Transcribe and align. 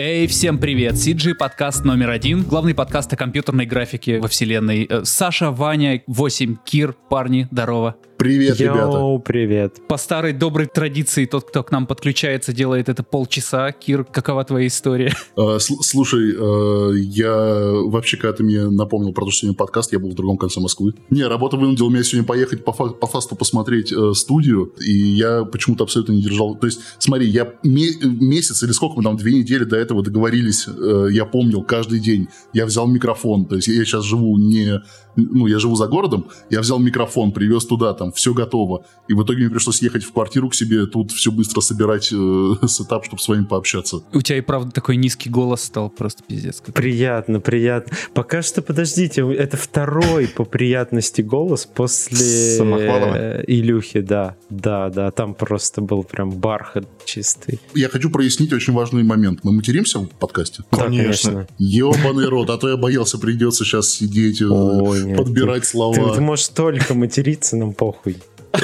Эй, 0.00 0.28
всем 0.28 0.58
привет! 0.58 0.94
CG 0.94 1.34
подкаст 1.34 1.84
номер 1.84 2.10
один, 2.10 2.44
главный 2.44 2.72
подкаст 2.72 3.12
о 3.12 3.16
компьютерной 3.16 3.66
графике 3.66 4.20
во 4.20 4.28
вселенной. 4.28 4.86
Э, 4.88 5.00
Саша, 5.02 5.50
Ваня, 5.50 6.04
8, 6.06 6.56
Кир, 6.64 6.92
парни, 6.92 7.48
здорово. 7.50 7.96
Привет, 8.18 8.58
Йоу, 8.58 8.74
ребята. 8.74 9.24
привет. 9.24 9.76
По 9.86 9.96
старой 9.96 10.32
доброй 10.32 10.66
традиции, 10.66 11.24
тот, 11.24 11.48
кто 11.48 11.62
к 11.62 11.70
нам 11.70 11.86
подключается, 11.86 12.52
делает 12.52 12.88
это 12.88 13.04
полчаса. 13.04 13.70
Кир, 13.70 14.02
какова 14.04 14.44
твоя 14.44 14.66
история? 14.66 15.14
Э, 15.36 15.58
сл- 15.58 15.82
слушай, 15.82 16.34
э, 16.36 16.98
я 16.98 17.70
вообще, 17.86 18.16
когда 18.16 18.32
ты 18.32 18.42
мне 18.42 18.68
напомнил 18.68 19.12
про 19.12 19.24
то, 19.24 19.30
что 19.30 19.42
сегодня 19.42 19.56
подкаст, 19.56 19.92
я 19.92 20.00
был 20.00 20.10
в 20.10 20.14
другом 20.14 20.36
конце 20.36 20.58
Москвы. 20.58 20.94
Не, 21.10 21.22
работа 21.28 21.56
вынудила 21.56 21.88
меня 21.90 22.02
сегодня 22.02 22.26
поехать 22.26 22.64
по, 22.64 22.72
фа- 22.72 22.88
по 22.88 23.06
фасту 23.06 23.36
посмотреть 23.36 23.92
э, 23.92 24.14
студию, 24.14 24.72
и 24.84 24.92
я 24.92 25.44
почему-то 25.44 25.84
абсолютно 25.84 26.12
не 26.14 26.22
держал. 26.22 26.56
То 26.56 26.66
есть, 26.66 26.80
смотри, 26.98 27.28
я 27.28 27.52
ме- 27.62 27.94
месяц 28.02 28.64
или 28.64 28.72
сколько 28.72 28.96
мы 28.96 29.04
там, 29.04 29.16
две 29.16 29.32
недели 29.32 29.62
до 29.62 29.76
этого 29.76 30.02
договорились, 30.02 30.66
э, 30.66 31.08
я 31.12 31.24
помнил 31.24 31.62
каждый 31.62 32.00
день. 32.00 32.26
Я 32.52 32.66
взял 32.66 32.88
микрофон, 32.88 33.46
то 33.46 33.54
есть 33.54 33.68
я 33.68 33.84
сейчас 33.84 34.04
живу 34.04 34.36
не... 34.38 34.80
Ну, 35.18 35.46
я 35.48 35.58
живу 35.58 35.74
за 35.74 35.86
городом, 35.88 36.28
я 36.48 36.60
взял 36.60 36.78
микрофон, 36.78 37.32
привез 37.32 37.66
туда, 37.66 37.92
там, 37.92 38.12
все 38.12 38.32
готово. 38.32 38.84
И 39.08 39.14
в 39.14 39.24
итоге 39.24 39.40
мне 39.40 39.50
пришлось 39.50 39.82
ехать 39.82 40.04
в 40.04 40.12
квартиру 40.12 40.48
к 40.48 40.54
себе, 40.54 40.86
тут 40.86 41.10
все 41.10 41.32
быстро 41.32 41.60
собирать 41.60 42.10
э, 42.12 42.54
сетап, 42.68 43.04
чтобы 43.04 43.20
с 43.20 43.26
вами 43.26 43.44
пообщаться. 43.44 44.02
У 44.12 44.20
тебя 44.20 44.38
и 44.38 44.40
правда 44.40 44.70
такой 44.70 44.96
низкий 44.96 45.28
голос 45.28 45.62
стал, 45.62 45.90
просто 45.90 46.22
пиздец. 46.22 46.60
какой. 46.60 46.74
Приятно, 46.74 47.40
приятно. 47.40 47.96
Пока 48.14 48.42
что, 48.42 48.62
подождите, 48.62 49.22
это 49.32 49.56
второй 49.56 50.28
по 50.28 50.44
приятности 50.44 51.22
голос 51.22 51.66
после 51.66 52.56
Самохвалова? 52.56 53.42
Илюхи, 53.42 54.00
да. 54.00 54.36
Да, 54.50 54.88
да, 54.90 55.10
там 55.10 55.34
просто 55.34 55.80
был 55.80 56.04
прям 56.04 56.30
бархат 56.30 56.86
чистый. 57.04 57.60
Я 57.74 57.88
хочу 57.88 58.10
прояснить 58.10 58.52
очень 58.52 58.72
важный 58.72 59.02
момент. 59.02 59.40
Мы 59.42 59.52
материмся 59.52 59.98
в 59.98 60.08
подкасте? 60.08 60.62
Да, 60.70 60.84
Конечно. 60.84 61.46
Ебаный 61.58 62.28
рот, 62.28 62.50
а 62.50 62.58
то 62.58 62.68
я 62.68 62.76
боялся, 62.76 63.18
придется 63.18 63.64
сейчас 63.64 63.88
сидеть, 63.88 64.40
э, 64.40 64.46
Ой, 64.46 65.07
нет, 65.08 65.16
подбирать 65.18 65.62
Ты, 65.62 65.68
слова. 65.68 66.14
ты 66.14 66.20
можешь 66.20 66.48
только 66.48 66.94
материться, 66.94 67.56
нам 67.56 67.72
похуй. 67.72 68.16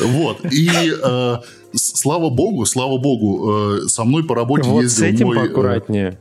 Вот. 0.02 0.44
И 0.52 0.68
э, 0.70 1.36
с- 1.72 2.00
слава 2.00 2.30
богу, 2.30 2.64
слава 2.66 2.98
богу, 2.98 3.82
э, 3.84 3.88
со 3.88 4.04
мной 4.04 4.24
по 4.24 4.34
работе 4.34 4.68
Вот 4.68 4.80
с 4.84 4.98
ездил 5.00 5.04
этим 5.06 5.26
мой... 5.26 5.36
э, 5.36 5.40
поаккуратнее. 5.40 6.18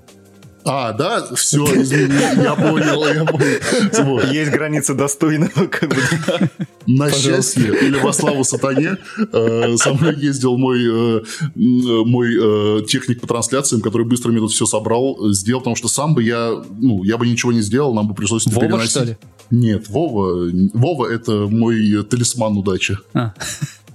А, 0.66 0.94
да? 0.94 1.26
Все, 1.36 1.66
извини, 1.82 2.14
я 2.42 2.56
понял, 2.56 3.06
я 3.14 3.26
понял. 3.26 4.32
Есть 4.32 4.52
границы 4.52 4.94
достойного, 4.94 5.68
как 5.68 5.90
бы. 5.90 5.96
На 6.88 7.12
счастье 7.12 7.64
или 7.82 7.98
во 8.00 8.14
славу 8.14 8.44
сатане 8.46 8.98
э, 9.34 9.76
со 9.78 9.94
мной 9.94 10.16
ездил 10.16 10.58
мой, 10.58 10.80
э, 10.86 11.22
мой 11.56 12.28
э, 12.34 12.82
техник 12.88 13.20
по 13.22 13.28
трансляциям, 13.28 13.82
который 13.82 14.06
быстро 14.08 14.32
мне 14.32 14.40
тут 14.40 14.52
все 14.52 14.66
собрал, 14.66 15.18
сделал, 15.34 15.60
потому 15.62 15.76
что 15.76 15.88
сам 15.90 16.14
бы 16.14 16.24
я, 16.24 16.62
ну, 16.80 17.04
я 17.04 17.18
бы 17.18 17.28
ничего 17.28 17.52
не 17.52 17.62
сделал, 17.62 17.94
нам 17.94 18.08
бы 18.08 18.14
пришлось 18.16 18.46
это 18.48 18.56
Вова, 18.56 18.66
переносить. 18.68 18.92
что 18.92 19.04
ли? 19.04 19.18
Нет, 19.52 19.90
Вова, 19.90 20.50
Вова 20.74 21.08
это 21.12 21.48
мой 21.50 22.04
талисман 22.04 22.58
удачи. 22.58 22.98
А. 23.14 23.34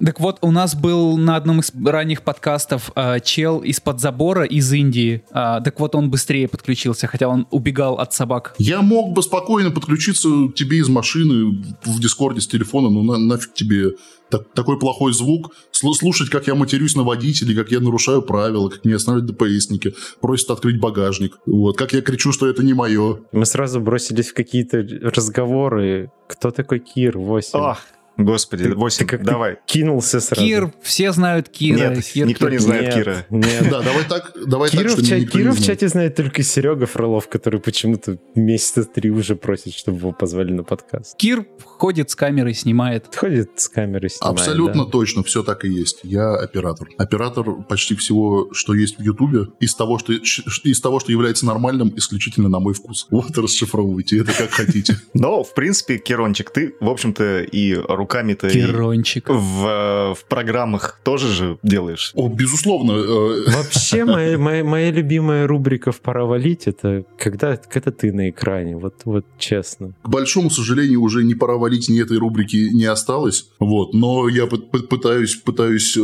Так 0.01 0.21
вот, 0.21 0.39
у 0.43 0.51
нас 0.53 0.75
был 0.77 1.17
на 1.17 1.37
одном 1.37 1.61
из 1.61 1.73
ранних 1.85 2.23
подкастов 2.23 2.93
а, 2.95 3.19
чел 3.21 3.59
из-под 3.61 4.01
забора 4.01 4.45
из 4.45 4.73
Индии. 4.73 5.25
А, 5.33 5.61
так 5.61 5.81
вот, 5.81 5.95
он 5.95 6.09
быстрее 6.11 6.47
подключился, 6.49 7.07
хотя 7.09 7.29
он 7.29 7.47
убегал 7.51 7.95
от 7.99 8.13
собак. 8.13 8.55
Я 8.59 8.81
мог 8.83 9.13
бы 9.13 9.23
спокойно 9.23 9.71
подключиться 9.71 10.29
к 10.29 10.55
тебе 10.55 10.79
из 10.79 10.89
машины 10.89 11.63
в 11.85 12.01
Дискорде 12.01 12.41
с 12.41 12.47
телефона, 12.47 12.91
но 12.91 13.03
на- 13.03 13.19
нафиг 13.19 13.55
тебе 13.55 13.93
так- 14.31 14.53
такой 14.55 14.79
плохой 14.79 15.13
звук, 15.13 15.53
Слу- 15.73 15.95
слушать, 15.95 16.29
как 16.29 16.47
я 16.49 16.55
матерюсь 16.55 16.97
на 16.97 17.03
водителей, 17.05 17.55
как 17.55 17.71
я 17.71 17.79
нарушаю 17.81 18.21
правила, 18.23 18.69
как 18.69 18.85
меня 18.85 18.97
останавливают 18.97 19.37
ДПСники, 19.37 19.95
просят 20.21 20.51
открыть 20.51 20.81
багажник, 20.81 21.39
вот, 21.47 21.77
как 21.79 21.93
я 21.93 22.03
кричу, 22.03 22.33
что 22.33 22.49
это 22.49 22.65
не 22.65 22.73
мое. 22.75 23.21
Мы 23.33 23.47
сразу 23.47 23.81
бросились 23.81 24.29
в 24.31 24.35
какие-то 24.35 24.79
разговоры. 24.79 26.11
Кто 26.28 26.51
такой 26.51 26.78
Кир 26.81 27.17
8? 27.19 27.59
Ах, 27.61 27.83
господи, 28.19 28.65
Ты- 28.65 28.75
8, 28.75 28.99
ты 28.99 29.05
как 29.06 29.25
давай. 29.25 29.59
Кинулся 29.67 30.21
сразу. 30.21 30.45
Кир, 30.45 30.73
все 30.83 31.12
знают 31.12 31.49
Кира. 31.49 31.91
Нет, 31.95 32.05
Кир, 32.05 32.27
никто 32.27 32.47
Кир, 32.47 32.53
не 32.53 32.59
знает 32.59 32.83
Нет, 32.84 32.95
Кира. 32.95 33.27
Нет. 33.31 33.71
Да, 33.71 33.83
давай 33.83 34.05
так, 34.09 34.33
давай 34.47 34.71
Кира, 34.71 34.91
так, 34.91 34.99
в, 34.99 35.03
ча- 35.03 35.15
меня 35.15 35.21
никто 35.25 35.39
не 35.39 35.45
Кира 35.45 35.53
в 35.55 35.65
чате 35.65 35.89
знает 35.89 36.17
только 36.17 36.43
Серега 36.43 36.87
Фролов, 36.87 37.28
который 37.28 37.61
почему-то 37.61 38.19
месяца 38.34 38.84
три 38.84 39.11
уже 39.11 39.37
просит, 39.37 39.75
чтобы 39.75 39.99
его 39.99 40.12
позвали 40.12 40.53
на 40.53 40.65
подкаст. 40.65 41.17
Кир 41.17 41.47
ходит 41.65 42.11
с 42.11 42.15
камерой, 42.17 42.55
снимает. 42.55 43.07
Ходит 43.15 43.53
с 43.61 43.69
камерой 43.69 44.11
снимает, 44.11 44.39
Абсолютно 44.39 44.84
да. 44.84 44.91
точно, 44.91 45.23
все 45.23 45.43
так 45.43 45.65
и 45.65 45.69
есть. 45.69 46.01
Я 46.03 46.34
оператор. 46.34 46.89
Оператор 46.99 47.62
почти 47.69 47.95
всего, 47.95 48.53
что 48.53 48.75
есть 48.75 48.99
в 48.99 49.03
Ютубе, 49.03 49.47
из 49.61 49.75
того, 49.75 49.99
что, 49.99 50.12
из 50.12 50.81
того, 50.81 51.01
что 51.01 51.12
является 51.12 51.47
нормальным, 51.47 51.93
исключительно 51.97 52.49
на 52.49 52.59
мой 52.61 52.75
вкус. 52.75 53.07
Вот 53.11 53.37
расшифровывайте 53.39 54.19
это 54.21 54.33
как 54.33 54.51
хотите. 54.51 54.97
Но, 55.15 55.43
в 55.45 55.55
принципе, 55.55 55.99
Керончик, 55.99 56.51
ты, 56.51 56.75
в 56.81 56.89
общем-то, 56.89 57.43
и 57.43 57.75
руками-то 58.09 58.49
и 58.49 58.53
Кирончик. 58.53 59.29
в, 59.29 59.67
э, 59.67 60.15
в 60.15 60.25
программах 60.29 61.01
тоже 61.05 61.29
же 61.29 61.59
делаешь. 61.63 62.13
О, 62.15 62.29
безусловно, 62.29 62.93
э, 62.93 63.51
Вообще, 63.51 64.05
моя, 64.05 64.39
моя, 64.39 64.65
моя 64.65 64.91
любимая 64.91 65.47
рубрика 65.47 65.93
в 65.93 66.01
«Пора 66.01 66.25
валить»— 66.25 66.63
это 66.67 67.05
когда, 67.19 67.57
когда 67.57 67.91
ты 67.91 68.13
на 68.13 68.31
экране, 68.31 68.77
вот, 68.77 68.95
вот 69.05 69.25
честно. 69.39 69.93
К 70.03 70.09
большому 70.09 70.51
сожалению, 70.51 71.03
уже 71.03 71.23
не 71.25 71.35
пора 71.35 71.57
валить 71.57 71.89
ни 71.89 72.01
этой 72.03 72.17
рубрики 72.19 72.71
не 72.73 72.87
осталось. 72.87 73.49
Вот. 73.59 73.93
Но 73.95 74.29
я 74.29 74.45
пы- 74.45 74.63
пы- 74.71 74.87
пытаюсь, 74.87 75.37
пытаюсь 75.37 75.97
э, 75.97 76.01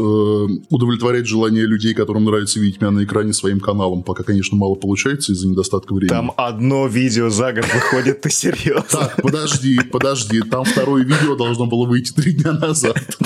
удовлетворять 0.71 1.27
желание 1.27 1.65
людей, 1.67 1.95
которым 1.95 2.25
нравится 2.25 2.61
видеть 2.61 2.81
меня 2.81 2.91
на 2.91 3.05
экране 3.05 3.33
своим 3.33 3.61
каналом. 3.61 4.03
Пока, 4.03 4.23
конечно, 4.25 4.57
мало 4.57 4.75
получается 4.75 5.33
из-за 5.33 5.49
недостатка 5.49 5.95
времени. 5.95 6.11
Там 6.11 6.33
одно 6.37 6.87
видео 6.87 7.31
за 7.31 7.53
год 7.53 7.65
выходит, 7.73 8.21
ты 8.21 8.31
серьезно? 8.31 8.85
Так, 8.91 9.23
подожди, 9.23 9.81
подожди. 9.91 10.41
Там 10.43 10.65
второе 10.65 11.05
видео 11.05 11.37
должно 11.37 11.67
было 11.67 11.87
выйти 11.95 12.13
три 12.13 12.33
дня 12.33 12.53
назад. 12.53 12.97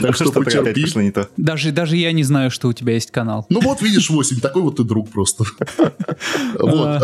Так 0.00 0.14
что 0.14 0.32
потерпи. 0.32 0.86
Даже, 1.36 1.72
даже 1.72 1.96
я 1.96 2.12
не 2.12 2.22
знаю, 2.22 2.50
что 2.50 2.68
у 2.68 2.72
тебя 2.72 2.94
есть 2.94 3.10
канал. 3.10 3.44
Ну 3.50 3.60
вот, 3.60 3.82
видишь, 3.82 4.08
8, 4.08 4.40
такой 4.40 4.62
вот 4.62 4.76
ты 4.76 4.84
друг 4.84 5.10
просто. 5.10 5.44
Вот. 6.58 7.02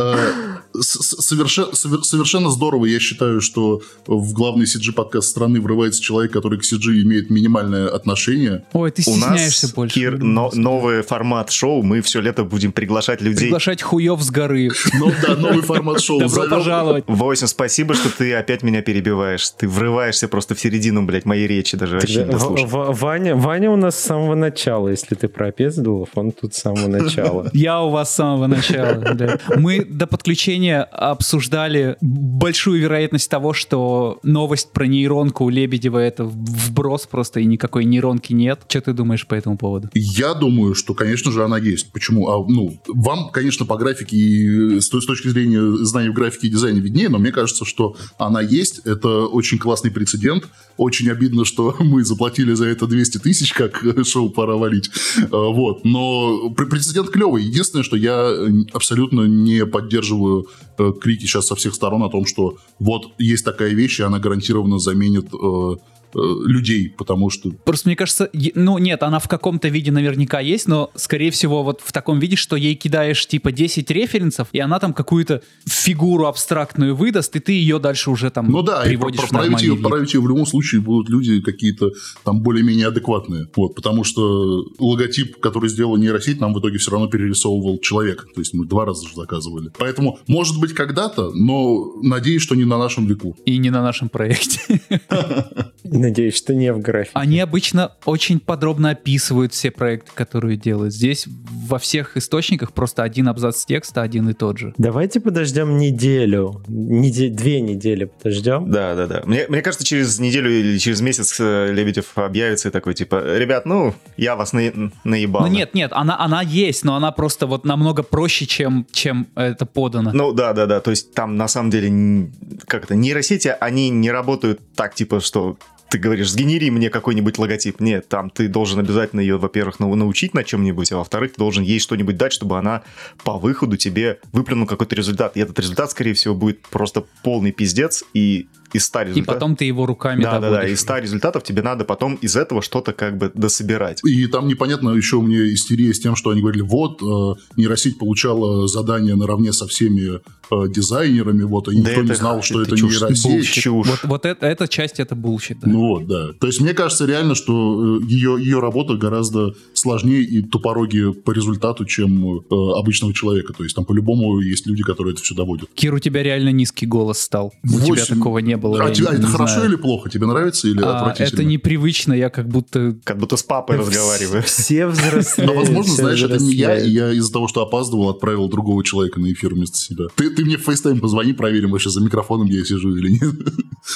Э, 0.78 0.82
с- 0.82 1.00
с- 1.02 1.20
соверше- 1.32 1.70
совер- 1.72 2.02
Совершенно 2.02 2.50
здорово, 2.50 2.86
я 2.86 2.98
считаю, 3.00 3.40
что 3.40 3.80
в 4.06 4.32
главный 4.32 4.66
CG-подкаст 4.66 5.28
страны 5.28 5.60
врывается 5.60 6.00
человек, 6.02 6.32
который 6.32 6.58
к 6.58 6.62
CG 6.62 7.02
имеет 7.02 7.30
минимальное 7.30 7.88
отношение. 7.88 8.64
Ой, 8.72 8.90
ты 8.90 9.02
У 9.02 9.12
стесняешься 9.14 9.66
нас, 9.66 9.74
больше. 9.74 9.94
Кир, 9.94 10.18
но- 10.18 10.50
новый 10.54 11.02
формат 11.02 11.50
шоу, 11.50 11.82
мы 11.82 12.00
все 12.00 12.20
лето 12.20 12.44
будем 12.44 12.72
приглашать 12.72 13.20
людей. 13.20 13.46
Приглашать 13.46 13.82
хуев 13.82 14.20
с 14.22 14.30
горы. 14.30 14.70
Ну 14.98 15.12
да, 15.22 15.36
новый 15.36 15.62
формат 15.62 16.00
шоу. 16.00 16.20
Добро 16.20 16.44
пожаловать. 16.48 17.04
Восемь, 17.06 17.46
спасибо, 17.46 17.94
что 17.94 18.08
ты 18.10 18.34
опять 18.34 18.62
меня 18.62 18.82
перебиваешь. 18.82 19.48
Ты 19.50 19.68
врываешься 19.68 20.28
просто 20.28 20.54
в 20.54 20.60
середину, 20.60 21.04
блядь, 21.04 21.24
моей 21.26 21.46
речи 21.46 21.76
даже 21.76 21.94
вообще 21.96 22.24
не 22.24 22.66
Ваня, 22.66 23.36
Ваня 23.36 23.70
у 23.70 23.76
нас 23.76 23.96
с 23.98 24.04
самого 24.04 24.34
начала, 24.34 24.88
если 24.88 25.14
ты 25.14 25.28
про 25.28 25.52
Пездулов, 25.52 26.10
он 26.14 26.32
тут 26.32 26.54
с 26.54 26.58
самого 26.58 26.88
начала. 26.88 27.50
Я 27.52 27.80
у 27.82 27.90
вас 27.90 28.10
с 28.12 28.16
самого 28.16 28.46
начала. 28.46 29.16
Мы 29.56 29.84
до 29.84 30.06
подключения 30.06 30.65
обсуждали 30.74 31.96
большую 32.00 32.80
вероятность 32.80 33.30
того, 33.30 33.52
что 33.52 34.18
новость 34.22 34.72
про 34.72 34.86
нейронку 34.86 35.44
у 35.44 35.48
Лебедева 35.48 35.98
это 35.98 36.24
вброс 36.24 37.06
просто 37.06 37.40
и 37.40 37.44
никакой 37.44 37.84
нейронки 37.84 38.32
нет. 38.32 38.60
Что 38.68 38.80
ты 38.80 38.92
думаешь 38.92 39.26
по 39.26 39.34
этому 39.34 39.56
поводу? 39.56 39.90
Я 39.94 40.34
думаю, 40.34 40.74
что, 40.74 40.94
конечно 40.94 41.30
же, 41.32 41.44
она 41.44 41.58
есть. 41.58 41.92
Почему? 41.92 42.28
А, 42.28 42.44
ну, 42.48 42.78
вам, 42.88 43.30
конечно, 43.30 43.66
по 43.66 43.76
графике 43.76 44.16
и 44.16 44.80
с 44.80 44.88
той 44.88 45.02
с 45.02 45.06
точки 45.06 45.28
зрения 45.28 45.84
знаний 45.84 46.10
в 46.10 46.14
графике 46.14 46.46
и 46.48 46.50
дизайне 46.50 46.80
виднее, 46.80 47.08
но 47.08 47.18
мне 47.18 47.32
кажется, 47.32 47.64
что 47.64 47.96
она 48.18 48.40
есть. 48.40 48.80
Это 48.84 49.26
очень 49.26 49.58
классный 49.58 49.90
прецедент. 49.90 50.48
Очень 50.76 51.10
обидно, 51.10 51.44
что 51.44 51.74
мы 51.80 52.04
заплатили 52.04 52.52
за 52.54 52.66
это 52.66 52.86
200 52.86 53.18
тысяч, 53.18 53.52
как 53.52 53.84
шоу 54.06 54.30
«Пора 54.30 54.56
валить». 54.56 54.90
А, 55.30 55.36
Вот. 55.36 55.84
Но 55.84 56.50
пр- 56.50 56.68
прецедент 56.68 57.10
клевый. 57.10 57.44
Единственное, 57.44 57.82
что 57.82 57.96
я 57.96 58.28
э, 58.30 58.48
абсолютно 58.72 59.22
не 59.22 59.64
поддерживаю 59.66 60.42
э, 60.42 60.55
крики 61.00 61.22
сейчас 61.22 61.46
со 61.46 61.54
всех 61.54 61.74
сторон 61.74 62.02
о 62.02 62.08
том, 62.08 62.26
что 62.26 62.56
вот 62.78 63.12
есть 63.18 63.44
такая 63.44 63.70
вещь, 63.70 64.00
и 64.00 64.02
она 64.02 64.18
гарантированно 64.18 64.78
заменит 64.78 65.26
э, 65.32 65.36
э, 65.36 65.76
людей, 66.14 66.88
потому 66.96 67.30
что 67.30 67.50
Просто 67.64 67.88
мне 67.88 67.96
кажется, 67.96 68.30
ну 68.54 68.78
нет, 68.78 69.02
она 69.02 69.18
в 69.18 69.28
каком-то 69.28 69.68
виде 69.68 69.90
наверняка 69.92 70.40
есть, 70.40 70.66
но 70.68 70.90
скорее 70.94 71.30
всего 71.30 71.62
вот 71.62 71.80
в 71.84 71.92
таком 71.92 72.18
виде, 72.18 72.36
что 72.36 72.56
ей 72.56 72.74
кидаешь 72.74 73.26
типа 73.26 73.52
10 73.52 73.90
референсов, 73.90 74.48
и 74.52 74.58
она 74.60 74.78
там 74.78 74.92
какую-то 74.92 75.42
фигуру 75.66 76.26
абстрактную 76.26 76.94
выдаст, 76.94 77.34
и 77.36 77.40
ты 77.40 77.52
ее 77.52 77.78
дальше 77.78 78.10
уже 78.10 78.30
там 78.30 78.50
Ну 78.50 78.62
да, 78.62 78.84
и 78.84 78.88
приводишь 78.90 79.20
про- 79.20 79.26
в 79.26 79.30
править 79.30 79.62
ее, 79.62 79.74
вид. 79.74 79.82
править 79.82 80.14
ее 80.14 80.20
в 80.20 80.28
любом 80.28 80.46
случае 80.46 80.80
будут 80.80 81.08
люди 81.08 81.40
какие-то 81.40 81.90
там 82.24 82.40
более-менее 82.40 82.88
адекватные. 82.88 83.48
Вот, 83.56 83.74
потому 83.74 84.04
что 84.04 84.64
логотип, 84.78 85.38
который 85.40 85.68
сделала 85.68 85.96
нейросеть, 85.96 86.40
нам 86.40 86.54
в 86.54 86.60
итоге 86.60 86.78
все 86.78 86.90
равно 86.90 87.08
перерисовывал 87.08 87.78
человек. 87.78 88.26
То 88.34 88.40
есть 88.40 88.54
мы 88.54 88.66
два 88.66 88.84
раза 88.84 89.06
же 89.08 89.14
заказывали. 89.14 89.70
Поэтому, 89.78 90.18
может 90.26 90.58
быть, 90.60 90.72
когда-то, 90.74 91.30
но 91.34 91.92
надеюсь, 92.02 92.42
что 92.42 92.54
не 92.54 92.64
на 92.64 92.78
нашем 92.78 93.06
веку. 93.06 93.36
И 93.44 93.58
не 93.58 93.70
на 93.70 93.82
нашем 93.82 94.08
проекте. 94.08 94.60
Надеюсь, 95.98 96.36
что 96.36 96.54
не 96.54 96.72
в 96.72 96.80
графике. 96.80 97.12
Они 97.14 97.40
обычно 97.40 97.92
очень 98.04 98.40
подробно 98.40 98.90
описывают 98.90 99.52
все 99.52 99.70
проекты, 99.70 100.10
которые 100.14 100.56
делают. 100.56 100.94
Здесь 100.94 101.26
во 101.68 101.78
всех 101.78 102.16
источниках 102.16 102.72
просто 102.72 103.02
один 103.02 103.28
абзац 103.28 103.64
текста 103.64 104.02
один 104.02 104.28
и 104.28 104.32
тот 104.34 104.58
же. 104.58 104.74
Давайте 104.78 105.20
подождем 105.20 105.78
неделю. 105.78 106.62
Неде- 106.68 107.30
Две 107.30 107.60
недели 107.60 108.04
подождем. 108.04 108.70
Да, 108.70 108.94
да, 108.94 109.06
да. 109.06 109.22
Мне, 109.26 109.46
мне 109.48 109.62
кажется, 109.62 109.84
через 109.86 110.18
неделю 110.18 110.50
или 110.50 110.78
через 110.78 111.00
месяц 111.00 111.36
э, 111.40 111.72
Лебедев 111.72 112.16
объявится 112.16 112.68
и 112.68 112.70
такой, 112.70 112.94
типа, 112.94 113.36
ребят, 113.36 113.66
ну, 113.66 113.94
я 114.16 114.36
вас 114.36 114.52
на, 114.52 114.90
наебал. 115.04 115.42
Ну 115.42 115.48
нет, 115.48 115.74
нет, 115.74 115.90
она, 115.94 116.18
она 116.18 116.42
есть, 116.42 116.84
но 116.84 116.94
она 116.96 117.10
просто 117.12 117.46
вот 117.46 117.64
намного 117.64 118.02
проще, 118.02 118.46
чем, 118.46 118.86
чем 118.92 119.26
это 119.34 119.66
подано. 119.66 120.10
Ну 120.12 120.32
да, 120.32 120.52
да, 120.52 120.66
да. 120.66 120.80
То 120.80 120.90
есть 120.90 121.14
там 121.14 121.36
на 121.36 121.48
самом 121.48 121.70
деле 121.70 121.88
н- 121.88 122.32
как 122.66 122.84
это 122.84 122.94
нейросети, 122.94 123.54
они 123.60 123.90
не 123.90 124.10
работают 124.10 124.60
так, 124.74 124.94
типа, 124.94 125.20
что 125.20 125.56
ты 125.96 126.02
говоришь, 126.02 126.30
сгенери 126.30 126.68
мне 126.68 126.90
какой-нибудь 126.90 127.38
логотип. 127.38 127.80
Нет, 127.80 128.06
там 128.08 128.28
ты 128.28 128.48
должен 128.48 128.78
обязательно 128.78 129.20
ее, 129.20 129.38
во-первых, 129.38 129.80
нау- 129.80 129.94
научить 129.94 130.34
на 130.34 130.44
чем-нибудь, 130.44 130.92
а 130.92 130.98
во-вторых, 130.98 131.32
ты 131.32 131.38
должен 131.38 131.64
ей 131.64 131.80
что-нибудь 131.80 132.18
дать, 132.18 132.34
чтобы 132.34 132.58
она 132.58 132.82
по 133.24 133.38
выходу 133.38 133.78
тебе 133.78 134.18
выплюнула 134.32 134.66
какой-то 134.66 134.94
результат. 134.94 135.38
И 135.38 135.40
этот 135.40 135.58
результат, 135.58 135.90
скорее 135.90 136.12
всего, 136.12 136.34
будет 136.34 136.60
просто 136.68 137.04
полный 137.22 137.50
пиздец, 137.50 138.04
и 138.12 138.46
из 138.76 138.84
100 138.86 139.00
И 139.00 139.04
результатов... 139.06 139.34
потом 139.34 139.56
ты 139.56 139.64
его 139.64 139.86
руками 139.86 140.22
Да, 140.22 140.32
да, 140.32 140.40
да. 140.40 140.50
доводишь. 140.50 140.72
Из 140.74 140.80
100 140.80 140.98
результатов 140.98 141.42
тебе 141.42 141.62
надо 141.62 141.84
потом 141.84 142.14
из 142.16 142.36
этого 142.36 142.62
что-то 142.62 142.92
как 142.92 143.16
бы 143.18 143.30
дособирать. 143.34 144.00
И 144.04 144.26
там 144.26 144.46
непонятно 144.48 144.90
еще 144.90 145.16
у 145.16 145.22
меня 145.22 145.52
истерия 145.52 145.92
с 145.94 146.00
тем, 146.00 146.16
что 146.16 146.30
они 146.30 146.40
говорили, 146.40 146.62
вот, 146.62 147.02
э, 147.02 147.40
нейросеть 147.56 147.98
получала 147.98 148.66
задание 148.68 149.14
наравне 149.16 149.52
со 149.52 149.66
всеми 149.66 150.20
э, 150.48 150.68
дизайнерами, 150.68 151.42
вот, 151.42 151.68
и 151.68 151.72
Да 151.72 151.90
никто 151.90 152.02
не 152.02 152.06
это- 152.10 152.14
знал, 152.18 152.42
что 152.42 152.60
это 152.62 152.70
это, 152.70 152.76
чушь, 152.76 153.00
нейросеть. 153.00 153.46
Чушь. 153.46 153.66
Вот, 153.66 154.00
вот 154.04 154.26
это, 154.26 154.46
эта 154.46 154.68
часть 154.68 155.00
это 155.00 155.14
bullshit. 155.16 155.58
да. 155.60 155.68
Ну 155.68 155.78
вот, 155.80 156.06
да. 156.06 156.32
То 156.38 156.46
есть 156.46 156.60
мне 156.60 156.72
кажется 156.74 157.04
реально, 157.06 157.34
что 157.34 157.98
э, 157.98 158.04
ее, 158.06 158.36
ее 158.38 158.60
работа 158.60 158.94
гораздо 158.94 159.54
сложнее 159.74 160.22
и 160.22 160.42
топорнее 160.42 161.12
по 161.12 161.32
результату, 161.32 161.84
чем 161.84 162.38
э, 162.38 162.40
обычного 162.78 163.12
человека. 163.12 163.52
То 163.54 163.64
есть 163.64 163.74
там 163.74 163.84
по-любому 163.84 164.38
есть 164.40 164.66
люди, 164.66 164.82
которые 164.82 165.14
это 165.14 165.22
все 165.22 165.34
доводят. 165.34 165.68
Кир, 165.74 165.94
у 165.94 165.98
тебя 165.98 166.22
реально 166.22 166.50
низкий 166.50 166.86
голос 166.86 167.18
стал. 167.20 167.52
У 167.64 167.80
тебя 167.80 168.04
такого 168.04 168.38
не 168.38 168.56
было. 168.56 168.65
А 168.74 168.88
я 168.88 168.94
тебе- 168.94 169.06
а 169.08 169.14
это 169.14 169.26
хорошо 169.26 169.54
знаю. 169.54 169.68
или 169.70 169.76
плохо? 169.76 170.08
Тебе 170.10 170.26
нравится 170.26 170.68
или 170.68 170.82
А, 170.82 170.96
отвратительно? 170.98 171.40
это 171.40 171.44
непривычно, 171.44 172.12
я 172.12 172.30
как 172.30 172.48
будто... 172.48 172.96
Как 173.04 173.18
будто 173.18 173.36
с 173.36 173.42
папой 173.42 173.76
разговариваю. 173.76 174.42
Все 174.42 174.86
взрослеют. 174.86 175.52
Но, 175.52 175.58
возможно, 175.58 175.92
знаешь, 175.94 176.22
это 176.22 176.38
не 176.42 176.54
я, 176.54 176.76
и 176.78 176.88
я 176.90 177.12
из-за 177.12 177.32
того, 177.32 177.48
что 177.48 177.62
опаздывал, 177.62 178.10
отправил 178.10 178.48
другого 178.48 178.82
человека 178.84 179.20
на 179.20 179.32
эфир 179.32 179.54
вместо 179.54 179.78
себя. 179.78 180.06
Ты, 180.16 180.30
ты 180.30 180.44
мне 180.44 180.56
в 180.56 180.66
FaceTime 180.68 180.98
позвони, 181.00 181.32
проверим 181.32 181.70
вообще 181.70 181.90
за 181.90 182.00
микрофоном, 182.00 182.46
где 182.48 182.58
я 182.58 182.64
сижу 182.64 182.94
или 182.96 183.10
нет. 183.10 183.34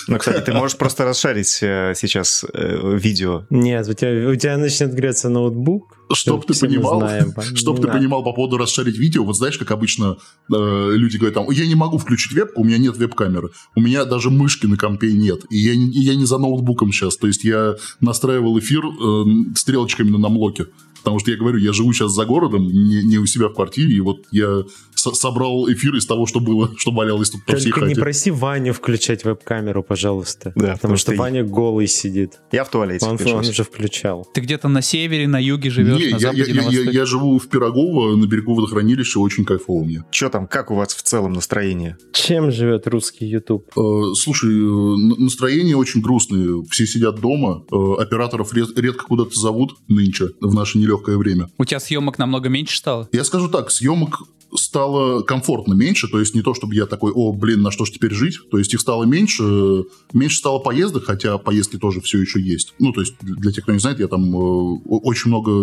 Ну, 0.08 0.18
кстати, 0.18 0.44
ты 0.44 0.52
можешь 0.52 0.76
просто 0.76 1.04
расшарить 1.04 1.58
э, 1.62 1.94
сейчас 1.96 2.44
э, 2.52 2.96
видео. 2.96 3.46
Нет, 3.50 3.88
у 3.88 3.92
тебя, 3.92 4.28
у 4.30 4.34
тебя 4.36 4.56
начнет 4.56 4.92
греться 4.94 5.28
ноутбук. 5.28 5.96
Чтоб 6.12 6.44
ты 6.46 6.54
понимал, 6.66 6.98
знаем. 7.00 7.32
чтоб 7.56 7.76
ты 7.80 7.86
понимал 7.98 8.22
по 8.24 8.32
поводу 8.32 8.56
расшарить 8.56 8.96
видео, 8.98 9.24
вот 9.24 9.36
знаешь, 9.36 9.58
как 9.58 9.70
обычно 9.70 10.16
э, 10.52 10.90
люди 10.94 11.16
говорят 11.16 11.34
там, 11.34 11.50
я 11.50 11.66
не 11.66 11.74
могу 11.74 11.98
включить 11.98 12.32
вебку, 12.32 12.62
у 12.62 12.64
меня 12.64 12.78
нет 12.78 12.96
веб-камеры, 12.96 13.50
у 13.76 13.80
меня 13.80 14.04
даже 14.04 14.30
мышки 14.30 14.66
на 14.66 14.76
компе 14.76 15.12
нет, 15.12 15.40
и 15.50 15.58
я, 15.58 15.76
не- 15.76 15.90
и 15.92 16.00
я 16.00 16.14
не 16.14 16.24
за 16.24 16.38
ноутбуком 16.38 16.92
сейчас, 16.92 17.16
то 17.16 17.26
есть 17.26 17.44
я 17.44 17.76
настраивал 18.00 18.58
эфир 18.58 18.82
э, 18.84 19.24
стрелочками 19.54 20.10
на 20.10 20.18
намлоке, 20.18 20.66
потому 20.98 21.18
что 21.18 21.30
я 21.30 21.36
говорю, 21.36 21.58
я 21.58 21.72
живу 21.72 21.92
сейчас 21.92 22.12
за 22.12 22.24
городом, 22.24 22.66
не, 22.66 23.02
не 23.04 23.18
у 23.18 23.26
себя 23.26 23.48
в 23.48 23.54
квартире, 23.54 23.94
и 23.94 24.00
вот 24.00 24.18
я 24.32 24.64
собрал 25.00 25.70
эфир 25.70 25.94
из 25.96 26.06
того, 26.06 26.26
что 26.26 26.40
было, 26.40 26.70
что 26.78 26.92
валялось 26.92 27.30
тут 27.30 27.44
по 27.44 27.56
всей 27.56 27.70
Только 27.72 27.86
не 27.86 27.94
хате. 27.94 28.00
проси 28.00 28.30
Ваню 28.30 28.72
включать 28.72 29.24
веб-камеру, 29.24 29.82
пожалуйста. 29.82 30.52
Да, 30.54 30.60
потому 30.62 30.76
потому 30.76 30.96
что 30.96 31.12
что 31.12 31.20
Ваня 31.20 31.44
голый 31.44 31.86
сидит. 31.86 32.40
Я 32.52 32.64
в 32.64 32.70
туалете 32.70 33.06
Он, 33.06 33.16
пишусь. 33.16 33.32
он 33.32 33.40
уже 33.48 33.64
включал. 33.64 34.26
Ты 34.34 34.40
где-то 34.40 34.68
на 34.68 34.82
севере, 34.82 35.26
на 35.28 35.38
юге 35.42 35.70
живешь, 35.70 35.98
Не, 35.98 36.06
на 36.10 36.16
я, 36.16 36.18
западе, 36.18 36.44
я- 36.48 36.54
на 36.54 36.60
я- 36.60 36.66
востоке. 36.66 36.90
я 36.92 37.06
живу 37.06 37.38
в 37.38 37.48
Пирогово, 37.48 38.16
на 38.16 38.26
берегу 38.26 38.54
водохранилища, 38.54 39.18
очень 39.20 39.44
кайфово 39.44 39.84
мне. 39.84 40.04
Че 40.10 40.28
там, 40.28 40.46
как 40.46 40.70
у 40.70 40.74
вас 40.74 40.94
в 40.94 41.02
целом 41.02 41.32
настроение? 41.32 41.96
Чем 42.12 42.50
живет 42.50 42.86
русский 42.86 43.26
YouTube? 43.26 43.64
Э, 43.76 44.14
Слушай, 44.14 44.50
э, 44.54 45.14
настроение 45.18 45.76
очень 45.76 46.00
грустное. 46.00 46.62
Все 46.70 46.86
сидят 46.86 47.20
дома, 47.20 47.64
э, 47.70 48.02
операторов 48.02 48.52
ред- 48.54 48.78
редко 48.78 49.04
куда-то 49.06 49.38
зовут 49.38 49.76
нынче, 49.88 50.28
в 50.40 50.54
наше 50.54 50.78
нелегкое 50.78 51.16
время. 51.16 51.48
У 51.58 51.64
тебя 51.64 51.80
съемок 51.80 52.18
намного 52.18 52.48
меньше 52.48 52.76
стало? 52.78 53.08
Я 53.12 53.24
скажу 53.24 53.48
так, 53.48 53.70
съемок 53.70 54.22
стало 54.54 55.22
комфортно 55.22 55.74
меньше, 55.74 56.08
то 56.08 56.18
есть 56.18 56.34
не 56.34 56.42
то, 56.42 56.54
чтобы 56.54 56.74
я 56.74 56.86
такой, 56.86 57.12
о, 57.12 57.32
блин, 57.32 57.62
на 57.62 57.70
что 57.70 57.84
ж 57.84 57.90
теперь 57.90 58.12
жить, 58.12 58.38
то 58.50 58.58
есть 58.58 58.74
их 58.74 58.80
стало 58.80 59.04
меньше, 59.04 59.44
э, 59.44 59.82
меньше 60.12 60.38
стало 60.38 60.58
поездок, 60.58 61.04
хотя 61.04 61.38
поездки 61.38 61.76
тоже 61.76 62.00
все 62.00 62.18
еще 62.18 62.40
есть. 62.40 62.74
Ну, 62.78 62.92
то 62.92 63.00
есть 63.00 63.14
для 63.20 63.52
тех, 63.52 63.64
кто 63.64 63.72
не 63.72 63.78
знает, 63.78 64.00
я 64.00 64.08
там 64.08 64.34
э, 64.34 64.78
очень 64.86 65.28
много, 65.28 65.50
э, 65.50 65.54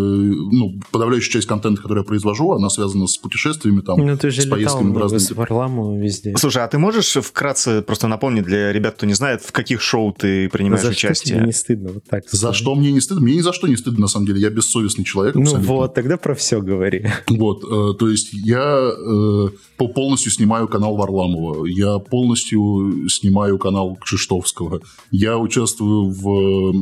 ну, 0.52 0.80
подавляющая 0.92 1.32
часть 1.32 1.48
контента, 1.48 1.82
который 1.82 2.00
я 2.00 2.04
произвожу, 2.04 2.52
она 2.52 2.70
связана 2.70 3.08
с 3.08 3.18
путешествиями 3.18 3.82
там, 3.82 4.00
Ну, 4.00 4.18
ты 4.18 4.32
же 4.32 4.42
с 4.42 4.46
поездками 4.46 4.92
в 4.92 4.98
разные 4.98 5.20
с 5.20 5.32
Варламовым 5.32 6.00
везде. 6.00 6.36
Слушай, 6.38 6.64
а 6.64 6.68
ты 6.68 6.78
можешь 6.78 7.14
вкратце 7.16 7.82
просто 7.82 8.08
напомнить 8.08 8.46
для 8.46 8.72
ребят, 8.72 8.96
кто 8.96 9.06
не 9.06 9.14
знает, 9.14 9.42
в 9.42 9.52
каких 9.52 9.82
шоу 9.82 10.14
ты 10.14 10.50
принимаешь 10.50 10.84
За 10.84 10.94
что 10.94 11.08
участие? 11.08 11.36
тебе 11.36 11.46
не 11.46 11.54
стыдно? 11.54 11.92
Вот 11.94 12.04
так 12.06 12.24
За 12.30 12.54
что 12.54 12.76
мне 12.76 12.92
не 12.92 13.02
стыдно? 13.02 13.24
Мне 13.24 13.36
ни 13.36 13.42
за 13.42 13.54
что 13.54 13.68
не 13.68 13.76
стыдно, 13.76 14.02
на 14.02 14.08
самом 14.08 14.26
деле. 14.26 14.40
Я 14.40 14.50
бессовестный 14.50 15.04
человек. 15.04 15.36
Ну 15.36 15.42
абсолютно. 15.42 15.68
вот, 15.68 15.94
тогда 15.94 16.18
про 16.18 16.36
все 16.36 16.62
говори. 16.62 17.06
Вот, 17.28 17.64
э, 17.64 17.98
то 17.98 18.10
есть 18.10 18.30
я 18.34 18.77
э, 18.78 19.50
по- 19.78 19.88
полностью 19.88 20.32
снимаю 20.32 20.68
канал 20.68 20.96
Варламова, 20.96 21.66
я 21.66 22.00
полностью 22.00 23.10
снимаю 23.10 23.58
канал 23.58 23.96
Кшиштовского, 23.96 24.82
я 25.12 25.38
участвую 25.38 26.10
в 26.10 26.30
э, 26.30 26.74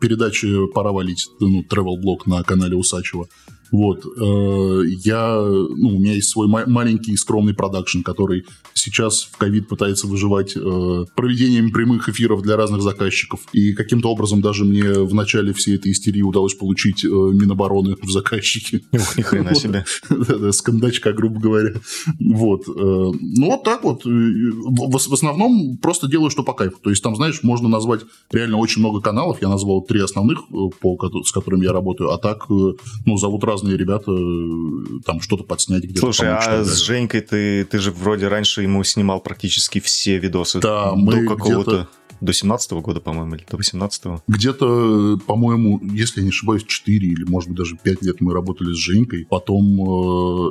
передаче 0.00 0.66
«Пора 0.74 0.92
валить», 0.92 1.28
ну, 1.40 1.62
travel-блог 1.62 2.26
на 2.26 2.42
канале 2.42 2.76
Усачева. 2.76 3.26
Вот, 3.72 4.04
э, 4.04 4.82
я, 5.04 5.36
ну, 5.40 5.96
у 5.96 6.00
меня 6.00 6.14
есть 6.14 6.30
свой 6.30 6.48
ма- 6.48 6.66
маленький 6.66 7.16
скромный 7.16 7.54
продакшн, 7.54 8.00
который 8.02 8.44
сейчас 8.74 9.22
в 9.22 9.36
ковид 9.36 9.68
пытается 9.68 10.06
выживать 10.06 10.56
э, 10.56 11.04
проведением 11.14 11.70
прямых 11.70 12.08
эфиров 12.08 12.42
для 12.42 12.56
разных 12.56 12.82
заказчиков. 12.82 13.40
И 13.52 13.72
каким-то 13.72 14.10
образом 14.10 14.40
даже 14.40 14.64
мне 14.64 14.82
в 14.82 15.14
начале 15.14 15.52
всей 15.52 15.76
этой 15.76 15.92
истерии 15.92 16.22
удалось 16.22 16.54
получить 16.54 17.04
э, 17.04 17.08
Минобороны 17.08 17.96
в 18.00 18.10
заказчики. 18.10 18.84
Ух, 18.92 19.16
ни 19.16 19.22
хрена 19.22 19.54
себе. 19.54 19.84
Да-да, 20.10 20.52
с 20.52 20.62
кондачка, 20.62 21.12
грубо 21.12 21.40
говоря. 21.40 21.74
Вот. 22.18 22.66
Ну, 22.66 23.46
вот 23.46 23.64
так 23.64 23.84
вот. 23.84 24.02
В 24.04 25.12
основном 25.12 25.76
просто 25.78 26.08
делаю, 26.08 26.30
что 26.30 26.42
по 26.42 26.52
кайфу. 26.52 26.78
То 26.82 26.90
есть 26.90 27.02
там, 27.02 27.16
знаешь, 27.16 27.42
можно 27.42 27.68
назвать 27.68 28.02
реально 28.30 28.58
очень 28.58 28.80
много 28.80 29.00
каналов. 29.00 29.42
Я 29.42 29.48
назвал 29.48 29.82
три 29.82 30.00
основных, 30.00 30.40
по 30.80 30.98
с 31.24 31.32
которыми 31.32 31.64
я 31.64 31.72
работаю. 31.72 32.10
А 32.10 32.18
так, 32.18 32.46
ну, 32.48 33.16
зовут 33.16 33.44
разные 33.60 33.76
ребята, 33.76 34.10
э, 34.10 35.00
там 35.04 35.20
что-то 35.20 35.44
подснять 35.44 35.84
где-то. 35.84 36.00
Слушай, 36.00 36.28
помочь 36.28 36.44
а 36.46 36.64
с. 36.64 36.78
Женькой 36.78 37.20
ты, 37.20 37.64
ты 37.64 37.78
же 37.78 37.90
вроде 37.90 38.28
раньше 38.28 38.62
ему 38.62 38.82
снимал 38.84 39.20
практически 39.20 39.80
все 39.80 40.18
видосы. 40.18 40.60
Да, 40.60 40.90
до 40.90 40.96
мы 40.96 41.26
какого-то... 41.26 41.88
До 42.20 42.32
17 42.32 42.72
года, 42.72 43.00
по-моему, 43.00 43.34
или 43.36 43.44
до 43.50 43.56
18 43.56 44.02
Где-то, 44.28 45.18
по-моему, 45.26 45.80
если 45.92 46.20
я 46.20 46.24
не 46.24 46.30
ошибаюсь, 46.30 46.64
4 46.64 47.06
или, 47.06 47.24
может 47.24 47.48
быть, 47.48 47.58
даже 47.58 47.76
5 47.82 48.02
лет 48.02 48.20
мы 48.20 48.32
работали 48.34 48.72
с 48.72 48.76
Женькой. 48.76 49.26
Потом, 49.28 49.64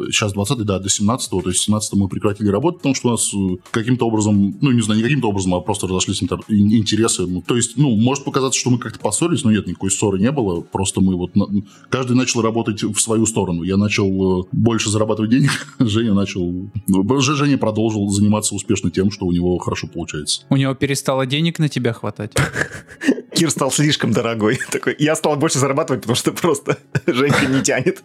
э, 0.03 0.11
сейчас 0.11 0.33
20 0.33 0.59
да, 0.65 0.79
до 0.79 0.89
17 0.89 1.29
то 1.29 1.49
есть 1.49 1.61
17 1.61 1.93
мы 1.93 2.07
прекратили 2.07 2.49
работать, 2.49 2.79
потому 2.79 2.95
что 2.95 3.07
у 3.09 3.11
нас 3.11 3.31
э, 3.33 3.57
каким-то 3.71 4.07
образом, 4.07 4.57
ну, 4.61 4.71
не 4.71 4.81
знаю, 4.81 4.97
не 4.99 5.03
каким-то 5.03 5.29
образом, 5.29 5.53
а 5.55 5.61
просто 5.61 5.87
разошлись 5.87 6.21
интер- 6.23 6.43
ин- 6.47 6.73
интересы. 6.73 7.25
Ну, 7.27 7.41
То 7.41 7.55
есть, 7.55 7.77
ну, 7.77 7.95
может 7.95 8.25
показаться, 8.25 8.59
что 8.59 8.69
мы 8.69 8.77
как-то 8.79 8.99
поссорились, 8.99 9.43
но 9.43 9.51
нет, 9.51 9.67
никакой 9.67 9.91
ссоры 9.91 10.19
не 10.19 10.31
было. 10.31 10.61
Просто 10.61 11.01
мы 11.01 11.15
вот... 11.15 11.35
на- 11.35 11.47
Каждый 11.89 12.15
начал 12.15 12.41
работать 12.41 12.83
в 12.83 12.99
свою 12.99 13.25
сторону. 13.25 13.63
Я 13.63 13.77
начал 13.77 14.41
э, 14.41 14.45
больше 14.51 14.89
зарабатывать 14.89 15.31
денег, 15.31 15.51
Женя 15.79 16.13
начал... 16.13 16.69
ну, 16.87 17.19
Женя 17.19 17.57
продолжил 17.57 18.09
заниматься 18.09 18.55
успешно 18.55 18.91
тем, 18.91 19.11
что 19.11 19.25
у 19.25 19.31
него 19.31 19.57
хорошо 19.59 19.87
получается. 19.87 20.43
У 20.49 20.55
него 20.55 20.73
перестало 20.73 21.25
денег 21.25 21.58
на 21.59 21.69
тебя 21.69 21.93
хватать. 21.93 22.33
Кир 23.39 23.51
стал 23.51 23.71
слишком 23.71 24.11
дорогой. 24.11 24.59
Такой, 24.71 24.97
я 24.99 25.15
стал 25.15 25.37
больше 25.37 25.59
зарабатывать, 25.59 26.01
потому 26.01 26.17
что 26.17 26.33
просто 26.33 26.77
Женька 27.07 27.45
не 27.45 27.61
тянет. 27.63 28.03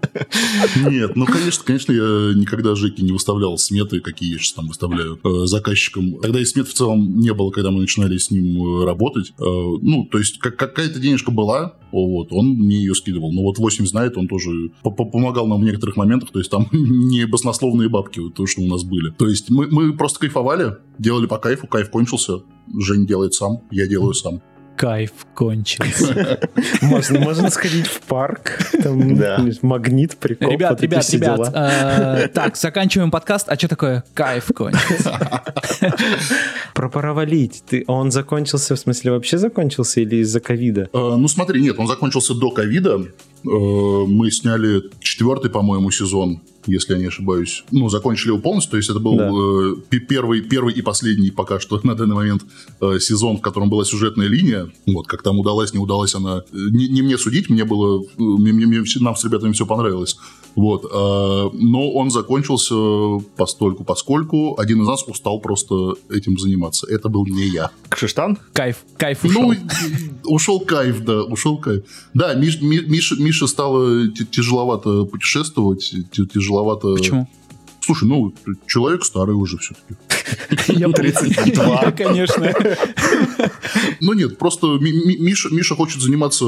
Нет, 0.88 1.16
ну, 1.16 1.26
конечно, 1.26 1.64
конечно, 1.64 1.90
я 1.92 2.32
никогда 2.38 2.76
Жеки 2.76 3.02
не 3.02 3.10
выставлял 3.10 3.58
сметы, 3.58 3.98
какие 4.00 4.34
я 4.34 4.38
сейчас 4.38 4.52
там 4.52 4.68
выставляю 4.68 5.18
э, 5.24 5.46
заказчикам. 5.46 6.20
Тогда 6.20 6.38
и 6.38 6.44
смет 6.44 6.68
в 6.68 6.72
целом 6.72 7.18
не 7.18 7.34
было, 7.34 7.50
когда 7.50 7.72
мы 7.72 7.80
начинали 7.80 8.16
с 8.16 8.30
ним 8.30 8.82
э, 8.82 8.84
работать. 8.84 9.30
Э, 9.30 9.42
ну, 9.42 10.04
то 10.04 10.18
есть 10.18 10.38
как- 10.38 10.56
какая-то 10.56 11.00
денежка 11.00 11.32
была, 11.32 11.74
вот, 11.90 12.28
он 12.30 12.50
мне 12.50 12.76
ее 12.76 12.94
скидывал. 12.94 13.32
Но 13.32 13.42
вот 13.42 13.58
8 13.58 13.86
знает, 13.86 14.16
он 14.16 14.28
тоже 14.28 14.70
по- 14.84 14.92
по- 14.92 15.04
помогал 15.04 15.48
нам 15.48 15.60
в 15.62 15.64
некоторых 15.64 15.96
моментах, 15.96 16.30
то 16.30 16.38
есть 16.38 16.50
там 16.52 16.68
не 16.72 17.26
баснословные 17.26 17.88
бабки, 17.88 18.20
вот 18.20 18.34
то, 18.34 18.46
что 18.46 18.62
у 18.62 18.68
нас 18.68 18.84
были. 18.84 19.10
То 19.10 19.28
есть 19.28 19.50
мы, 19.50 19.66
мы 19.66 19.96
просто 19.96 20.20
кайфовали, 20.20 20.76
делали 21.00 21.26
по 21.26 21.38
кайфу, 21.38 21.66
кайф 21.66 21.90
кончился, 21.90 22.42
Жень 22.78 23.04
делает 23.06 23.34
сам, 23.34 23.62
я 23.72 23.88
делаю 23.88 24.14
сам. 24.14 24.40
Кайф 24.76 25.12
кончился. 25.34 26.40
Можно, 26.82 27.20
можно 27.20 27.50
сходить 27.50 27.86
в 27.86 28.00
парк, 28.02 28.58
там 28.82 29.16
Да. 29.16 29.44
магнит, 29.62 30.16
прикол. 30.16 30.50
Ребят, 30.50 30.80
ребят, 30.80 31.08
ребят, 31.10 31.36
дела. 31.36 31.52
э, 32.24 32.28
так, 32.28 32.56
заканчиваем 32.56 33.10
подкаст. 33.10 33.48
А 33.48 33.56
что 33.56 33.68
такое 33.68 34.04
кайф 34.14 34.50
кончился? 34.54 35.42
Про 36.74 36.88
паровалить. 36.88 37.62
Ты, 37.68 37.84
он 37.86 38.10
закончился, 38.10 38.74
в 38.76 38.78
смысле, 38.78 39.12
вообще 39.12 39.38
закончился 39.38 40.00
или 40.00 40.16
из-за 40.16 40.40
ковида? 40.40 40.88
Э, 40.92 41.14
Ну 41.16 41.28
смотри, 41.28 41.60
нет, 41.62 41.78
он 41.78 41.86
закончился 41.86 42.34
до 42.34 42.50
ковида. 42.50 42.96
Э, 42.98 43.48
Мы 43.48 44.30
сняли 44.30 44.82
четвертый, 45.00 45.50
по-моему, 45.50 45.90
сезон, 45.90 46.40
если 46.66 46.94
я 46.94 46.98
не 46.98 47.06
ошибаюсь. 47.06 47.64
Ну, 47.70 47.88
закончили 47.88 48.28
его 48.28 48.38
полностью, 48.38 48.70
то 48.72 48.76
есть 48.78 48.90
это 48.90 48.98
был 49.00 49.16
Да. 49.16 49.28
э, 49.30 49.74
пе- 49.90 50.00
первый, 50.00 50.40
первый 50.40 50.72
и 50.74 50.82
последний 50.82 51.30
пока 51.30 51.60
что 51.60 51.78
на 51.84 51.94
данный 51.94 52.14
момент 52.14 52.42
э, 52.80 52.98
сезон, 53.00 53.36
в 53.38 53.40
котором 53.40 53.70
была 53.70 53.84
сюжетная 53.84 54.28
линия. 54.28 54.70
Вот, 54.86 55.06
как 55.06 55.22
там 55.22 55.38
удалась, 55.38 55.72
не 55.74 55.78
удалась 55.80 56.14
она. 56.14 56.38
э, 56.38 56.56
Не, 56.70 56.88
не 56.88 57.02
мне 57.02 57.18
судить, 57.18 57.50
мне 57.50 57.64
было... 57.64 58.02
э, 58.02 58.06
мне- 58.18 58.52
мне- 58.52 58.84
нам 59.00 59.16
с 59.16 59.24
ребятами 59.24 59.52
все 59.52 59.66
понравилось. 59.66 60.16
Вот. 60.56 60.84
э, 60.84 61.50
Но 61.54 61.90
он 61.92 62.10
закончился 62.10 62.74
постольку, 63.36 63.84
поскольку 63.84 64.58
один 64.58 64.82
из 64.82 64.86
нас 64.88 65.02
устал 65.08 65.40
просто 65.40 65.94
этим 66.10 66.38
заниматься. 66.38 66.86
Это 66.90 67.08
был 67.08 67.26
не 67.26 67.46
я. 67.48 67.70
Кшиштан? 67.88 68.38
Кайф, 68.52 68.76
кайф 68.96 69.24
ушел. 69.24 69.52
Ну, 69.52 69.54
ушел 70.24 70.60
кайф, 70.60 71.00
да, 71.04 71.22
ушел 71.22 71.58
кайф. 71.58 71.82
Да, 72.14 72.34
Миш, 72.34 72.60
Ми- 72.60 72.84
Миша, 72.86 73.16
Мише 73.16 73.48
стало 73.48 74.08
тяжеловато 74.08 75.04
путешествовать, 75.06 75.94
тяжеловато... 76.32 76.94
Почему? 76.94 77.28
Слушай, 77.80 78.08
ну, 78.08 78.32
человек 78.66 79.04
старый 79.04 79.34
уже 79.34 79.58
все-таки. 79.58 80.72
Я 80.78 80.88
32. 80.88 81.90
Конечно. 81.98 82.54
Ну 84.00 84.12
нет, 84.14 84.38
просто 84.38 84.78
Ми- 84.78 84.92
Ми- 84.92 85.18
Миша, 85.18 85.48
Миша 85.50 85.74
хочет 85.74 86.00
заниматься 86.00 86.46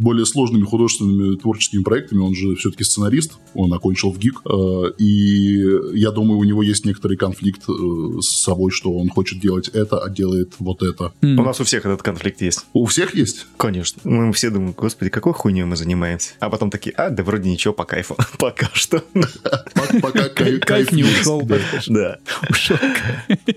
более 0.00 0.24
сложными 0.26 0.64
художественными 0.64 1.36
творческими 1.36 1.82
проектами. 1.82 2.20
Он 2.20 2.34
же 2.34 2.54
все-таки 2.56 2.84
сценарист, 2.84 3.32
он 3.54 3.72
окончил 3.72 4.10
в 4.10 4.18
ГИК. 4.18 4.40
э, 4.44 4.92
И 4.98 5.62
я 5.94 6.10
думаю, 6.10 6.38
у 6.38 6.44
него 6.44 6.62
есть 6.62 6.84
некоторый 6.86 7.16
конфликт 7.16 7.62
э, 7.68 8.20
с 8.20 8.26
собой, 8.42 8.70
что 8.70 8.92
он 8.92 9.08
хочет 9.10 9.40
делать 9.40 9.68
это, 9.68 9.98
а 9.98 10.08
делает 10.08 10.54
вот 10.58 10.82
это. 10.82 11.12
М. 11.20 11.38
У 11.38 11.42
нас 11.42 11.60
у 11.60 11.64
всех 11.64 11.84
этот 11.84 12.02
конфликт 12.02 12.40
есть. 12.40 12.64
У 12.72 12.86
всех 12.86 13.14
есть? 13.14 13.46
Конечно. 13.58 14.00
Мы 14.04 14.32
все 14.32 14.50
думаем, 14.50 14.74
господи, 14.76 15.10
какой 15.10 15.32
хуйней 15.34 15.64
мы 15.64 15.76
занимаемся? 15.76 16.32
А 16.40 16.48
потом 16.50 16.70
такие, 16.70 16.94
а, 16.96 17.10
да 17.10 17.22
вроде 17.22 17.50
ничего, 17.50 17.74
по 17.74 17.84
кайфу. 17.84 18.16
Пока 18.38 18.70
что. 18.72 19.04
Пок- 19.14 20.00
Пока 20.00 20.28
кайф, 20.30 20.92
не 20.92 21.04
ушел. 21.04 21.42
Да. 21.42 21.58
Да. 21.88 22.18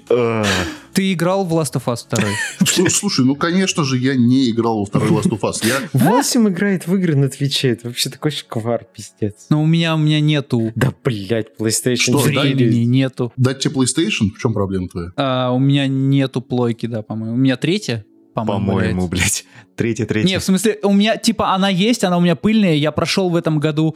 Ты 0.93 1.13
играл 1.13 1.43
в 1.45 1.53
Last 1.53 1.73
of 1.73 1.85
Us 1.85 2.05
2? 2.09 2.23
Слу- 2.65 2.89
Слушай, 2.89 3.25
ну, 3.25 3.35
конечно 3.35 3.83
же, 3.83 3.97
я 3.97 4.15
не 4.15 4.49
играл 4.51 4.79
во 4.79 4.85
второй 4.85 5.09
Last 5.09 5.29
of 5.29 5.39
Us. 5.41 5.65
Я 5.65 5.79
8 5.93 6.49
играет 6.49 6.87
в 6.87 6.95
игры 6.95 7.15
на 7.15 7.29
Твиче. 7.29 7.69
Это 7.69 7.87
вообще 7.87 8.09
такой 8.09 8.31
шквар, 8.31 8.85
пиздец. 8.93 9.47
Но 9.49 9.63
у 9.63 9.65
меня, 9.65 9.95
у 9.95 9.97
меня 9.97 10.19
нету 10.19 10.71
Да, 10.75 10.93
блядь, 11.03 11.47
PlayStation 11.57 11.95
Что, 11.97 12.19
4. 12.27 12.39
времени, 12.41 12.83
нету. 12.85 13.33
дать 13.37 13.59
тебе 13.59 13.73
PlayStation? 13.73 14.29
В 14.35 14.39
чем 14.39 14.53
проблема 14.53 14.87
твоя? 14.87 15.11
А, 15.15 15.51
у 15.51 15.59
меня 15.59 15.87
нету 15.87 16.41
плойки, 16.41 16.85
да, 16.85 17.01
по-моему. 17.01 17.35
У 17.35 17.37
меня 17.37 17.57
третья, 17.57 18.05
по-моему. 18.33 18.65
По-моему, 18.67 19.07
блядь. 19.07 19.21
блядь. 19.21 19.45
Третья, 19.75 20.03
Не, 20.03 20.07
третья. 20.07 20.39
в 20.39 20.43
смысле, 20.43 20.79
у 20.83 20.93
меня, 20.93 21.17
типа, 21.17 21.53
она 21.53 21.69
есть, 21.69 22.03
она 22.03 22.17
у 22.17 22.21
меня 22.21 22.35
пыльная, 22.35 22.75
я 22.75 22.91
прошел 22.91 23.29
в 23.29 23.35
этом 23.35 23.59
году 23.59 23.95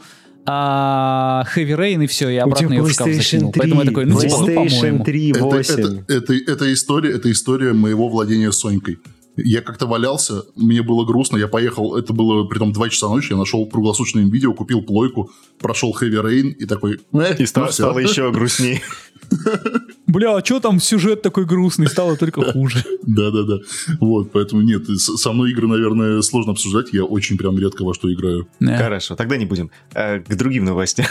а, 0.50 1.44
Heavy 1.54 1.76
Rain, 1.76 2.04
и 2.04 2.06
все, 2.06 2.28
я 2.30 2.44
обратно 2.44 2.72
ее 2.72 2.82
в 2.82 2.90
шкаф 2.90 3.08
PlayStation 3.08 3.22
закинул. 3.22 3.52
3, 3.52 3.60
Поэтому 3.60 3.80
я 3.82 3.86
такой, 3.86 4.04
ну, 4.06 4.20
типа, 4.20 4.36
ну, 4.38 4.46
PlayStation 4.46 4.70
по-моему. 4.70 5.04
3, 5.04 5.30
Это, 5.30 5.44
8. 5.44 5.74
это, 5.74 6.12
это, 6.12 6.34
это 6.34 6.72
история, 6.72 7.12
это 7.12 7.30
история 7.30 7.72
моего 7.72 8.08
владения 8.08 8.50
Сонькой. 8.52 8.98
Я 9.44 9.60
как-то 9.62 9.86
валялся, 9.86 10.44
мне 10.56 10.82
было 10.82 11.04
грустно, 11.04 11.36
я 11.36 11.46
поехал, 11.46 11.96
это 11.96 12.12
было 12.12 12.44
при 12.44 12.58
том 12.58 12.72
2 12.72 12.88
часа 12.88 13.08
ночи, 13.08 13.32
я 13.32 13.38
нашел 13.38 13.66
круглосуточное 13.66 14.24
видео, 14.24 14.52
купил 14.52 14.82
плойку, 14.82 15.30
прошел 15.60 15.96
Heavy 15.98 16.20
Rain 16.22 16.48
и 16.50 16.66
такой... 16.66 17.00
«Э, 17.12 17.34
И 17.38 17.46
ну 17.54 17.66
всё». 17.66 17.70
стало 17.70 17.98
еще 17.98 18.30
грустнее. 18.32 18.82
Бля, 20.06 20.36
а 20.36 20.44
что 20.44 20.58
там 20.58 20.80
сюжет 20.80 21.22
такой 21.22 21.44
грустный, 21.44 21.86
стало 21.86 22.16
только 22.16 22.42
хуже. 22.52 22.84
Да-да-да. 23.02 23.58
Вот, 24.00 24.32
поэтому 24.32 24.62
нет, 24.62 24.88
со 24.98 25.32
мной 25.32 25.52
игры, 25.52 25.68
наверное, 25.68 26.20
сложно 26.22 26.52
обсуждать, 26.52 26.88
я 26.92 27.04
очень 27.04 27.36
прям 27.38 27.58
редко 27.58 27.84
во 27.84 27.94
что 27.94 28.12
играю. 28.12 28.48
Хорошо, 28.60 29.14
тогда 29.14 29.36
не 29.36 29.46
будем. 29.46 29.70
А, 29.94 30.18
К 30.18 30.34
другим 30.34 30.64
новостям. 30.64 31.06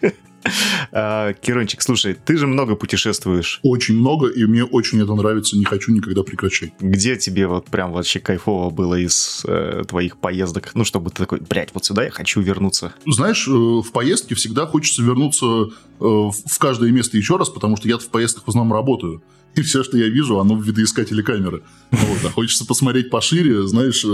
А, 0.92 1.32
Кирончик, 1.32 1.80
слушай, 1.80 2.14
ты 2.14 2.36
же 2.36 2.46
много 2.46 2.76
путешествуешь. 2.76 3.60
Очень 3.62 3.96
много, 3.96 4.28
и 4.28 4.44
мне 4.44 4.64
очень 4.64 5.02
это 5.02 5.14
нравится, 5.14 5.56
не 5.56 5.64
хочу 5.64 5.92
никогда 5.92 6.22
прекращать. 6.22 6.72
Где 6.80 7.16
тебе 7.16 7.46
вот 7.46 7.66
прям 7.66 7.92
вообще 7.92 8.20
кайфово 8.20 8.70
было 8.70 8.96
из 8.96 9.42
э, 9.46 9.84
твоих 9.88 10.18
поездок? 10.18 10.70
Ну, 10.74 10.84
чтобы 10.84 11.10
ты 11.10 11.16
такой, 11.16 11.40
блядь, 11.40 11.70
вот 11.72 11.84
сюда 11.84 12.04
я 12.04 12.10
хочу 12.10 12.40
вернуться. 12.40 12.92
Знаешь, 13.06 13.48
э, 13.48 13.50
в 13.50 13.90
поездке 13.92 14.34
всегда 14.34 14.66
хочется 14.66 15.02
вернуться 15.02 15.46
э, 15.46 15.68
в 15.98 16.32
в 16.32 16.58
каждое 16.58 16.90
место 16.90 17.16
еще 17.16 17.36
раз, 17.36 17.48
потому 17.48 17.76
что 17.76 17.88
я 17.88 17.98
в 17.98 18.08
поездках 18.08 18.44
в 18.44 18.48
основном 18.48 18.76
работаю. 18.76 19.22
И 19.56 19.62
все, 19.62 19.82
что 19.84 19.98
я 19.98 20.08
вижу, 20.08 20.38
оно 20.40 20.54
в 20.56 20.62
видоискателе 20.64 21.22
камеры. 21.22 21.62
Вот, 21.90 22.18
а 22.24 22.30
хочется 22.30 22.64
посмотреть 22.66 23.10
пошире, 23.10 23.66
знаешь, 23.66 24.04
э, 24.04 24.08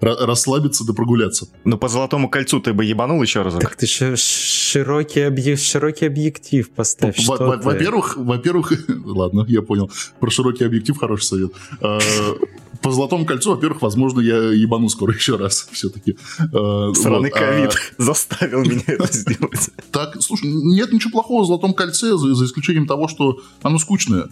ра- 0.00 0.24
расслабиться 0.24 0.84
да 0.86 0.92
прогуляться. 0.92 1.48
Ну, 1.64 1.76
по 1.78 1.88
Золотому 1.88 2.28
кольцу 2.30 2.60
ты 2.60 2.72
бы 2.72 2.84
ебанул 2.84 3.20
еще 3.22 3.42
разок? 3.42 3.60
Так 3.60 3.74
ты 3.76 3.86
ши- 3.86 4.16
широкий, 4.16 5.20
объ- 5.20 5.56
широкий 5.56 6.06
объектив 6.06 6.70
поставь. 6.70 7.16
Во- 7.26 7.34
что 7.36 7.46
во- 7.46 7.56
ты? 7.56 7.64
Во-первых, 7.64 8.16
во-первых, 8.16 8.72
ладно, 9.04 9.44
я 9.48 9.62
понял. 9.62 9.90
Про 10.20 10.30
широкий 10.30 10.64
объектив 10.64 10.96
хороший 10.96 11.24
совет. 11.24 11.52
А, 11.80 11.98
По 12.80 12.92
Золотому 12.92 13.26
кольцу, 13.26 13.50
во-первых, 13.50 13.82
возможно, 13.82 14.20
я 14.20 14.36
ебану 14.52 14.88
скоро 14.88 15.12
еще 15.12 15.34
раз 15.36 15.68
все-таки. 15.72 16.16
Сраный 16.94 17.30
ковид 17.30 17.72
заставил 17.98 18.60
меня 18.62 18.82
это 18.86 19.12
сделать. 19.12 19.70
Так, 19.90 20.16
слушай, 20.22 20.48
нет 20.48 20.92
ничего 20.92 21.10
плохого 21.10 21.42
в 21.42 21.46
Золотом 21.46 21.74
кольце, 21.74 22.16
за 22.16 22.44
исключением 22.44 22.86
того, 22.86 23.08
что 23.08 23.40
оно 23.62 23.78
скучное. 23.80 24.28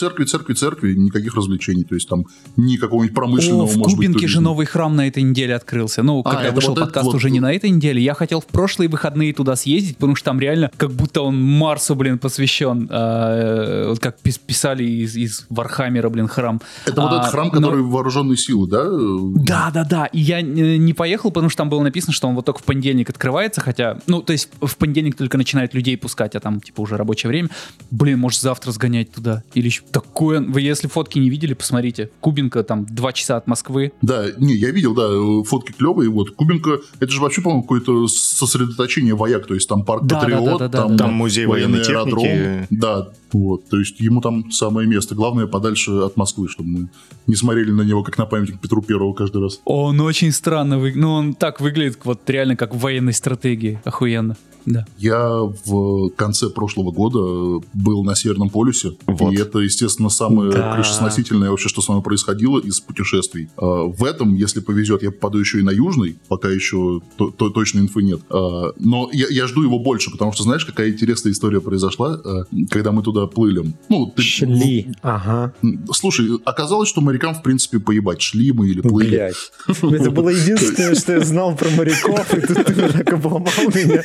Церкви, 0.00 0.24
церкви, 0.24 0.54
церкви, 0.54 0.94
никаких 0.94 1.34
развлечений. 1.34 1.84
То 1.84 1.94
есть 1.94 2.08
там 2.08 2.24
ни 2.56 2.76
какого-нибудь 2.76 3.14
промышленного, 3.14 3.64
О, 3.64 3.66
в 3.66 3.76
может 3.76 3.98
быть, 3.98 4.06
Кубинке 4.06 4.26
же 4.26 4.34
туризма. 4.36 4.42
новый 4.42 4.64
храм 4.66 4.96
на 4.96 5.06
этой 5.06 5.22
неделе 5.22 5.54
открылся. 5.54 6.02
Ну, 6.02 6.20
А, 6.24 6.30
когда 6.30 6.44
это 6.46 6.54
вышел 6.54 6.70
вот 6.74 6.80
подкаст 6.80 7.04
вот- 7.06 7.14
уже 7.16 7.30
не 7.30 7.38
на 7.40 7.52
этой 7.52 7.68
неделе, 7.68 8.02
я 8.02 8.14
хотел 8.14 8.40
в 8.40 8.46
прошлые 8.46 8.88
выходные 8.88 9.34
туда 9.34 9.56
съездить, 9.56 9.96
потому 9.98 10.16
что 10.16 10.24
там 10.30 10.40
реально 10.40 10.70
как 10.78 10.90
будто 10.92 11.20
он 11.20 11.36
Марсу, 11.40 11.94
блин, 11.94 12.18
посвящен. 12.18 12.88
А, 12.90 13.88
вот 13.90 13.98
как 13.98 14.16
пис- 14.24 14.40
писали 14.44 14.84
из, 14.84 15.16
из 15.16 15.46
Вархаммера, 15.50 16.08
блин, 16.08 16.28
храм. 16.28 16.60
Это 16.86 17.00
вот 17.02 17.12
А, 17.12 17.18
этот 17.20 17.30
храм, 17.32 17.46
но- 17.48 17.52
который 17.52 17.82
вооруженные 17.82 18.36
силы, 18.38 18.66
да? 18.68 18.84
Да, 18.90 19.70
да, 19.72 19.84
да. 19.84 20.06
И 20.06 20.20
я 20.20 20.40
э, 20.40 20.42
не 20.76 20.92
поехал, 20.94 21.30
потому 21.30 21.50
что 21.50 21.58
там 21.58 21.68
было 21.70 21.82
написано, 21.82 22.12
что 22.12 22.26
он 22.28 22.34
вот 22.34 22.46
только 22.46 22.60
в 22.60 22.64
понедельник 22.64 23.10
открывается, 23.10 23.60
хотя, 23.60 23.98
ну, 24.06 24.22
то 24.22 24.32
есть 24.32 24.48
в 24.60 24.76
понедельник 24.76 25.16
только 25.16 25.36
начинают 25.36 25.74
людей 25.74 25.96
пускать, 25.96 26.34
а 26.36 26.40
там, 26.40 26.60
типа, 26.60 26.80
уже 26.80 26.96
рабочее 26.96 27.28
время. 27.28 27.50
Блин, 27.90 28.18
может, 28.18 28.40
завтра 28.40 28.72
сгонять 28.72 29.12
туда. 29.12 29.42
Или 29.54 29.66
еще 29.66 29.82
такое... 29.90 30.40
Вы 30.40 30.60
если 30.60 30.88
фотки 30.88 31.18
не 31.18 31.30
видели, 31.30 31.54
посмотрите. 31.54 32.10
Кубинка 32.20 32.62
там 32.62 32.86
два 32.86 33.12
часа 33.12 33.36
от 33.36 33.46
Москвы. 33.46 33.92
Да, 34.02 34.26
не, 34.38 34.54
я 34.54 34.70
видел, 34.70 34.94
да, 34.94 35.08
э, 35.10 35.44
фотки 35.44 35.72
клевые. 35.72 36.10
Вот 36.10 36.30
Кубинка, 36.30 36.80
это 36.98 37.10
же 37.10 37.20
вообще, 37.20 37.42
по-моему, 37.42 37.62
какое-то 37.62 38.06
сосредоточение 38.08 39.14
вояк. 39.14 39.46
То 39.46 39.54
есть 39.54 39.68
там 39.68 39.84
парк 39.84 40.04
Да, 40.04 40.20
Патриот, 40.20 40.44
да, 40.44 40.58
да, 40.58 40.68
да, 40.68 40.78
там, 40.78 40.96
да. 40.96 41.04
Там 41.04 41.14
музей 41.14 41.46
военной 41.46 41.80
аэродром. 41.82 42.20
техники. 42.22 42.66
Да, 42.70 43.08
вот. 43.32 43.68
То 43.68 43.78
есть 43.78 44.00
ему 44.00 44.20
там 44.20 44.50
самое 44.50 44.88
место. 44.88 45.14
Главное, 45.14 45.46
подальше 45.46 45.90
от 45.92 46.16
Москвы, 46.16 46.48
чтобы 46.48 46.68
мы 46.68 46.88
не 47.26 47.36
смотрели 47.36 47.70
на 47.70 47.82
него, 47.82 48.02
как 48.02 48.18
на 48.18 48.26
памятник 48.26 48.60
Петру 48.60 48.82
Первому 48.82 49.14
каждый 49.14 49.42
раз. 49.42 49.60
Он 49.64 50.00
очень 50.00 50.32
странно 50.32 50.78
выглядит. 50.78 51.00
Ну, 51.00 51.12
он 51.12 51.34
так 51.34 51.60
выглядит, 51.60 51.98
вот 52.04 52.28
реально 52.28 52.56
как 52.56 52.74
в 52.74 52.78
военной 52.78 53.12
стратегии. 53.12 53.80
Охуенно. 53.84 54.36
Да. 54.66 54.86
Я 54.98 55.40
в 55.64 56.10
конце 56.10 56.48
прошлого 56.50 56.90
года 56.92 57.64
был 57.74 58.04
на 58.04 58.14
Северном 58.14 58.50
полюсе, 58.50 58.92
Вот. 59.06 59.32
и 59.32 59.36
это, 59.36 59.58
естественно, 59.60 60.08
самое 60.08 60.50
Да. 60.52 60.74
крышесносительное 60.74 61.50
вообще, 61.50 61.68
что 61.68 61.80
со 61.82 61.92
мной 61.92 62.02
происходило 62.04 62.58
из 62.58 62.80
путешествий. 62.80 63.48
А, 63.56 63.84
В 63.84 64.04
этом, 64.04 64.34
если 64.34 64.60
повезет, 64.60 65.02
я 65.02 65.10
попаду 65.10 65.38
еще 65.38 65.58
и 65.60 65.62
на 65.62 65.70
Южный, 65.70 66.18
пока 66.28 66.48
еще 66.48 67.00
то- 67.16 67.30
то- 67.30 67.50
точной 67.50 67.82
инфы 67.82 68.02
нет. 68.02 68.20
А, 68.30 68.72
Но 68.78 69.08
я, 69.12 69.26
я 69.30 69.46
жду 69.46 69.62
его 69.62 69.78
больше, 69.78 70.10
потому 70.10 70.32
что 70.32 70.42
знаешь, 70.42 70.64
какая 70.64 70.90
интересная 70.90 71.32
история 71.32 71.60
произошла, 71.60 72.20
а, 72.24 72.44
когда 72.70 72.92
мы 72.92 73.02
туда 73.02 73.26
плыли? 73.26 73.72
Ну, 73.88 74.06
ты- 74.14 74.22
Шли. 74.22 74.92
Ага. 75.02 75.52
Слушай, 75.92 76.28
оказалось, 76.44 76.88
что 76.88 77.00
морякам, 77.00 77.34
в 77.34 77.42
принципе, 77.42 77.78
поебать, 77.80 78.20
шли 78.20 78.52
мы 78.52 78.68
или 78.68 78.80
плыли. 78.80 79.10
Блять. 79.10 79.36
Это 79.66 80.10
было 80.10 80.28
единственное, 80.30 80.94
что 80.94 81.12
я 81.14 81.20
знал 81.20 81.54
про 81.56 81.68
моряков, 81.70 82.32
и 82.34 82.40
тут 82.40 82.64
ты 82.66 82.74
так 82.92 83.12
обломал 83.12 83.52
меня. 83.74 84.02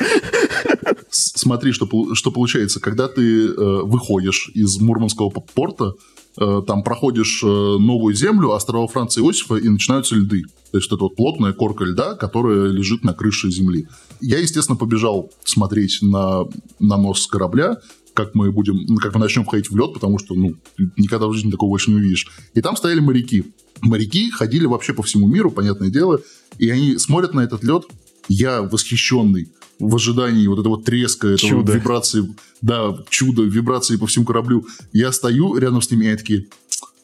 Смотри, 1.10 1.72
что, 1.72 2.14
что 2.14 2.30
получается. 2.30 2.80
Когда 2.80 3.08
ты 3.08 3.46
э, 3.46 3.52
выходишь 3.82 4.50
из 4.54 4.78
Мурманского 4.80 5.30
порта, 5.30 5.94
э, 6.38 6.62
там 6.66 6.82
проходишь 6.82 7.42
э, 7.42 7.46
новую 7.46 8.14
землю, 8.14 8.52
острова 8.52 8.86
Франца 8.86 9.20
Иосифа, 9.20 9.56
и 9.56 9.68
начинаются 9.68 10.14
льды. 10.14 10.42
То 10.72 10.78
есть 10.78 10.88
это 10.88 11.02
вот 11.02 11.16
плотная 11.16 11.52
корка 11.52 11.84
льда, 11.84 12.14
которая 12.14 12.70
лежит 12.70 13.04
на 13.04 13.14
крыше 13.14 13.50
земли. 13.50 13.88
Я, 14.20 14.38
естественно, 14.38 14.76
побежал 14.76 15.30
смотреть 15.44 15.98
на, 16.02 16.44
на 16.78 16.96
нос 16.96 17.26
корабля, 17.26 17.78
как 18.14 18.34
мы 18.34 18.50
будем, 18.50 18.76
ну, 18.86 18.96
как 18.96 19.14
мы 19.14 19.20
начнем 19.20 19.44
ходить 19.44 19.70
в 19.70 19.76
лед, 19.76 19.92
потому 19.92 20.18
что, 20.18 20.34
ну, 20.34 20.54
никогда 20.96 21.26
в 21.26 21.34
жизни 21.34 21.50
такого 21.50 21.70
больше 21.70 21.90
не 21.90 21.96
увидишь. 21.96 22.26
И 22.54 22.62
там 22.62 22.76
стояли 22.76 23.00
моряки. 23.00 23.44
Моряки 23.82 24.30
ходили 24.30 24.64
вообще 24.64 24.94
по 24.94 25.02
всему 25.02 25.28
миру, 25.28 25.50
понятное 25.50 25.90
дело, 25.90 26.20
и 26.58 26.70
они 26.70 26.96
смотрят 26.96 27.34
на 27.34 27.40
этот 27.40 27.62
лед, 27.62 27.84
я 28.28 28.62
восхищенный 28.62 29.48
в 29.78 29.94
ожидании 29.94 30.46
вот 30.46 30.60
этого 30.60 30.82
треска, 30.82 31.28
этого 31.28 31.50
Чудо. 31.50 31.72
вибрации, 31.72 32.34
да, 32.62 32.96
чудо, 33.10 33.42
вибрации 33.42 33.96
по 33.96 34.06
всему 34.06 34.24
кораблю. 34.24 34.66
Я 34.92 35.12
стою 35.12 35.56
рядом 35.56 35.82
с 35.82 35.90
ними, 35.90 36.06
и 36.06 36.08
они 36.08 36.16
такие, 36.16 36.46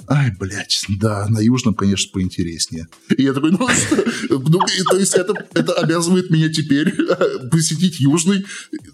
Ай, 0.09 0.33
блядь, 0.39 0.85
да, 1.01 1.27
на 1.29 1.39
Южном, 1.39 1.75
конечно, 1.75 2.11
поинтереснее. 2.13 2.89
И 3.17 3.23
я 3.23 3.33
такой, 3.33 3.53
ну, 3.53 3.69
ну 4.31 4.59
и, 4.67 4.83
то 4.83 4.97
есть 4.97 5.15
это, 5.15 5.33
это 5.55 5.73
обязывает 5.75 6.29
меня 6.29 6.49
теперь 6.49 6.93
посетить 7.51 8.01
Южный. 8.01 8.45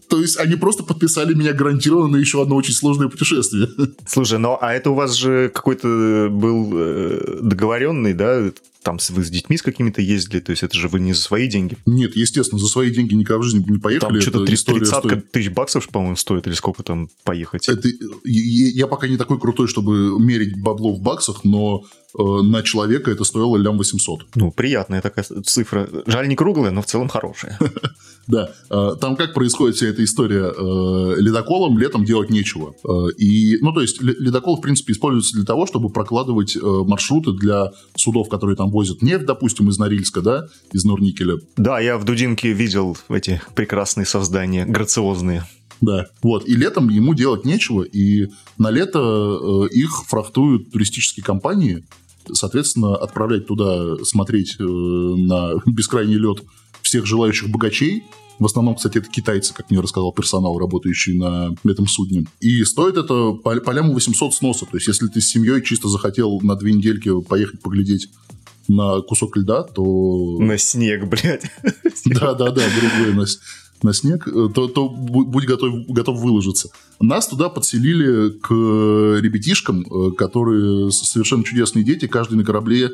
То 0.09 0.21
есть 0.21 0.37
они 0.39 0.57
просто 0.57 0.83
подписали 0.83 1.35
меня 1.35 1.53
гарантированно 1.53 2.17
на 2.17 2.21
еще 2.21 2.43
одно 2.43 2.57
очень 2.57 2.75
сложное 2.75 3.09
путешествие. 3.09 3.69
Слушай, 4.07 4.39
ну 4.39 4.59
а 4.61 4.75
это 4.75 4.91
у 4.91 4.95
вас 4.95 5.15
же 5.15 5.51
какой-то 5.55 6.29
был 6.31 6.71
э, 6.75 7.39
договоренный, 7.43 8.13
да? 8.13 8.53
Там 8.83 8.99
вы 9.11 9.25
с 9.25 9.31
детьми 9.31 9.57
с 9.57 9.63
какими-то 9.63 10.01
ездили, 10.01 10.41
то 10.41 10.51
есть 10.51 10.63
это 10.63 10.77
же 10.77 10.89
вы 10.89 11.01
не 11.01 11.13
за 11.13 11.21
свои 11.21 11.49
деньги. 11.49 11.77
Нет, 11.85 12.17
естественно, 12.17 12.59
за 12.61 12.69
свои 12.69 12.91
деньги 12.91 13.15
никогда 13.15 13.39
в 13.41 13.43
жизни 13.43 13.65
не 13.69 13.79
поехали. 13.79 14.13
Там 14.13 14.21
что-то 14.21 14.45
Это 14.45 14.55
история 14.55 14.79
30 14.81 14.99
стоит- 14.99 15.31
тысяч 15.33 15.51
баксов, 15.51 15.89
по-моему, 15.89 16.17
стоит, 16.17 16.47
или 16.47 16.55
сколько 16.55 16.83
там 16.83 17.09
поехать. 17.25 17.69
Это, 17.69 17.89
я, 17.89 18.69
я 18.71 18.87
пока 18.87 19.09
не 19.09 19.17
такой 19.17 19.39
крутой, 19.41 19.67
чтобы 19.69 20.19
мерить 20.21 20.61
бабло 20.61 20.93
в 20.95 21.01
баксах, 21.01 21.45
но 21.45 21.85
э, 22.19 22.23
на 22.23 22.63
человека 22.63 23.11
это 23.11 23.25
стоило 23.25 23.57
лям 23.57 23.79
800. 23.79 24.27
Ну, 24.37 24.53
приятная 24.53 25.01
такая 25.03 25.25
цифра. 25.45 25.89
Жаль, 26.07 26.29
не 26.29 26.37
круглая, 26.37 26.71
но 26.71 26.81
в 26.83 26.87
целом 26.87 27.09
хорошая. 27.09 27.59
Да, 28.27 28.51
э, 28.69 28.91
там 29.01 29.17
как 29.17 29.33
происходит 29.33 29.77
вся 29.77 29.87
эта 29.87 30.05
история? 30.05 30.53
Э, 30.55 31.15
Ледоколом 31.19 31.79
летом 31.79 32.05
делать 32.05 32.29
нечего. 32.29 32.75
Э, 32.87 33.11
И, 33.17 33.57
ну, 33.63 33.73
то 33.73 33.81
есть, 33.81 34.03
ле- 34.03 34.17
ледокол, 34.19 34.59
в 34.59 34.61
принципе, 34.61 34.93
используется 34.93 35.35
для 35.35 35.47
того, 35.47 35.65
чтобы 35.67 35.89
прокладывать 35.89 36.55
э, 36.55 36.61
маршруты 36.63 37.33
для 37.33 37.73
судов, 37.97 38.29
которые 38.29 38.55
там 38.57 38.68
возят 38.71 39.03
нефть, 39.03 39.27
допустим, 39.27 39.69
из 39.69 39.79
Норильска, 39.79 40.21
да, 40.21 40.47
из 40.73 40.85
Норникеля. 40.85 41.39
Да, 41.57 41.81
я 41.81 41.99
в 41.99 42.05
Дудинке 42.05 42.53
видел 42.53 42.97
эти 43.09 43.41
прекрасные 43.55 44.07
создания, 44.07 44.65
грациозные. 44.67 45.45
Да, 45.81 46.07
вот. 46.23 46.49
И 46.49 46.55
летом 46.55 46.89
ему 46.89 47.15
делать 47.15 47.45
нечего, 47.45 47.83
и 47.83 48.29
на 48.59 48.71
лето 48.71 48.99
э, 49.01 49.75
их 49.75 50.05
фрахтуют 50.07 50.73
туристические 50.73 51.25
компании, 51.25 51.85
соответственно, 52.33 52.97
отправлять 52.97 53.47
туда 53.47 53.97
смотреть 54.05 54.57
э, 54.59 54.63
на 54.65 55.55
бескрайний 55.67 56.17
лед 56.17 56.43
всех 56.83 57.07
желающих 57.07 57.51
богачей. 57.51 58.05
В 58.39 58.47
основном, 58.47 58.77
кстати, 58.77 58.99
это 58.99 59.09
китайцы, 59.09 59.53
как 59.53 59.69
мне 59.69 59.81
рассказал 59.81 60.13
персонал, 60.13 60.59
работающий 60.59 61.19
на 61.19 61.55
этом 61.69 61.89
судне. 61.89 62.27
И 62.41 62.63
стоит 62.65 62.97
это 62.97 63.33
по, 63.33 63.57
по 63.57 63.71
ляму 63.73 63.95
800 63.95 64.33
сноса. 64.33 64.65
То 64.65 64.77
есть, 64.77 64.87
если 64.87 65.09
ты 65.09 65.21
с 65.21 65.27
семьей 65.27 65.61
чисто 65.63 65.89
захотел 65.89 66.41
на 66.41 66.55
две 66.55 66.73
недельки 66.73 67.11
поехать 67.23 67.61
поглядеть 67.61 68.09
на 68.69 69.01
кусок 69.01 69.37
льда, 69.37 69.63
то... 69.63 70.37
На 70.39 70.59
снег, 70.59 71.07
блядь. 71.09 71.51
Да-да-да, 72.05 72.63
грубо 73.05 73.27
с- 73.27 73.41
на 73.83 73.93
снег, 73.95 74.27
э, 74.29 74.49
то, 74.55 74.67
то 74.69 74.87
бу- 74.89 75.25
будь 75.25 75.47
готов, 75.47 75.87
готов 75.89 76.19
выложиться. 76.21 76.69
Нас 77.01 77.29
туда 77.29 77.49
подселили 77.49 78.31
к 78.31 78.51
ребятишкам, 78.51 79.83
э, 79.83 80.11
которые 80.17 80.91
совершенно 80.91 81.45
чудесные 81.45 81.85
дети. 81.85 82.07
Каждый 82.07 82.35
на 82.35 82.45
корабле, 82.45 82.91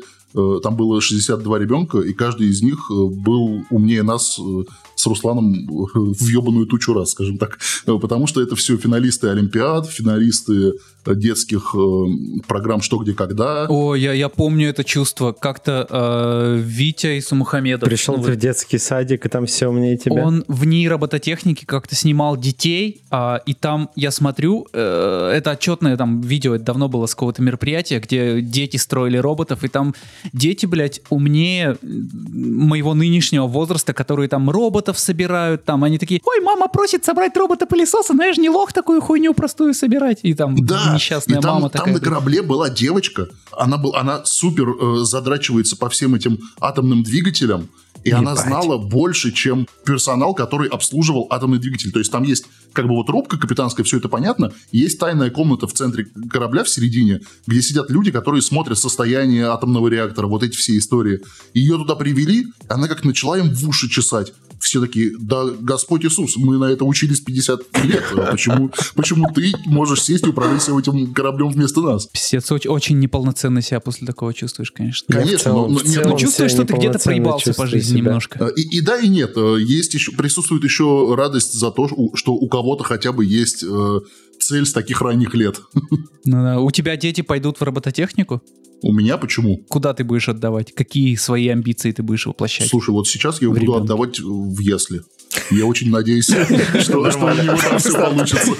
там 0.63 0.75
было 0.75 1.01
62 1.01 1.59
ребенка, 1.59 1.99
и 1.99 2.13
каждый 2.13 2.47
из 2.47 2.61
них 2.61 2.89
э, 2.91 2.93
был 2.93 3.63
умнее 3.69 4.03
нас 4.03 4.39
э, 4.39 4.63
с 4.95 5.05
Русланом 5.07 5.53
э, 5.53 5.87
в 5.93 6.27
ебаную 6.27 6.65
тучу 6.65 6.93
раз, 6.93 7.11
скажем 7.11 7.37
так. 7.37 7.59
Э, 7.85 7.97
Потому 7.99 8.27
что 8.27 8.41
это 8.41 8.55
все 8.55 8.77
финалисты 8.77 9.27
Олимпиад, 9.27 9.87
финалисты 9.87 10.73
э, 11.05 11.15
детских 11.15 11.75
э, 11.75 12.41
программ 12.47 12.81
«Что, 12.81 12.97
где, 12.97 13.13
когда». 13.13 13.65
О, 13.67 13.95
я, 13.95 14.13
я 14.13 14.29
помню 14.29 14.69
это 14.69 14.83
чувство. 14.83 15.31
Как-то 15.33 15.87
э, 15.89 16.61
Витя 16.61 17.19
Исамухамедов. 17.19 17.87
Пришел 17.87 18.17
ну, 18.17 18.23
ты 18.23 18.31
в 18.31 18.35
детский 18.35 18.77
садик, 18.77 19.25
и 19.25 19.29
там 19.29 19.45
все 19.45 19.67
умнее 19.67 19.97
тебя. 19.97 20.25
Он 20.25 20.43
в 20.47 20.65
ней 20.65 20.87
робототехники 20.87 21.65
как-то 21.65 21.95
снимал 21.95 22.37
детей, 22.37 23.01
а, 23.11 23.41
и 23.45 23.53
там 23.53 23.89
я 23.95 24.11
смотрю, 24.11 24.67
э, 24.73 25.31
это 25.33 25.51
отчетное 25.51 25.97
там 25.97 26.21
видео, 26.21 26.55
это 26.55 26.63
давно 26.63 26.89
было 26.89 27.05
с 27.05 27.15
какого-то 27.15 27.41
мероприятия, 27.41 27.99
где 27.99 28.41
дети 28.41 28.77
строили 28.77 29.17
роботов, 29.17 29.63
и 29.63 29.67
там 29.67 29.93
дети, 30.33 30.65
блядь, 30.65 31.01
умнее 31.09 31.77
моего 31.81 32.93
нынешнего 32.93 33.47
возраста, 33.47 33.93
которые 33.93 34.29
там 34.29 34.49
роботов 34.49 34.99
собирают, 34.99 35.65
там 35.65 35.83
они 35.83 35.97
такие, 35.97 36.21
ой, 36.23 36.41
мама 36.41 36.67
просит 36.67 37.05
собрать 37.05 37.35
робота-пылесоса, 37.35 38.13
же 38.33 38.41
не 38.41 38.49
лох 38.49 38.73
такую 38.73 39.01
хуйню 39.01 39.33
простую 39.33 39.73
собирать, 39.73 40.19
и 40.23 40.33
там 40.33 40.55
Да, 40.65 40.93
несчастная 40.93 41.39
и 41.39 41.41
там, 41.41 41.55
мама 41.55 41.69
там 41.69 41.81
такая. 41.81 41.93
на 41.93 41.99
корабле 41.99 42.41
была 42.41 42.69
девочка, 42.69 43.27
она, 43.51 43.77
был, 43.77 43.95
она 43.95 44.25
супер 44.25 44.69
э, 44.69 45.03
задрачивается 45.03 45.75
по 45.77 45.89
всем 45.89 46.15
этим 46.15 46.39
атомным 46.59 47.03
двигателям, 47.03 47.69
и 48.05 48.11
она 48.11 48.31
Ебать. 48.31 48.45
знала 48.45 48.77
больше, 48.77 49.31
чем 49.31 49.67
персонал, 49.83 50.35
который 50.35 50.69
обслуживал 50.69 51.27
атомный 51.31 51.57
двигатель. 51.57 51.91
То 51.91 51.99
есть 51.99 52.11
там 52.11 52.23
есть 52.23 52.45
как 52.71 52.87
бы 52.87 52.93
вот 52.93 53.09
рубка 53.09 53.37
капитанская, 53.37 53.83
все 53.83 53.97
это 53.97 54.09
понятно, 54.09 54.53
есть 54.71 54.99
тайная 54.99 55.31
комната 55.31 55.65
в 55.65 55.73
центре 55.73 56.05
корабля 56.29 56.63
в 56.63 56.69
середине, 56.69 57.21
где 57.47 57.61
сидят 57.61 57.89
люди, 57.89 58.11
которые 58.11 58.41
смотрят 58.41 58.77
состояние 58.77 59.47
атомного 59.47 59.87
реактора, 59.87 60.27
вот 60.27 60.43
эти 60.43 60.55
все 60.55 60.77
истории. 60.77 61.21
Ее 61.53 61.77
туда 61.77 61.95
привели, 61.95 62.47
она 62.69 62.87
как 62.87 63.03
начала 63.03 63.39
им 63.39 63.53
в 63.53 63.67
уши 63.67 63.89
чесать. 63.89 64.33
Все 64.65 64.81
такие, 64.81 65.11
да, 65.19 65.43
Господь 65.61 66.03
Иисус, 66.05 66.37
мы 66.37 66.57
на 66.57 66.65
это 66.65 66.85
учились 66.85 67.19
50 67.19 67.61
лет. 67.83 68.03
А 68.17 68.31
Почему, 68.31 68.71
почему 68.95 69.27
ты 69.31 69.53
можешь 69.67 70.01
сесть 70.01 70.25
и 70.25 70.29
управлять 70.29 70.61
всем 70.61 70.75
этим 70.77 71.13
кораблем 71.13 71.49
вместо 71.49 71.81
нас? 71.81 72.07
Пиздец, 72.07 72.51
очень, 72.51 72.69
очень 72.71 72.99
неполноценно 72.99 73.61
себя 73.61 73.79
после 73.79 74.07
такого 74.07 74.33
чувствуешь, 74.33 74.71
конечно. 74.71 75.05
Конечно, 75.07 75.37
целом- 75.37 75.71
но- 75.73 75.79
в 75.79 75.83
но- 75.85 75.91
целом 75.91 76.09
ну, 76.11 76.17
чувствуешь, 76.17 76.51
что 76.51 76.65
ты 76.65 76.73
где-то 76.73 76.97
проебался 76.97 77.53
по 77.53 77.67
жизни 77.67 77.89
себя. 77.97 77.97
немножко. 78.07 78.43
Э, 78.43 78.49
И, 78.55 78.77
и 78.77 78.81
да, 78.81 78.97
и 78.99 79.07
нет. 79.07 79.33
Э, 79.37 79.57
Есть 79.59 79.93
еще, 79.93 80.11
присутствует 80.13 80.63
еще 80.63 81.13
радость 81.15 81.53
за 81.53 81.69
то, 81.69 81.87
что- 81.87 82.09
что 82.15 82.33
у 82.33 82.47
кого-то 82.47 82.83
хотя 82.83 83.11
бы 83.11 83.23
есть 83.23 83.63
э, 83.63 83.99
цель 84.39 84.65
с 84.65 84.73
таких 84.73 85.01
ранних 85.01 85.35
лет. 85.35 85.61
Ну 85.73 85.97
да. 86.25 86.59
У 86.59 86.71
тебя 86.71 86.97
дети 86.97 87.21
пойдут 87.21 87.57
в 87.59 87.61
робототехнику? 87.63 88.41
У 88.87 88.93
меня 88.93 89.17
почему? 89.17 89.65
Куда 89.67 89.95
ты 89.95 90.03
будешь 90.03 90.29
отдавать? 90.29 90.71
Какие 90.71 91.15
свои 91.15 91.47
амбиции 91.47 91.91
ты 91.91 92.03
будешь 92.03 92.27
воплощать? 92.27 92.67
Слушай, 92.67 92.91
вот 92.91 93.07
сейчас 93.07 93.41
я 93.41 93.49
В 93.49 93.53
буду 93.53 93.73
отдавать 93.73 94.19
в 94.19 94.59
Ясли. 94.59 95.01
Я 95.49 95.65
очень 95.65 95.89
надеюсь, 95.89 96.27
что 96.81 96.99
у 96.99 97.05
него 97.07 97.57
там 97.57 97.79
все 97.79 97.93
получится. 97.93 98.51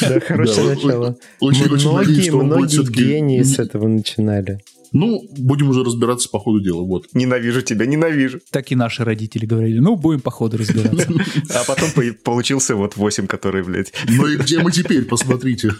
Да, 0.00 0.20
хорошее 0.20 0.74
начало. 0.74 1.18
Очень, 1.40 1.66
очень 1.66 1.92
надеюсь, 1.92 2.16
Многие, 2.16 2.22
что 2.22 2.38
он 2.38 2.48
будет 2.48 2.56
многие 2.56 2.72
все-таки... 2.72 3.04
гении 3.04 3.42
с 3.42 3.58
этого 3.58 3.86
начинали. 3.86 4.58
Ну, 4.92 5.22
будем 5.36 5.68
уже 5.70 5.84
разбираться 5.84 6.28
по 6.28 6.38
ходу 6.38 6.60
дела, 6.60 6.82
вот. 6.82 7.06
Ненавижу 7.12 7.62
тебя, 7.62 7.86
ненавижу. 7.86 8.40
Так 8.50 8.72
и 8.72 8.76
наши 8.76 9.04
родители 9.04 9.46
говорили, 9.46 9.78
ну, 9.78 9.96
будем 9.96 10.20
по 10.20 10.30
ходу 10.30 10.58
разбираться. 10.58 11.08
А 11.54 11.64
потом 11.66 11.90
по- 11.92 12.02
получился 12.24 12.76
вот 12.76 12.96
8, 12.96 13.26
который, 13.26 13.62
блядь. 13.62 13.92
Ну 14.08 14.26
и 14.26 14.36
где 14.36 14.60
мы 14.60 14.72
теперь, 14.72 15.04
посмотрите. 15.04 15.72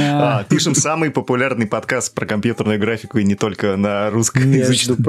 А, 0.00 0.44
пишем 0.44 0.74
самый 0.74 1.10
популярный 1.10 1.66
подкаст 1.66 2.14
про 2.14 2.26
компьютерную 2.26 2.78
графику 2.78 3.18
и 3.18 3.24
не 3.24 3.34
только 3.34 3.76
на 3.76 4.04
Между 4.04 4.16
русскоязычном 4.16 5.02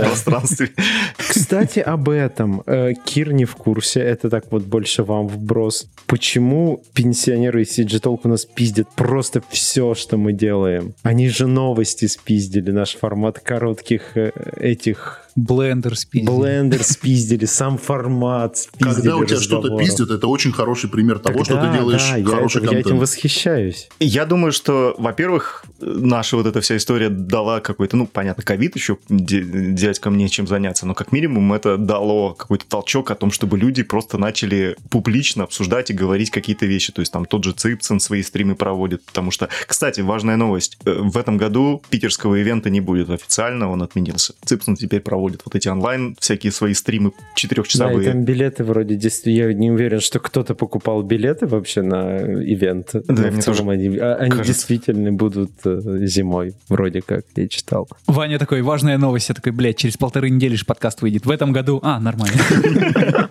пространстве. 0.00 0.70
Кстати, 1.16 1.80
об 1.80 2.08
этом. 2.08 2.62
Э, 2.66 2.92
Кир 3.04 3.32
не 3.32 3.44
в 3.44 3.54
курсе, 3.56 4.00
это 4.00 4.30
так 4.30 4.50
вот 4.50 4.64
больше 4.64 5.02
вам 5.02 5.28
вброс. 5.28 5.86
Почему 6.06 6.82
пенсионеры 6.94 7.62
из 7.62 7.78
CG 7.78 8.00
Talk 8.00 8.20
у 8.24 8.28
нас 8.28 8.44
пиздят 8.44 8.88
просто 8.94 9.42
все, 9.50 9.94
что 9.94 10.16
мы 10.16 10.32
делаем? 10.32 10.94
Они 11.02 11.28
же 11.28 11.46
новости 11.46 12.06
спиздили, 12.06 12.61
наш 12.70 12.96
формат 12.96 13.40
коротких 13.40 14.16
э, 14.16 14.32
этих 14.56 15.21
Блендер 15.36 15.96
спиздили. 15.96 16.30
блендер 16.36 16.82
спиздили, 16.84 17.44
сам 17.46 17.78
формат 17.78 18.58
спиздили. 18.58 18.94
Когда 18.94 19.16
у 19.16 19.24
тебя 19.24 19.40
что-то 19.40 19.76
пиздят, 19.78 20.10
это 20.10 20.26
очень 20.26 20.52
хороший 20.52 20.90
пример 20.90 21.18
того, 21.18 21.36
Так 21.38 21.44
что 21.46 21.54
да, 21.54 21.70
ты 21.72 21.78
делаешь 21.78 22.02
да, 22.10 22.16
я 22.16 22.24
хороший 22.24 22.58
это- 22.62 22.66
я 22.66 22.78
этим 22.80 22.82
контент. 22.82 23.00
восхищаюсь. 23.00 23.88
Я 24.00 24.26
думаю, 24.26 24.52
что, 24.52 24.94
во-первых, 24.98 25.64
наша 25.80 26.36
вот 26.36 26.46
эта 26.46 26.60
вся 26.60 26.76
история 26.76 27.08
дала 27.08 27.60
какой-то, 27.60 27.96
ну, 27.96 28.06
понятно, 28.06 28.42
ковид 28.42 28.76
еще, 28.76 28.98
де- 29.08 29.42
дядькам 29.42 30.16
нечем 30.18 30.46
заняться, 30.46 30.86
но 30.86 30.94
как 30.94 31.12
минимум 31.12 31.52
это 31.54 31.76
дало 31.78 32.34
какой-то 32.34 32.66
толчок 32.68 33.10
о 33.10 33.14
том, 33.14 33.30
чтобы 33.30 33.56
люди 33.58 33.82
просто 33.82 34.18
начали 34.18 34.76
публично 34.90 35.44
обсуждать 35.44 35.90
и 35.90 35.94
говорить 35.94 36.30
какие-то 36.30 36.66
вещи. 36.66 36.92
То 36.92 37.00
есть 37.00 37.12
там 37.12 37.24
тот 37.24 37.44
же 37.44 37.52
Ципцин 37.52 38.00
свои 38.00 38.22
стримы 38.22 38.54
проводит, 38.54 39.02
потому 39.04 39.30
что, 39.30 39.48
кстати, 39.66 40.00
важная 40.02 40.36
новость. 40.36 40.78
Э, 40.84 41.00
В 41.02 41.16
этом 41.16 41.36
году 41.38 41.82
питерского 41.90 42.34
ивента 42.36 42.68
не 42.70 42.80
будет 42.80 43.08
официально, 43.10 43.70
он 43.70 43.82
отменился. 43.82 44.34
Ципцин 44.44 44.76
теперь 44.76 45.00
проводит 45.00 45.21
вот 45.44 45.54
эти 45.54 45.68
онлайн 45.68 46.16
всякие 46.20 46.52
свои 46.52 46.74
стримы 46.74 47.10
Да, 47.10 47.16
и 47.16 47.36
четырехчасовые. 47.36 48.10
там 48.12 48.24
билеты 48.24 48.64
вроде 48.64 48.96
действительно... 48.96 49.48
Я 49.48 49.54
не 49.54 49.70
уверен, 49.70 50.00
что 50.00 50.18
кто-то 50.20 50.54
покупал 50.54 51.02
билеты 51.02 51.46
вообще 51.46 51.82
на 51.82 52.18
ивент. 52.18 52.90
Да, 52.92 53.30
в 53.30 53.38
целом 53.40 53.40
тоже 53.40 53.62
они, 53.70 53.96
а- 53.98 54.14
они 54.16 54.30
кажется. 54.30 54.52
действительно 54.52 55.12
будут 55.12 55.52
э, 55.64 55.80
зимой, 56.06 56.54
вроде 56.68 57.02
как, 57.02 57.24
я 57.36 57.48
читал. 57.48 57.88
Ваня 58.06 58.38
такой, 58.38 58.62
важная 58.62 58.98
новость. 58.98 59.28
Я 59.28 59.34
такой, 59.34 59.52
блядь, 59.52 59.76
через 59.76 59.96
полторы 59.96 60.30
недели 60.30 60.54
же 60.56 60.64
подкаст 60.64 61.02
выйдет. 61.02 61.26
В 61.26 61.30
этом 61.30 61.52
году... 61.52 61.80
А, 61.82 62.00
нормально. 62.00 62.36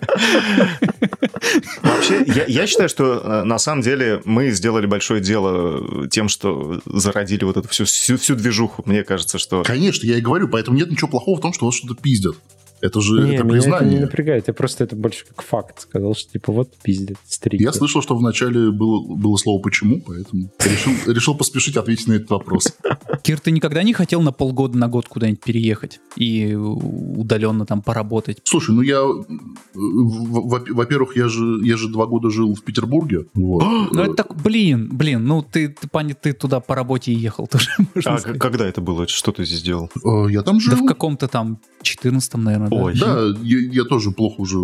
Вообще, 1.81 2.23
я, 2.27 2.45
я 2.45 2.67
считаю, 2.67 2.89
что 2.89 3.21
э, 3.23 3.43
на 3.43 3.57
самом 3.57 3.81
деле 3.81 4.21
мы 4.25 4.51
сделали 4.51 4.85
большое 4.85 5.21
дело 5.21 6.07
тем, 6.07 6.29
что 6.29 6.81
зародили 6.85 7.43
вот 7.43 7.57
эту 7.57 7.67
всю, 7.67 7.85
всю, 7.85 8.17
всю 8.17 8.35
движуху. 8.35 8.83
Мне 8.85 9.03
кажется, 9.03 9.37
что... 9.37 9.63
Конечно, 9.63 10.05
я 10.05 10.17
и 10.17 10.21
говорю, 10.21 10.47
поэтому 10.47 10.77
нет 10.77 10.89
ничего 10.89 11.07
плохого 11.07 11.37
в 11.37 11.41
том, 11.41 11.53
что 11.53 11.65
вас 11.65 11.75
что-то 11.75 11.95
пиздят. 11.95 12.35
Это 12.81 12.99
же 13.01 13.13
Не, 13.13 13.19
это 13.19 13.25
меня 13.27 13.35
это 13.35 13.43
не 13.45 13.51
признание. 13.51 13.99
напрягает, 14.01 14.47
я 14.47 14.53
просто 14.53 14.83
это 14.83 14.95
больше 14.95 15.25
как 15.25 15.41
факт 15.43 15.81
сказал, 15.81 16.15
что 16.15 16.31
типа 16.31 16.51
вот 16.51 16.73
пиздец, 16.83 17.17
стрики. 17.27 17.61
Я 17.61 17.73
слышал, 17.73 18.01
что 18.01 18.15
вначале 18.15 18.71
было, 18.71 19.15
было 19.15 19.37
слово 19.37 19.61
«почему», 19.61 20.01
поэтому 20.05 20.51
решил, 20.63 20.91
решил 21.13 21.35
поспешить 21.35 21.77
ответить 21.77 22.07
на 22.07 22.13
этот 22.13 22.29
вопрос. 22.31 22.73
Кир, 23.23 23.39
ты 23.39 23.51
никогда 23.51 23.83
не 23.83 23.93
хотел 23.93 24.21
на 24.21 24.31
полгода, 24.31 24.77
на 24.77 24.87
год 24.87 25.07
куда-нибудь 25.07 25.41
переехать 25.41 25.99
и 26.15 26.53
удаленно 26.55 27.65
там 27.65 27.81
поработать? 27.81 28.39
Слушай, 28.43 28.73
ну 28.75 28.81
я, 28.81 28.97
э, 28.97 29.75
во-первых, 29.75 31.15
я 31.15 31.27
же, 31.27 31.59
я 31.63 31.77
же 31.77 31.87
два 31.89 32.05
года 32.05 32.29
жил 32.29 32.53
в 32.55 32.63
Петербурге. 32.63 33.25
Вот. 33.33 33.63
Ну 33.93 34.01
это 34.03 34.13
так, 34.13 34.41
блин, 34.41 34.89
блин, 34.91 35.25
ну 35.25 35.41
ты, 35.41 35.67
ты, 35.69 35.87
пани- 35.87 36.15
ты 36.19 36.33
туда 36.33 36.59
по 36.59 36.75
работе 36.75 37.11
и 37.11 37.15
ехал 37.15 37.47
тоже, 37.51 37.67
можно 37.93 38.13
А 38.15 38.17
сказать. 38.19 38.39
когда 38.39 38.65
это 38.67 38.79
было? 38.81 39.07
Что 39.07 39.31
ты 39.31 39.43
здесь 39.45 39.61
делал? 39.61 39.89
Э, 40.05 40.27
Я 40.31 40.41
там 40.43 40.57
Да 40.57 40.61
жил. 40.63 40.85
в 40.85 40.87
каком-то 40.87 41.27
там 41.27 41.59
14-м, 41.83 42.43
наверное, 42.43 42.69
да? 42.69 42.70
Ой. 42.71 42.93
Да, 42.99 43.27
я, 43.43 43.59
я 43.59 43.83
тоже 43.83 44.11
плохо 44.11 44.41
уже 44.41 44.57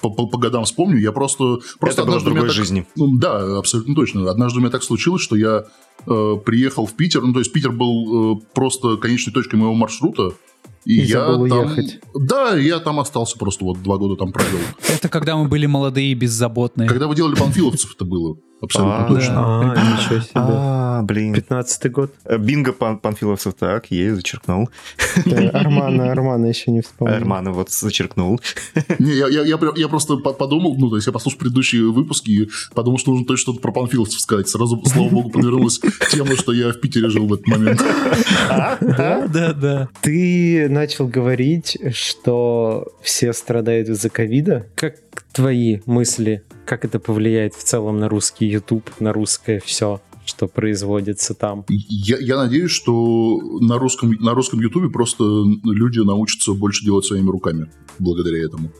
по, 0.00 0.10
по- 0.10 0.26
по 0.26 0.38
годам 0.38 0.64
вспомню. 0.64 0.98
Я 0.98 1.12
просто... 1.12 1.58
просто 1.80 2.02
это 2.02 2.10
было 2.10 2.20
в 2.20 2.24
другой 2.24 2.42
так- 2.42 2.52
жизни. 2.52 2.86
Ну, 2.96 3.16
да, 3.16 3.58
абсолютно 3.58 3.94
точно. 3.94 4.30
Однажды 4.30 4.58
у 4.58 4.60
меня 4.60 4.70
так 4.70 4.82
случилось, 4.82 5.22
что 5.22 5.36
я 5.36 5.64
э, 6.06 6.36
приехал 6.44 6.86
в 6.86 6.92
Питер. 6.92 7.22
Ну, 7.22 7.32
то 7.32 7.38
есть 7.38 7.52
Питер 7.52 7.72
был 7.72 8.36
э, 8.36 8.40
просто 8.54 8.96
конечной 8.96 9.32
точкой 9.32 9.56
моего 9.56 9.74
маршрута. 9.74 10.32
И, 10.84 11.00
И 11.00 11.04
я 11.06 11.26
забыл 11.32 11.48
там... 11.48 11.70
ехать. 11.70 12.00
Да, 12.14 12.54
я 12.56 12.78
там 12.78 13.00
остался 13.00 13.38
просто 13.38 13.64
вот 13.64 13.82
два 13.82 13.96
года 13.96 14.16
там 14.16 14.32
провел. 14.32 14.58
Это 14.86 15.08
когда 15.08 15.36
мы 15.36 15.48
были 15.48 15.64
молодые 15.64 16.12
и 16.12 16.14
беззаботные. 16.14 16.88
Когда 16.88 17.06
вы 17.06 17.16
делали 17.16 17.34
панфиловцев, 17.34 17.94
это 17.94 18.04
было. 18.04 18.36
Абсолютно 18.60 19.04
А, 19.04 19.08
точно. 19.08 19.72
А, 19.72 19.74
ничего 19.76 20.20
себе. 20.20 20.30
А, 20.34 21.02
блин. 21.02 21.34
Пятнадцатый 21.34 21.90
год. 21.90 22.14
Э, 22.24 22.38
Бинго 22.38 22.72
пан 22.72 22.98
Панфиловцев, 22.98 23.54
так, 23.54 23.90
ей 23.90 24.10
зачеркнул. 24.10 24.70
Да, 25.26 25.50
Армана, 25.50 26.10
Армана 26.10 26.46
еще 26.46 26.70
не 26.70 26.80
вспомнил. 26.80 27.14
Армана 27.14 27.52
вот 27.52 27.70
зачеркнул. 27.70 28.40
Не, 28.98 29.12
я, 29.12 29.28
я, 29.28 29.42
я, 29.42 29.58
я 29.76 29.88
просто 29.88 30.16
по- 30.16 30.32
подумал, 30.32 30.76
ну, 30.78 30.88
то 30.88 30.96
есть 30.96 31.06
я 31.06 31.12
послушал 31.12 31.40
предыдущие 31.40 31.82
выпуски 31.90 32.30
и 32.30 32.48
подумал, 32.74 32.98
что 32.98 33.10
нужно 33.10 33.26
точно 33.26 33.42
что-то 33.44 33.60
про 33.60 33.72
панфиловцев 33.72 34.20
сказать. 34.20 34.48
Сразу, 34.48 34.82
слава 34.86 35.08
богу, 35.10 35.30
подвернулась 35.30 35.80
тема, 36.10 36.34
что 36.36 36.52
я 36.52 36.70
в 36.72 36.80
Питере 36.80 37.10
жил 37.10 37.26
в 37.26 37.34
этот 37.34 37.46
момент. 37.46 37.82
Да, 38.48 39.26
да, 39.28 39.52
да. 39.52 39.88
Ты 40.00 40.68
начал 40.70 41.06
говорить, 41.06 41.76
что 41.92 42.86
все 43.02 43.32
страдают 43.32 43.88
из-за 43.88 44.08
ковида. 44.08 44.66
Как 44.74 45.03
твои 45.34 45.80
мысли? 45.84 46.42
Как 46.64 46.84
это 46.84 46.98
повлияет 46.98 47.54
в 47.54 47.62
целом 47.62 47.98
на 47.98 48.08
русский 48.08 48.46
YouTube, 48.46 48.88
на 49.00 49.12
русское 49.12 49.60
все, 49.60 50.00
что 50.24 50.48
производится 50.48 51.34
там? 51.34 51.66
Я, 51.68 52.18
я 52.18 52.36
надеюсь, 52.36 52.70
что 52.70 53.40
на 53.60 53.78
русском, 53.78 54.12
на 54.12 54.32
русском 54.32 54.60
Ютубе 54.60 54.88
просто 54.88 55.24
люди 55.64 55.98
научатся 55.98 56.52
больше 56.52 56.84
делать 56.84 57.04
своими 57.04 57.28
руками 57.28 57.70
благодаря 57.98 58.44
этому. 58.44 58.70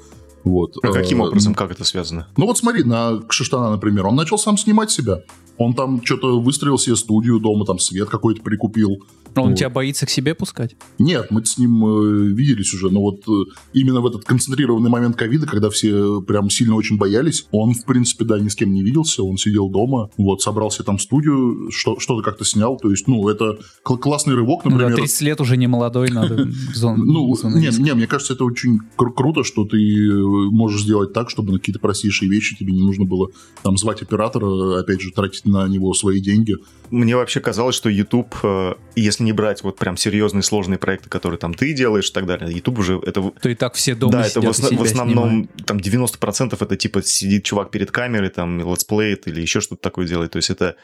Вот. 0.45 0.77
А 0.83 0.93
каким 0.93 1.23
Э, 1.23 1.27
образом, 1.27 1.55
как 1.55 1.71
это 1.71 1.85
связано? 1.85 2.29
Ну 2.37 2.47
вот 2.47 2.59
смотри, 2.59 2.85
на 2.85 3.21
Кшиштана, 3.29 3.71
например, 3.71 4.07
он 4.07 4.15
начал 4.15 4.39
сам 4.39 4.57
снимать 4.59 4.91
себя. 4.91 5.23
Он 5.59 5.75
там 5.75 6.05
что-то 6.05 6.41
выстроил 6.41 6.79
себе 6.79 6.97
студию 6.97 7.39
дома, 7.41 7.65
там 7.65 7.79
свет 7.79 8.09
какой-то 8.09 8.43
прикупил. 8.43 8.99
Он 9.37 9.49
Вот. 9.51 9.59
тебя 9.59 9.69
боится 9.69 10.07
к 10.07 10.11
себе 10.11 10.33
пускать? 10.35 10.77
Нет, 11.01 11.27
мы 11.31 11.45
с 11.45 11.59
ним 11.59 11.85
э, 11.85 12.27
виделись 12.35 12.73
уже, 12.73 12.89
но 12.91 13.01
вот 13.01 13.23
э, 13.27 13.51
именно 13.73 14.01
в 14.01 14.07
этот 14.07 14.25
концентрированный 14.25 14.91
момент 14.91 15.17
ковида, 15.17 15.47
когда 15.47 15.71
все 15.71 16.21
прям 16.23 16.51
сильно 16.51 16.77
очень 16.77 16.99
боялись, 16.99 17.47
он, 17.51 17.75
в 17.75 17.85
принципе, 17.85 18.25
да, 18.25 18.39
ни 18.39 18.47
с 18.49 18.55
кем 18.55 18.73
не 18.73 18.83
виделся, 18.85 19.25
он 19.25 19.37
сидел 19.37 19.69
дома, 19.71 20.11
вот, 20.17 20.41
собрался 20.41 20.85
там 20.85 20.99
в 20.99 21.03
студию, 21.03 21.69
что- 21.73 21.99
что-то 21.99 22.23
как-то 22.23 22.45
снял, 22.45 22.77
то 22.77 22.91
есть, 22.93 23.09
ну, 23.09 23.29
это 23.29 23.59
кл- 23.83 23.97
классный 23.97 24.35
рывок, 24.37 24.65
Ну 24.65 24.71
да, 24.71 24.77
например. 24.77 24.97
30 24.99 25.21
лет 25.23 25.41
уже 25.41 25.57
не 25.57 25.67
молодой, 25.67 26.11
надо 26.11 26.47
Ну, 26.85 27.35
не, 27.81 27.93
мне 27.95 28.07
кажется, 28.07 28.35
это 28.35 28.45
очень 28.45 28.79
кру- 28.97 29.13
круто, 29.13 29.43
что 29.43 29.65
ты 29.65 29.79
э, 29.79 30.13
можешь 30.53 30.83
сделать 30.83 31.13
так, 31.13 31.29
чтобы 31.31 31.53
на 31.53 31.59
какие-то 31.59 31.81
простейшие 31.81 32.31
вещи 32.31 32.57
тебе 32.57 32.73
не 32.73 32.83
нужно 32.83 33.05
было 33.05 33.31
там 33.65 33.77
звать 33.77 34.01
оператора, 34.03 34.79
опять 34.79 35.01
же, 35.01 35.11
тратить 35.11 35.44
на 35.45 35.69
него 35.69 35.95
свои 35.95 36.21
деньги. 36.21 36.55
Мне 36.91 37.17
вообще 37.17 37.41
казалось, 37.41 37.75
что 37.75 37.89
YouTube, 37.89 38.35
э, 38.43 38.75
если 38.95 39.25
не 39.25 39.33
брать 39.33 39.63
вот 39.63 39.77
прям 39.77 39.97
серьезные 39.97 40.43
сложные 40.43 40.79
проекты, 40.79 41.09
которые 41.09 41.39
там 41.39 41.55
ты 41.55 41.73
делаешь 41.73 42.11
и 42.11 42.13
так 42.13 42.27
далее, 42.27 42.53
YouTube 42.53 42.79
уже 42.79 43.01
это... 43.05 43.23
То 43.41 43.49
и 43.49 43.55
так 43.55 43.75
все 43.75 43.95
дома 43.95 44.13
да, 44.13 44.27
это 44.27 44.41
в, 44.41 44.45
осна- 44.45 44.77
в 44.77 44.83
основном 44.83 45.47
снимают. 45.47 45.67
там 45.67 45.79
90% 45.79 46.57
это 46.61 46.77
типа 46.77 47.03
сидит 47.03 47.45
чувак 47.45 47.71
перед 47.71 47.91
камерой, 47.91 48.29
там 48.31 48.59
летсплеит 48.61 49.27
или 49.27 49.41
еще 49.41 49.61
что-то 49.61 49.83
такое 49.83 50.07
делает. 50.07 50.33
То 50.33 50.37
есть 50.37 50.51
это 50.51 50.77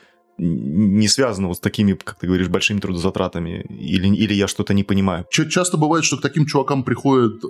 не 0.42 1.06
связано 1.08 1.48
вот 1.48 1.58
с 1.58 1.60
такими, 1.60 1.92
как 1.92 2.18
ты 2.18 2.26
говоришь, 2.26 2.48
большими 2.48 2.80
трудозатратами. 2.80 3.62
Или, 3.68 4.08
или 4.08 4.32
я 4.32 4.48
что-то 4.48 4.72
не 4.72 4.84
понимаю. 4.84 5.26
Ча- 5.30 5.48
Часто 5.48 5.76
бывает, 5.76 6.04
что 6.04 6.16
к 6.16 6.22
таким 6.22 6.46
чувакам 6.46 6.82
приходят 6.82 7.44
э, 7.44 7.48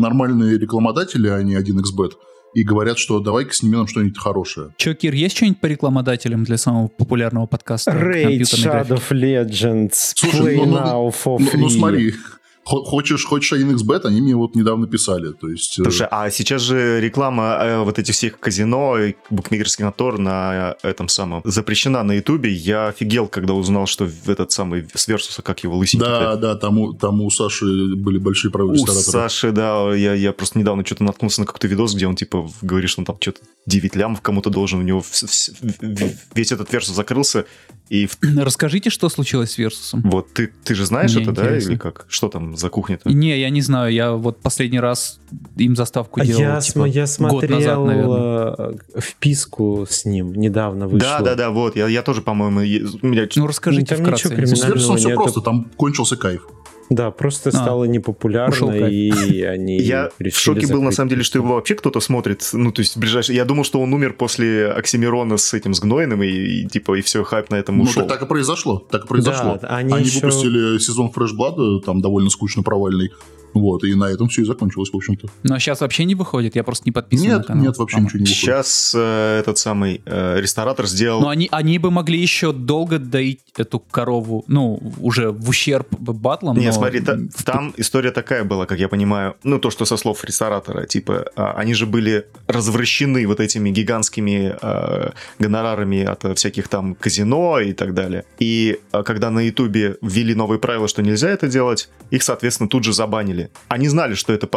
нормальные 0.00 0.58
рекламодатели, 0.58 1.28
а 1.28 1.40
не 1.42 1.54
1xbet, 1.54 2.12
и 2.54 2.62
говорят, 2.64 2.98
что 2.98 3.20
давай-ка 3.20 3.52
сними 3.52 3.76
нам 3.76 3.86
что-нибудь 3.86 4.18
хорошее. 4.18 4.68
Че, 4.78 4.94
Кир, 4.94 5.14
есть 5.14 5.36
что-нибудь 5.36 5.60
по 5.60 5.66
рекламодателям 5.66 6.44
для 6.44 6.56
самого 6.56 6.88
популярного 6.88 7.46
подкаста? 7.46 7.90
Raid? 7.90 8.40
Shadow 8.42 8.98
of 8.98 9.10
Legends, 9.10 9.92
Слушай, 10.16 10.40
Play 10.40 10.56
ну, 10.56 10.66
ну, 10.66 10.76
Now 10.78 11.08
for 11.14 11.38
Ну, 11.38 11.46
free. 11.46 11.58
ну, 11.58 11.68
смотри, 11.68 12.10
хо- 12.12 12.38
хочешь, 12.66 13.24
хочешь 13.24 13.52
1xbet, 13.58 14.00
они 14.04 14.20
мне 14.20 14.34
вот 14.34 14.54
недавно 14.56 14.86
писали, 14.86 15.32
то 15.32 15.48
есть... 15.48 15.78
э, 15.78 15.82
Слушай, 15.84 16.08
а 16.10 16.30
сейчас 16.30 16.62
же 16.62 17.00
реклама 17.00 17.58
э, 17.60 17.78
вот 17.82 17.98
этих 17.98 18.14
всех 18.14 18.38
казино 18.40 18.98
и 18.98 19.14
букмекерских 19.30 19.84
контор 19.84 20.18
на 20.18 20.76
э, 20.82 20.88
этом 20.88 21.08
самом 21.08 21.42
запрещена 21.44 22.02
на 22.02 22.12
Ютубе. 22.12 22.52
Я 22.52 22.88
офигел, 22.88 23.28
когда 23.28 23.54
узнал, 23.54 23.86
что 23.86 24.04
в 24.06 24.28
этот 24.28 24.50
самый 24.52 24.86
с 24.94 25.06
Версуса, 25.08 25.42
как 25.42 25.60
его 25.64 25.76
лысенький. 25.76 26.06
да, 26.06 26.36
да, 26.36 26.54
там 26.56 26.78
у, 26.78 26.92
там 26.92 27.20
у 27.22 27.30
Саши 27.30 27.64
были 27.94 28.18
большие 28.18 28.50
правые 28.50 28.80
У. 28.80 28.86
Саши, 28.86 29.52
да, 29.52 29.94
я, 29.94 30.14
я 30.14 30.32
просто 30.32 30.58
недавно 30.58 30.84
что-то 30.84 31.04
наткнулся 31.04 31.40
на 31.42 31.46
какой-то 31.46 31.68
видос, 31.68 31.94
где 31.94 32.06
он, 32.06 32.16
типа, 32.16 32.50
говорит, 32.62 32.90
что 32.90 33.00
он 33.02 33.04
там 33.06 33.16
что-то 33.20 33.40
9 33.66 33.94
лямов 33.96 34.20
кому-то 34.22 34.50
должен, 34.50 34.80
у 34.80 34.82
него 34.82 35.00
вс- 35.00 35.26
вс- 35.26 35.54
в- 35.80 36.36
весь 36.36 36.52
этот 36.52 36.72
версус 36.72 36.96
закрылся, 36.96 37.44
и 37.88 38.06
в- 38.06 38.18
Расскажите, 38.38 38.90
что 38.90 39.08
случилось 39.08 39.52
с 39.52 39.58
Версусом? 39.58 40.02
вот 40.02 40.32
ты, 40.32 40.52
ты 40.64 40.74
же 40.74 40.84
знаешь 40.84 41.14
Мне 41.14 41.22
это, 41.22 41.32
да, 41.32 41.42
интересно. 41.44 41.70
или 41.70 41.78
как? 41.78 42.06
Что 42.08 42.28
там 42.28 42.55
за 42.58 42.68
кухня-то? 42.68 43.08
Не, 43.10 43.38
я 43.38 43.50
не 43.50 43.60
знаю, 43.62 43.92
я 43.92 44.12
вот 44.12 44.38
последний 44.40 44.80
раз 44.80 45.18
им 45.56 45.76
заставку 45.76 46.20
делал, 46.20 46.40
А 46.40 46.44
я, 46.54 46.60
типа, 46.60 46.86
см- 46.88 46.94
я 46.94 47.02
год 47.30 47.42
назад, 47.50 47.74
смотрел 47.74 47.84
наверное. 47.86 48.54
э, 48.94 49.00
вписку 49.00 49.86
с 49.88 50.04
ним, 50.04 50.32
недавно 50.34 50.86
вышло. 50.88 51.08
Да, 51.18 51.20
да, 51.20 51.34
да, 51.34 51.50
вот, 51.50 51.76
я, 51.76 51.88
я 51.88 52.02
тоже, 52.02 52.22
по-моему, 52.22 52.60
меня 52.60 53.28
Ну, 53.36 53.46
расскажите 53.46 53.94
Там 53.94 54.04
вкратце. 54.04 54.28
ничего 54.28 54.40
я 54.40 54.46
криминального 54.46 54.96
все 54.96 55.08
нету. 55.08 55.22
просто, 55.22 55.40
там 55.40 55.70
кончился 55.76 56.16
кайф. 56.16 56.46
Да, 56.90 57.10
просто 57.10 57.50
А, 57.50 57.52
стало 57.52 57.84
непопулярно, 57.84 58.72
и 58.88 59.42
они 59.42 59.78
Я 59.80 60.10
в 60.18 60.30
шоке 60.36 60.66
был, 60.66 60.74
на 60.76 60.78
закрыть 60.90 60.94
самом 60.96 61.08
деле, 61.10 61.22
что 61.22 61.38
его 61.38 61.54
вообще 61.54 61.74
кто-то 61.74 62.00
смотрит. 62.00 62.48
Ну, 62.52 62.70
то 62.72 62.80
есть, 62.80 62.96
ближайший... 62.96 63.34
Я 63.34 63.44
думал, 63.44 63.64
что 63.64 63.80
он 63.80 63.92
умер 63.92 64.14
после 64.14 64.68
Оксимирона 64.68 65.36
с 65.36 65.52
этим, 65.54 65.74
с 65.74 65.80
Гнойным, 65.80 66.22
и, 66.22 66.28
и, 66.28 66.66
типа, 66.68 66.94
и 66.98 67.02
все, 67.02 67.24
хайп 67.24 67.50
на 67.50 67.56
этом 67.56 67.78
Ну, 67.78 67.84
ушел. 67.84 68.02
так, 68.02 68.18
так 68.18 68.22
и 68.22 68.26
произошло. 68.26 68.86
Так 68.90 69.04
и 69.04 69.08
произошло. 69.08 69.58
Да, 69.60 69.68
они 69.68 69.92
еще- 70.00 70.20
выпустили 70.20 70.78
сезон 70.78 71.10
Фрешблада, 71.10 71.80
там 71.80 72.00
довольно 72.00 72.30
скучно 72.30 72.62
провальный. 72.62 73.10
Вот, 73.54 73.84
и 73.84 73.94
на 73.94 74.04
этом 74.04 74.28
все 74.28 74.42
и 74.42 74.44
закончилось, 74.44 74.90
в 74.92 74.96
общем-то. 74.96 75.28
Но 75.42 75.58
сейчас 75.58 75.80
вообще 75.80 76.04
не 76.04 76.14
выходит, 76.14 76.56
я 76.56 76.64
просто 76.64 76.84
не 76.86 76.92
подписан 76.92 77.28
на 77.28 77.32
Нет, 77.36 77.46
канал. 77.46 77.64
нет, 77.64 77.76
вообще 77.78 78.00
ничего 78.00 78.18
не 78.18 78.24
выходит. 78.24 78.36
Сейчас 78.36 78.92
э, 78.94 79.38
этот 79.40 79.58
самый 79.58 80.02
э, 80.04 80.40
ресторатор 80.40 80.86
сделал... 80.86 81.20
Но 81.20 81.28
они, 81.28 81.48
они 81.50 81.78
бы 81.78 81.90
могли 81.90 82.20
еще 82.20 82.52
долго 82.52 82.98
доить 82.98 83.40
эту 83.56 83.78
корову, 83.78 84.44
ну, 84.48 84.80
уже 85.00 85.30
в 85.30 85.48
ущерб 85.48 85.88
батлам. 85.98 86.56
Не, 86.58 86.66
но 86.66 86.72
смотри, 86.72 87.00
та- 87.00 87.18
там 87.44 87.72
история 87.76 88.10
такая 88.10 88.44
была, 88.44 88.66
как 88.66 88.78
я 88.78 88.88
понимаю, 88.88 89.36
ну, 89.42 89.58
то, 89.58 89.70
что 89.70 89.84
со 89.84 89.96
слов 89.96 90.24
ресторатора, 90.24 90.86
типа, 90.86 91.26
а, 91.36 91.52
они 91.52 91.74
же 91.74 91.86
были 91.86 92.26
развращены 92.46 93.26
вот 93.26 93.40
этими 93.40 93.70
гигантскими 93.70 94.56
э, 94.60 95.10
гонорарами 95.38 96.04
от 96.04 96.38
всяких 96.38 96.68
там 96.68 96.94
казино 96.94 97.60
и 97.60 97.72
так 97.72 97.94
далее. 97.94 98.24
И 98.38 98.78
э, 98.92 99.02
когда 99.02 99.30
на 99.30 99.40
Ютубе 99.40 99.96
ввели 100.02 100.34
новые 100.34 100.58
правила, 100.58 100.88
что 100.88 101.02
нельзя 101.02 101.28
это 101.30 101.48
делать, 101.48 101.88
их, 102.10 102.22
соответственно, 102.22 102.68
тут 102.68 102.84
же 102.84 102.92
забанили. 102.92 103.45
Они 103.68 103.88
знали, 103.88 104.14
что 104.14 104.32
это, 104.32 104.48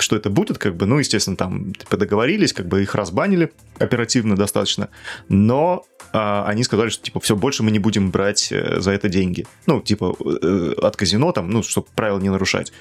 что 0.00 0.16
это 0.16 0.30
будет, 0.30 0.58
как 0.58 0.76
бы, 0.76 0.86
ну, 0.86 0.98
естественно, 0.98 1.36
там, 1.36 1.74
типа, 1.74 1.96
договорились, 1.96 2.52
как 2.52 2.66
бы 2.66 2.82
их 2.82 2.94
разбанили 2.94 3.52
оперативно 3.78 4.36
достаточно, 4.36 4.88
но 5.28 5.84
а, 6.12 6.44
они 6.46 6.62
сказали, 6.64 6.90
что, 6.90 7.02
типа, 7.04 7.20
все, 7.20 7.36
больше 7.36 7.62
мы 7.62 7.70
не 7.70 7.78
будем 7.78 8.10
брать 8.10 8.52
э, 8.52 8.80
за 8.80 8.92
это 8.92 9.08
деньги. 9.08 9.46
Ну, 9.66 9.80
типа, 9.80 10.14
э, 10.42 10.74
от 10.82 10.96
казино 10.96 11.32
там, 11.32 11.50
ну, 11.50 11.62
чтобы 11.62 11.86
правила 11.94 12.18
не 12.18 12.28
нарушать. 12.28 12.72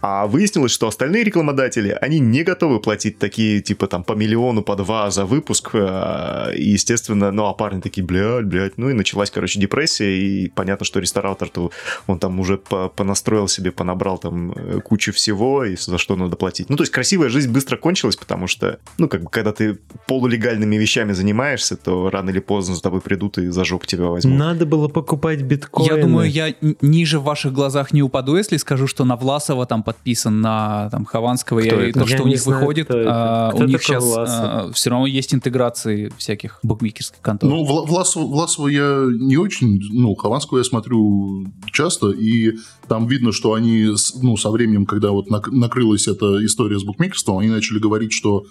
А 0.00 0.26
выяснилось, 0.26 0.70
что 0.70 0.86
остальные 0.86 1.24
рекламодатели, 1.24 1.96
они 2.00 2.20
не 2.20 2.44
готовы 2.44 2.80
платить 2.80 3.18
такие, 3.18 3.60
типа, 3.60 3.88
там 3.88 4.04
по 4.04 4.12
миллиону, 4.12 4.62
по 4.62 4.76
два 4.76 5.10
за 5.10 5.24
выпуск, 5.24 5.70
э, 5.72 6.52
и, 6.56 6.70
естественно, 6.70 7.32
ну, 7.32 7.46
а 7.46 7.54
парни 7.54 7.80
такие, 7.80 8.06
блядь, 8.06 8.44
блядь, 8.44 8.78
ну, 8.78 8.90
и 8.90 8.92
началась, 8.92 9.30
короче, 9.30 9.58
депрессия, 9.58 10.16
и 10.16 10.48
понятно, 10.48 10.86
что 10.86 11.00
ресторатор-то, 11.00 11.72
он 12.06 12.18
там 12.20 12.38
уже 12.38 12.58
по 12.58 12.88
понастроил 12.88 13.48
себе, 13.48 13.72
понабрал 13.72 14.18
там 14.18 14.52
кучу 14.80 15.12
всего, 15.12 15.64
и 15.64 15.76
за 15.76 15.98
что 15.98 16.16
надо 16.16 16.36
платить. 16.36 16.68
Ну, 16.68 16.76
то 16.76 16.82
есть 16.82 16.92
красивая 16.92 17.28
жизнь 17.28 17.50
быстро 17.50 17.76
кончилась, 17.76 18.16
потому 18.16 18.46
что, 18.46 18.78
ну, 18.98 19.08
как 19.08 19.22
бы, 19.22 19.30
когда 19.30 19.52
ты 19.52 19.78
полулегальными 20.06 20.76
вещами 20.76 21.12
занимаешься, 21.12 21.76
то 21.76 22.10
рано 22.10 22.30
или 22.30 22.40
поздно 22.40 22.74
за 22.74 22.82
тобой 22.82 23.00
придут 23.00 23.38
и 23.38 23.48
за 23.48 23.64
жопу 23.64 23.86
тебя 23.86 24.06
возьмут. 24.06 24.38
Надо 24.38 24.66
было 24.66 24.88
покупать 24.88 25.42
биткоины. 25.42 25.94
Я 25.94 26.02
думаю, 26.02 26.30
я 26.30 26.54
ниже 26.80 27.18
в 27.18 27.24
ваших 27.24 27.52
глазах 27.52 27.92
не 27.92 28.02
упаду, 28.02 28.36
если 28.36 28.56
скажу, 28.56 28.86
что 28.86 29.04
на 29.04 29.16
Власова 29.16 29.66
там 29.66 29.82
подписан, 29.82 30.40
на 30.40 30.88
там 30.90 31.04
Хованского, 31.04 31.60
кто 31.60 31.80
и 31.80 31.90
это? 31.90 32.00
то, 32.00 32.06
что 32.06 32.16
я 32.16 32.22
у 32.22 32.26
них 32.26 32.40
знаю, 32.40 32.60
выходит, 32.60 32.88
а, 32.90 33.50
у 33.54 33.62
них 33.64 33.82
сейчас 33.82 34.04
а, 34.16 34.70
все 34.72 34.90
равно 34.90 35.06
есть 35.06 35.34
интеграции 35.34 36.12
всяких 36.16 36.60
букмекерских 36.62 37.20
контор. 37.20 37.48
Ну, 37.48 37.64
Власова, 37.64 38.26
Власова 38.26 38.68
я 38.68 39.06
не 39.08 39.36
очень, 39.36 39.80
ну, 39.92 40.14
Хованского 40.14 40.58
я 40.58 40.64
смотрю 40.64 41.46
часто, 41.72 42.10
и 42.10 42.56
там 42.88 43.06
видно, 43.06 43.32
что 43.32 43.54
они, 43.54 43.90
ну, 44.22 44.36
со 44.36 44.50
временем, 44.50 44.86
когда 44.86 45.10
вот 45.10 45.28
накрылась 45.30 46.08
эта 46.08 46.44
история 46.44 46.78
с 46.78 46.84
букмекерством, 46.84 47.38
они 47.38 47.48
начали 47.48 47.78
говорить, 47.78 48.12
что 48.12 48.46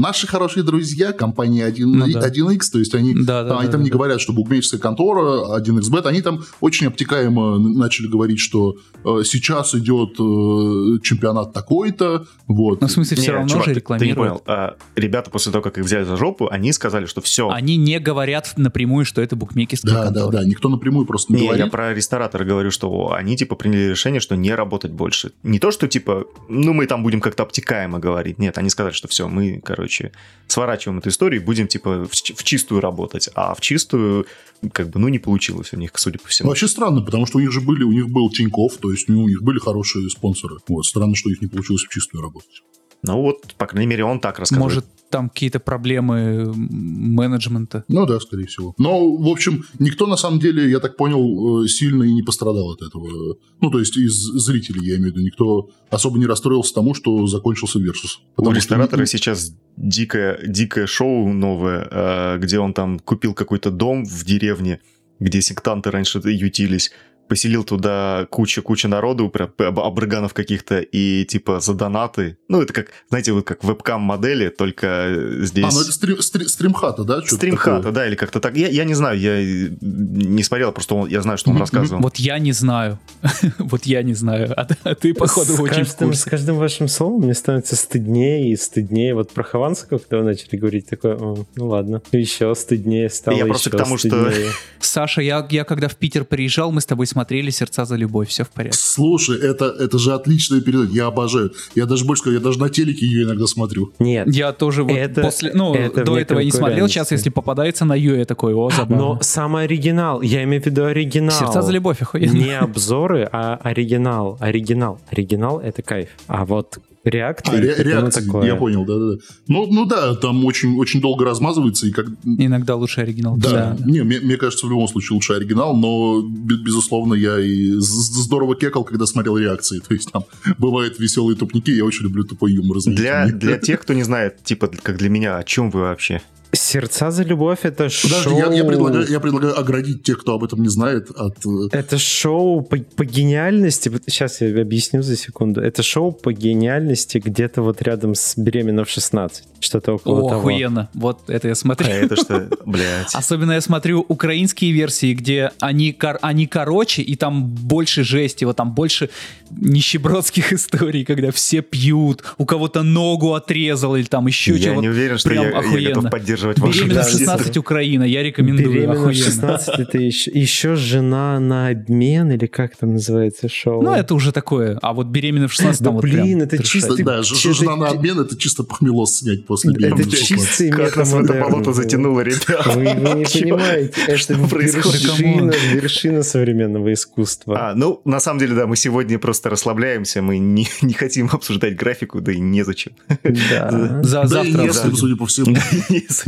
наши 0.00 0.26
хорошие 0.26 0.64
друзья, 0.64 1.12
компания 1.12 1.64
1, 1.64 1.90
ну, 1.90 2.06
да. 2.12 2.28
1x, 2.28 2.60
то 2.72 2.78
есть 2.78 2.94
они, 2.94 3.14
да, 3.14 3.44
да, 3.44 3.58
они 3.58 3.66
да, 3.66 3.72
там 3.72 3.80
да, 3.80 3.84
не 3.84 3.90
да. 3.90 3.96
говорят, 3.96 4.20
что 4.20 4.32
букмекерская 4.32 4.80
контора 4.80 5.58
1xbet, 5.60 6.06
они 6.06 6.22
там 6.22 6.40
очень 6.60 6.86
обтекаемо 6.86 7.58
начали 7.58 8.06
говорить, 8.06 8.40
что 8.40 8.76
э, 9.04 9.22
сейчас 9.24 9.74
идет 9.74 10.12
э, 10.18 11.02
чемпионат 11.02 11.52
такой-то, 11.52 12.26
вот. 12.46 12.80
Ну, 12.80 12.86
в 12.88 12.90
смысле, 12.90 13.16
все 13.16 13.30
не, 13.30 13.32
равно 13.32 13.48
чувак, 13.48 13.66
же 13.66 13.74
рекламируют. 13.74 14.16
Ты 14.16 14.22
не 14.22 14.28
понял. 14.28 14.42
А, 14.46 14.76
ребята 14.96 15.30
после 15.30 15.52
того, 15.52 15.62
как 15.62 15.78
их 15.78 15.84
взяли 15.84 16.04
за 16.04 16.16
жопу, 16.16 16.48
они 16.50 16.72
сказали, 16.72 17.06
что 17.06 17.20
все. 17.20 17.48
Они 17.50 17.76
не 17.76 17.98
говорят 18.00 18.54
напрямую, 18.56 19.04
что 19.04 19.20
это 19.20 19.36
букмекерская 19.36 19.94
да, 19.94 20.04
контора. 20.04 20.32
Да, 20.32 20.38
да, 20.38 20.44
никто 20.44 20.68
напрямую 20.68 21.06
просто 21.06 21.32
не, 21.32 21.40
не 21.40 21.46
говорит. 21.46 21.66
я 21.66 21.70
про 21.70 21.94
ресторатора 21.94 22.44
говорю, 22.44 22.70
что 22.70 23.12
они, 23.12 23.36
типа, 23.36 23.54
приняли 23.54 23.90
решение, 23.90 24.20
что 24.20 24.34
не 24.34 24.54
работать 24.54 24.92
больше. 24.92 25.32
Не 25.42 25.58
то, 25.58 25.70
что, 25.70 25.86
типа, 25.88 26.24
ну, 26.48 26.72
мы 26.72 26.86
там 26.86 27.02
будем 27.02 27.20
как-то 27.20 27.42
обтекаемо 27.42 27.98
говорить. 27.98 28.38
Нет, 28.38 28.58
они 28.58 28.70
сказали, 28.70 28.94
что 28.94 29.08
все, 29.10 29.28
мы, 29.28 29.60
короче, 29.62 30.12
сворачиваем 30.46 30.98
эту 30.98 31.10
историю 31.10 31.42
и 31.42 31.44
будем, 31.44 31.68
типа, 31.68 32.06
в, 32.06 32.12
в 32.12 32.44
чистую 32.44 32.80
работать. 32.80 33.28
А 33.34 33.54
в 33.54 33.60
чистую, 33.60 34.26
как 34.72 34.88
бы, 34.90 34.98
ну, 34.98 35.08
не 35.08 35.18
получилось 35.18 35.72
у 35.72 35.76
них, 35.76 35.90
судя 35.94 36.18
по 36.18 36.28
всему. 36.28 36.48
Вообще 36.48 36.68
странно, 36.68 37.02
потому 37.02 37.26
что 37.26 37.38
у 37.38 37.40
них 37.40 37.52
же 37.52 37.60
были, 37.60 37.82
у 37.82 37.92
них 37.92 38.08
был 38.08 38.30
Тиньков, 38.30 38.78
то 38.78 38.90
есть 38.90 39.08
у 39.08 39.12
них 39.12 39.42
были 39.42 39.58
хорошие 39.58 40.08
спонсоры. 40.10 40.56
Вот, 40.68 40.84
странно, 40.84 41.14
что 41.14 41.30
их 41.30 41.40
не 41.42 41.48
получилось 41.48 41.82
в 41.82 41.88
чистую 41.88 42.22
работать. 42.22 42.62
Ну 43.02 43.22
вот, 43.22 43.54
по 43.56 43.66
крайней 43.66 43.88
мере, 43.88 44.04
он 44.04 44.20
так 44.20 44.38
рассказывает. 44.38 44.74
Может, 44.74 44.86
там 45.10 45.28
какие-то 45.28 45.58
проблемы 45.58 46.52
менеджмента. 46.54 47.84
Ну 47.88 48.06
да, 48.06 48.20
скорее 48.20 48.46
всего. 48.46 48.74
Но, 48.78 49.16
в 49.16 49.28
общем, 49.28 49.64
никто 49.78 50.06
на 50.06 50.16
самом 50.16 50.38
деле, 50.38 50.70
я 50.70 50.78
так 50.78 50.96
понял, 50.96 51.64
э, 51.64 51.68
сильно 51.68 52.04
и 52.04 52.12
не 52.12 52.22
пострадал 52.22 52.70
от 52.70 52.82
этого. 52.82 53.36
Ну, 53.60 53.70
то 53.70 53.80
есть 53.80 53.96
из 53.96 54.14
зрителей, 54.14 54.86
я 54.86 54.96
имею 54.96 55.12
в 55.12 55.16
виду, 55.16 55.26
никто 55.26 55.70
особо 55.90 56.18
не 56.18 56.26
расстроился 56.26 56.74
тому, 56.74 56.94
что 56.94 57.26
закончился 57.26 57.78
Версус. 57.78 58.20
У 58.36 58.50
ресторатора 58.52 59.04
что... 59.04 59.18
сейчас 59.18 59.52
дикое, 59.76 60.38
дикое 60.46 60.86
шоу 60.86 61.32
новое, 61.32 61.88
э, 61.90 62.38
где 62.38 62.58
он 62.60 62.72
там 62.72 62.98
купил 63.00 63.34
какой-то 63.34 63.70
дом 63.70 64.04
в 64.04 64.24
деревне, 64.24 64.80
где 65.18 65.42
сектанты 65.42 65.90
раньше 65.90 66.20
ютились, 66.24 66.92
поселил 67.30 67.62
туда 67.62 68.26
куча-куча 68.28 68.88
народу, 68.88 69.32
обрыганов 69.56 70.34
каких-то, 70.34 70.80
и 70.80 71.24
типа 71.24 71.60
за 71.60 71.74
донаты. 71.74 72.38
Ну, 72.48 72.60
это 72.60 72.72
как, 72.72 72.88
знаете, 73.08 73.32
вот 73.32 73.46
как 73.46 73.62
вебкам-модели, 73.62 74.48
только 74.48 75.14
здесь... 75.42 75.64
А, 75.64 75.70
ну 75.72 75.82
это 75.82 75.92
стрим, 75.92 76.20
стрим, 76.20 76.48
стримхата, 76.48 77.04
да? 77.04 77.22
Стримхата, 77.22 77.92
да, 77.92 78.04
или 78.08 78.16
как-то 78.16 78.40
так. 78.40 78.56
Я, 78.56 78.66
я 78.66 78.82
не 78.82 78.94
знаю, 78.94 79.16
я 79.20 79.38
не 79.40 80.42
смотрел, 80.42 80.72
просто 80.72 80.96
он, 80.96 81.08
я 81.08 81.22
знаю, 81.22 81.38
что 81.38 81.50
он 81.50 81.56
mm-hmm. 81.56 81.60
рассказывал. 81.60 82.02
Вот 82.02 82.16
я 82.16 82.40
не 82.40 82.50
знаю. 82.50 82.98
вот 83.58 83.84
я 83.84 84.02
не 84.02 84.14
знаю. 84.14 84.52
А, 84.60 84.66
а 84.82 84.94
ты, 84.96 85.14
походу, 85.14 85.54
с 85.54 85.60
очень 85.60 85.84
каждым, 85.84 86.12
С 86.12 86.24
каждым 86.24 86.56
вашим 86.56 86.88
словом 86.88 87.22
мне 87.22 87.34
становится 87.34 87.76
стыднее 87.76 88.50
и 88.50 88.56
стыднее. 88.56 89.14
Вот 89.14 89.30
про 89.30 89.44
Хованского, 89.44 89.98
когда 89.98 90.18
вы 90.18 90.24
начали 90.24 90.56
говорить, 90.56 90.88
такое, 90.88 91.16
ну 91.16 91.46
ладно, 91.68 92.02
еще 92.10 92.52
стыднее 92.56 93.08
стало, 93.08 93.36
Я 93.36 93.46
просто 93.46 93.70
к 93.70 93.76
тому, 93.76 93.96
стыднее. 93.96 94.32
что... 94.32 94.52
Саша, 94.80 95.22
я, 95.22 95.46
я 95.48 95.62
когда 95.62 95.86
в 95.86 95.94
Питер 95.94 96.24
приезжал, 96.24 96.72
мы 96.72 96.80
с 96.80 96.86
тобой 96.86 97.06
смотрели 97.06 97.19
смотрели 97.20 97.50
«Сердца 97.50 97.84
за 97.84 97.96
любовь», 97.96 98.28
все 98.28 98.44
в 98.44 98.48
порядке. 98.48 98.78
Слушай, 98.80 99.38
это, 99.38 99.66
это 99.66 99.98
же 99.98 100.14
отличная 100.14 100.62
передача, 100.62 100.92
я 100.92 101.06
обожаю. 101.06 101.52
Я 101.74 101.84
даже 101.84 102.06
больше 102.06 102.22
скажу, 102.22 102.36
я 102.36 102.42
даже 102.42 102.58
на 102.58 102.70
телеке 102.70 103.04
ее 103.04 103.24
иногда 103.24 103.46
смотрю. 103.46 103.92
Нет. 103.98 104.26
Я 104.34 104.52
тоже 104.52 104.84
вот 104.84 104.92
это, 104.92 105.20
после, 105.20 105.52
ну, 105.52 105.74
это 105.74 106.02
до 106.02 106.18
этого 106.18 106.40
не 106.40 106.50
смотрел, 106.50 106.88
сейчас 106.88 107.10
если 107.10 107.28
попадается 107.28 107.84
на 107.84 107.94
Ю, 107.94 108.16
я 108.16 108.24
такой, 108.24 108.54
о, 108.54 108.70
забавно. 108.70 108.96
Но 108.96 109.18
самый 109.20 109.64
оригинал, 109.64 110.22
я 110.22 110.42
имею 110.44 110.62
в 110.62 110.66
виду 110.66 110.84
оригинал. 110.84 111.38
«Сердца 111.38 111.60
за 111.60 111.72
любовь», 111.72 112.00
охуенно. 112.00 112.32
Не 112.32 112.58
обзоры, 112.58 113.28
а 113.30 113.56
оригинал. 113.62 114.38
Оригинал. 114.40 114.98
Оригинал— 115.10 115.60
это 115.60 115.82
кайф. 115.82 116.08
А 116.26 116.46
вот 116.46 116.78
реакции. 117.04 117.56
А, 117.56 117.60
ре- 117.60 117.82
реакции, 117.82 118.24
такое. 118.24 118.46
я 118.46 118.56
понял, 118.56 118.84
да, 118.84 118.98
да. 118.98 119.22
Ну, 119.48 119.66
ну 119.72 119.86
да, 119.86 120.14
там 120.14 120.44
очень, 120.44 120.76
очень 120.76 121.00
долго 121.00 121.24
размазывается 121.24 121.86
и 121.86 121.90
как. 121.90 122.06
Иногда 122.24 122.76
лучше 122.76 123.00
оригинал. 123.00 123.36
Да, 123.36 123.76
да. 123.78 123.84
не, 123.84 124.02
мне, 124.02 124.20
мне 124.20 124.36
кажется, 124.36 124.66
в 124.66 124.70
любом 124.70 124.88
случае 124.88 125.14
лучше 125.14 125.32
оригинал, 125.34 125.76
но 125.76 126.22
безусловно 126.22 127.14
я 127.14 127.38
и 127.38 127.72
здорово 127.78 128.54
кекал, 128.56 128.84
когда 128.84 129.06
смотрел 129.06 129.36
реакции. 129.36 129.80
То 129.80 129.94
есть 129.94 130.10
там 130.12 130.24
бывают 130.58 130.98
веселые 130.98 131.36
тупники, 131.36 131.70
я 131.70 131.84
очень 131.84 132.04
люблю 132.04 132.24
тупой 132.24 132.52
юмор. 132.52 132.78
Для, 132.84 133.26
для 133.26 133.58
тех, 133.58 133.80
кто 133.80 133.94
не 133.94 134.02
знает, 134.02 134.42
типа 134.44 134.70
как 134.82 134.98
для 134.98 135.08
меня, 135.08 135.36
о 135.36 135.44
чем 135.44 135.70
вы 135.70 135.80
вообще? 135.80 136.20
Сердца 136.52 137.10
за 137.10 137.22
любовь 137.22 137.60
это 137.62 137.84
Подожди, 137.84 138.08
шоу... 138.22 138.38
Я, 138.38 138.52
я, 138.52 138.64
предлагаю, 138.64 139.06
я 139.08 139.20
предлагаю 139.20 139.58
оградить 139.58 140.02
тех, 140.02 140.18
кто 140.18 140.34
об 140.34 140.42
этом 140.42 140.62
не 140.62 140.68
знает, 140.68 141.10
от... 141.10 141.38
Э, 141.46 141.68
это 141.70 141.96
шоу 141.98 142.62
по, 142.62 142.76
по 142.96 143.04
гениальности... 143.04 143.90
Сейчас 144.06 144.40
я 144.40 144.60
объясню 144.60 145.02
за 145.02 145.16
секунду. 145.16 145.60
Это 145.60 145.82
шоу 145.84 146.10
по 146.10 146.32
гениальности 146.32 147.18
где-то 147.18 147.62
вот 147.62 147.82
рядом 147.82 148.16
с 148.16 148.36
«Беременна 148.36 148.84
в 148.84 148.88
16». 148.88 149.30
Что-то 149.60 149.92
около 149.92 150.22
О, 150.22 150.28
того. 150.28 150.40
охуенно. 150.40 150.88
Вот 150.94 151.28
это 151.28 151.48
я 151.48 151.54
смотрю. 151.54 151.86
А 151.86 151.90
это 151.90 152.16
что? 152.16 152.48
Блядь. 152.64 153.14
Особенно 153.14 153.52
я 153.52 153.60
смотрю 153.60 154.04
украинские 154.08 154.72
версии, 154.72 155.14
где 155.14 155.52
они, 155.60 155.92
кор... 155.92 156.18
они 156.22 156.46
короче, 156.46 157.02
и 157.02 157.14
там 157.14 157.44
больше 157.46 158.02
жести, 158.02 158.44
вот 158.44 158.56
там 158.56 158.74
больше 158.74 159.10
нищебродских 159.50 160.52
историй, 160.52 161.04
когда 161.04 161.30
все 161.30 161.62
пьют, 161.62 162.24
у 162.38 162.44
кого-то 162.44 162.82
ногу 162.82 163.34
отрезал 163.34 163.94
или 163.94 164.04
там 164.04 164.26
еще 164.26 164.58
чего-то. 164.58 164.74
Я 164.74 164.80
не 164.80 164.88
уверен, 164.88 165.18
что 165.18 165.32
я, 165.32 165.42
я 165.42 165.88
готов 165.94 166.10
поддерживать 166.10 166.39
вашу 166.42 166.84
Беременна 166.84 167.02
в 167.02 167.08
16 167.10 167.56
Украина, 167.56 168.04
я 168.04 168.22
рекомендую. 168.22 168.72
Беременна 168.72 169.08
в 169.08 169.14
16 169.14 169.78
это 169.78 169.98
еще, 169.98 170.30
еще 170.30 170.74
жена 170.74 171.38
на 171.40 171.68
обмен, 171.68 172.32
или 172.32 172.46
как 172.46 172.76
там 172.76 172.92
называется 172.92 173.48
шоу? 173.48 173.82
Ну, 173.82 173.94
это 173.94 174.14
уже 174.14 174.32
такое. 174.32 174.78
А 174.82 174.92
вот 174.92 175.06
беременна 175.06 175.48
в 175.48 175.52
16 175.52 175.82
там 175.82 175.86
да, 175.86 175.92
вот 175.92 176.02
блин, 176.02 176.42
это 176.42 176.62
чисто... 176.62 176.96
Да, 177.02 177.22
жена 177.22 177.76
на 177.76 177.88
обмен, 177.88 178.20
это 178.20 178.36
чисто 178.36 178.64
похмелос 178.64 179.18
снять 179.18 179.46
после 179.46 179.72
беременности. 179.72 180.16
Это 180.16 180.24
чистый 180.24 180.70
Как 180.70 180.96
нас 180.96 181.12
в 181.12 181.20
это 181.20 181.34
болото 181.34 181.72
затянуло, 181.72 182.20
ребята. 182.20 182.70
Вы, 182.70 182.82
не 182.82 183.24
понимаете, 183.24 184.02
это 184.02 184.34
вершина, 184.34 185.52
вершина 185.72 186.22
современного 186.22 186.92
искусства. 186.92 187.70
А, 187.70 187.74
ну, 187.74 188.00
на 188.04 188.20
самом 188.20 188.40
деле, 188.40 188.54
да, 188.54 188.66
мы 188.66 188.76
сегодня 188.76 189.18
просто 189.18 189.50
расслабляемся, 189.50 190.22
мы 190.22 190.38
не, 190.38 190.68
не 190.82 190.92
хотим 190.92 191.28
обсуждать 191.32 191.76
графику, 191.76 192.20
да 192.20 192.32
и 192.32 192.38
незачем. 192.38 192.92
Да. 193.22 194.00
За, 194.02 194.22
да 194.22 194.26
завтра. 194.26 194.50
И 194.50 194.52
не 194.52 194.68
да. 194.68 194.96
судя 194.96 195.16
по 195.16 195.26
всему. 195.26 195.56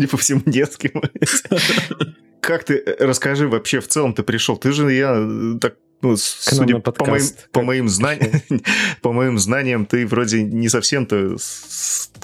Судя 0.03 0.09
по 0.11 0.17
всему, 0.17 0.43
не 0.47 0.65
с 0.65 0.77
кем. 0.77 1.03
Как 2.41 2.65
ты, 2.65 2.75
э, 2.75 3.07
расскажи 3.07 3.47
вообще 3.47 3.81
в 3.81 3.87
целом 3.87 4.15
ты 4.15 4.23
пришел? 4.23 4.57
Ты 4.57 4.73
же, 4.73 4.93
я 4.93 5.15
э, 5.17 5.59
так 5.61 5.77
ну, 6.03 6.17
судя 6.17 6.79
по 6.81 7.05
моим, 7.07 7.25
по, 7.53 7.63
моим 7.63 7.89
знаниям, 7.89 8.43
по 9.03 9.13
моим 9.13 9.39
знаниям, 9.39 9.87
ты 9.87 10.07
вроде 10.07 10.43
не 10.43 10.69
совсем-то 10.69 11.37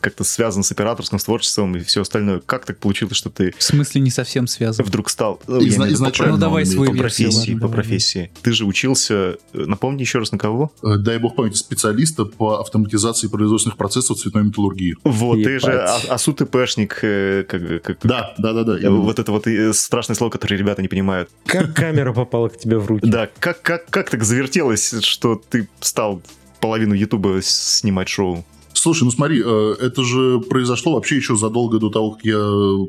как-то 0.00 0.24
связан 0.24 0.62
с 0.62 0.72
операторским, 0.72 1.18
с 1.18 1.24
творчеством 1.24 1.76
и 1.76 1.80
все 1.80 2.02
остальное. 2.02 2.40
Как 2.40 2.64
так 2.64 2.78
получилось, 2.78 3.16
что 3.16 3.30
ты... 3.30 3.52
В 3.56 3.62
смысле 3.62 4.00
не 4.00 4.10
совсем 4.10 4.46
связан? 4.46 4.84
Вдруг 4.84 5.10
стал... 5.10 5.40
Ну, 5.46 5.60
Изна- 5.60 5.92
изначально. 5.92 6.34
Ну, 6.34 6.38
давай 6.38 6.66
свою 6.66 6.92
по 6.92 6.98
профессии, 6.98 7.52
ладно, 7.52 7.68
по 7.68 7.72
профессии. 7.72 8.30
Ты 8.42 8.52
же 8.52 8.64
учился... 8.64 9.36
Э, 9.52 9.64
напомни 9.66 10.00
еще 10.00 10.18
раз, 10.18 10.32
на 10.32 10.38
кого? 10.38 10.72
Э, 10.82 10.96
дай 10.98 11.18
бог 11.18 11.36
памяти, 11.36 11.56
специалиста 11.56 12.24
по 12.24 12.60
автоматизации 12.60 13.28
производственных 13.28 13.76
процессов 13.76 14.18
цветной 14.18 14.44
металлургии. 14.44 14.96
Вот, 15.04 15.36
Ебать. 15.36 15.62
ты 15.62 15.66
же 15.66 15.84
АСУ-ТПшник. 16.08 16.98
Э, 17.02 17.44
как, 17.48 17.82
как... 17.82 17.98
Да, 18.02 18.34
да, 18.38 18.52
да, 18.52 18.64
да. 18.64 18.90
Вот 18.90 19.18
это 19.18 19.32
вот 19.32 19.46
страшное 19.72 20.16
слово, 20.16 20.30
которое 20.30 20.56
ребята 20.56 20.82
не 20.82 20.88
понимают. 20.88 21.30
Как 21.46 21.74
камера 21.74 22.12
попала 22.12 22.48
к 22.48 22.58
тебе 22.58 22.78
в 22.78 22.86
руки? 22.86 23.08
Да, 23.08 23.28
как, 23.38 23.62
как, 23.68 23.90
как 23.90 24.08
так 24.08 24.24
завертелось, 24.24 24.94
что 25.02 25.36
ты 25.36 25.68
стал 25.80 26.22
половину 26.58 26.94
Ютуба 26.94 27.40
снимать 27.42 28.08
шоу? 28.08 28.42
Слушай, 28.72 29.04
ну 29.04 29.10
смотри, 29.10 29.42
э, 29.44 29.74
это 29.78 30.02
же 30.04 30.40
произошло 30.40 30.94
вообще 30.94 31.16
еще 31.16 31.36
задолго 31.36 31.78
до 31.78 31.90
того, 31.90 32.12
как 32.12 32.24
я 32.24 32.40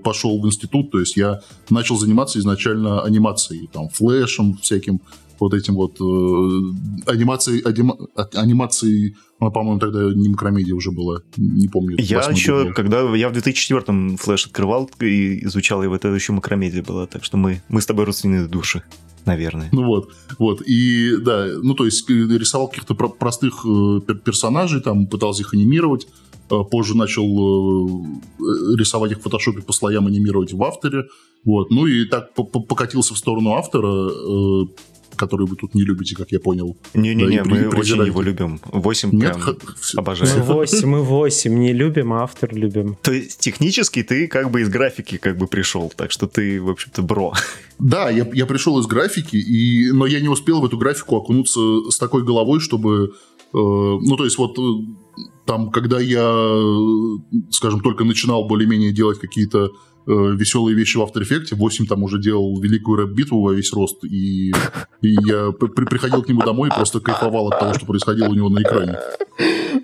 пошел 0.02 0.42
в 0.42 0.48
институт. 0.48 0.90
То 0.92 1.02
есть 1.02 1.18
я 1.18 1.42
начал 1.70 1.98
заниматься 1.98 2.40
изначально 2.40 3.02
анимацией, 3.04 3.68
там, 3.74 3.90
флешем 3.90 4.58
всяким, 4.62 5.02
вот 5.38 5.54
этим 5.54 5.76
вот 5.76 6.00
э, 6.00 7.12
анимацией, 7.12 7.62
анима, 7.64 7.98
анимацией, 8.36 9.18
ну, 9.42 9.52
по-моему, 9.52 9.80
тогда 9.82 10.14
не 10.16 10.30
макромедия 10.30 10.76
уже 10.76 10.92
была, 10.92 11.20
не 11.36 11.68
помню. 11.68 11.98
Я 12.00 12.22
еще, 12.22 12.66
год. 12.66 12.76
когда 12.76 13.02
я 13.16 13.28
в 13.28 13.34
2004-м 13.34 14.16
флеш 14.16 14.46
открывал 14.46 14.90
и 15.02 15.44
изучал 15.46 15.84
его, 15.84 15.96
это 15.96 16.08
еще 16.08 16.32
макромедия 16.32 16.84
была, 16.84 17.06
так 17.06 17.26
что 17.26 17.36
мы, 17.36 17.62
мы 17.68 17.82
с 17.82 17.86
тобой 17.86 18.06
родственные 18.06 18.48
души, 18.48 18.82
наверное. 19.26 19.70
Ну 19.72 19.86
вот, 19.86 20.12
вот. 20.38 20.62
И 20.62 21.18
да, 21.18 21.48
ну 21.62 21.74
то 21.74 21.86
есть 21.86 22.10
э, 22.10 22.14
рисовал 22.14 22.68
каких-то 22.68 22.96
про- 22.96 23.10
простых 23.10 23.66
э, 23.66 23.68
пер- 23.68 24.20
персонажей, 24.20 24.82
там 24.82 25.08
пытался 25.08 25.42
их 25.42 25.54
анимировать. 25.54 26.08
Э, 26.50 26.64
Позже 26.70 26.96
начал 26.98 27.24
э, 27.26 28.06
рисовать 28.78 29.12
их 29.12 29.20
в 29.20 29.22
фотошопе 29.22 29.62
по 29.62 29.74
слоям, 29.74 30.08
анимировать 30.08 30.54
в 30.54 30.64
авторе. 30.64 31.06
Вот. 31.46 31.70
Ну 31.72 31.86
и 31.86 32.06
так 32.06 32.34
по- 32.34 32.44
по- 32.44 32.60
покатился 32.62 33.14
в 33.14 33.18
сторону 33.18 33.54
автора, 33.54 34.10
э, 34.10 34.66
который 35.20 35.46
вы 35.46 35.56
тут 35.56 35.76
не 35.76 35.84
любите, 35.84 36.16
как 36.16 36.32
я 36.32 36.40
понял. 36.40 36.78
Не-не-не, 36.94 37.44
Да, 37.44 37.50
мы 37.50 37.58
очень 37.68 37.70
презираете. 37.70 38.12
его 38.12 38.22
любим. 38.22 38.60
8 38.72 39.12
Нет, 39.12 39.34
прям 39.34 39.58
обожаю. 39.98 40.32
Мы 40.38 40.44
8, 40.44 40.88
мы 40.88 41.02
8 41.04 41.60
не 41.60 41.74
любим, 41.74 42.14
а 42.14 42.24
автор 42.24 42.56
любим. 42.56 42.96
То 43.02 43.12
есть 43.12 43.40
технически 43.40 44.04
ты 44.04 44.28
как 44.28 44.50
бы 44.50 44.62
из 44.62 44.70
графики 44.70 45.18
как 45.18 45.38
бы 45.38 45.48
пришел, 45.48 45.92
так 45.96 46.12
что 46.12 46.28
ты, 46.28 46.62
в 46.62 46.70
общем-то, 46.70 47.02
бро. 47.02 47.34
Да, 47.80 48.10
я, 48.10 48.28
я 48.34 48.46
пришел 48.46 48.80
из 48.80 48.88
графики, 48.88 49.38
и, 49.38 49.92
но 49.92 50.06
я 50.06 50.20
не 50.22 50.30
успел 50.30 50.62
в 50.62 50.66
эту 50.66 50.78
графику 50.78 51.16
окунуться 51.18 51.60
с 51.90 51.98
такой 51.98 52.24
головой, 52.24 52.60
чтобы... 52.60 53.14
э, 53.54 53.58
ну, 53.58 54.16
то 54.18 54.26
есть 54.26 54.38
вот 54.38 54.58
э, 54.60 54.62
там, 55.46 55.72
когда 55.72 56.00
я, 56.00 56.30
э, 56.30 57.42
скажем, 57.52 57.82
только 57.82 58.04
начинал 58.04 58.48
более-менее 58.48 58.92
делать 58.92 59.20
какие-то 59.20 59.70
веселые 60.06 60.76
вещи 60.76 60.98
в 60.98 61.02
After 61.02 61.22
Effects, 61.22 61.54
8 61.56 61.86
там 61.86 62.04
уже 62.04 62.20
делал 62.20 62.60
великую 62.60 62.98
рэп-битву 63.02 63.42
во 63.42 63.54
весь 63.54 63.72
рост, 63.74 64.04
и, 64.06 64.50
и 65.02 65.10
я 65.26 65.52
при- 65.52 65.68
при- 65.68 65.86
приходил 65.86 66.24
к 66.24 66.30
нему 66.30 66.42
домой 66.42 66.70
и 66.70 66.74
просто 66.74 67.00
кайфовал 67.00 67.48
от 67.50 67.60
того, 67.60 67.74
что 67.74 67.86
происходило 67.86 68.28
у 68.30 68.34
него 68.34 68.50
на 68.50 68.62
экране. 68.62 68.98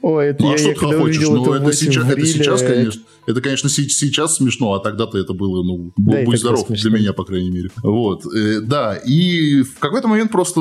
Ой, 0.01 0.27
это 0.27 0.43
Ну, 0.43 0.49
а 0.49 0.51
я, 0.53 0.57
что 0.57 0.69
я 0.69 0.73
ты 0.75 0.79
хочешь? 0.99 1.21
Ну, 1.27 1.41
это 1.43 1.55
это 1.55 1.63
8 1.65 1.73
сейчас, 1.91 2.09
это 2.09 2.25
сейчас, 2.25 2.61
конечно, 2.61 3.01
это, 3.27 3.41
конечно, 3.41 3.69
се- 3.69 3.89
сейчас 3.89 4.35
смешно, 4.37 4.73
а 4.73 4.79
тогда-то 4.79 5.17
это 5.17 5.33
было, 5.33 5.63
ну, 5.63 5.91
Да, 5.97 6.23
будь 6.23 6.39
здоров, 6.39 6.65
смешно. 6.67 6.89
для 6.89 6.99
меня, 6.99 7.13
по 7.13 7.23
крайней 7.23 7.51
мере. 7.51 7.69
Вот, 7.83 8.25
э, 8.35 8.61
да, 8.61 8.95
и 8.95 9.61
в 9.61 9.79
какой-то 9.79 10.07
момент 10.07 10.31
просто 10.31 10.59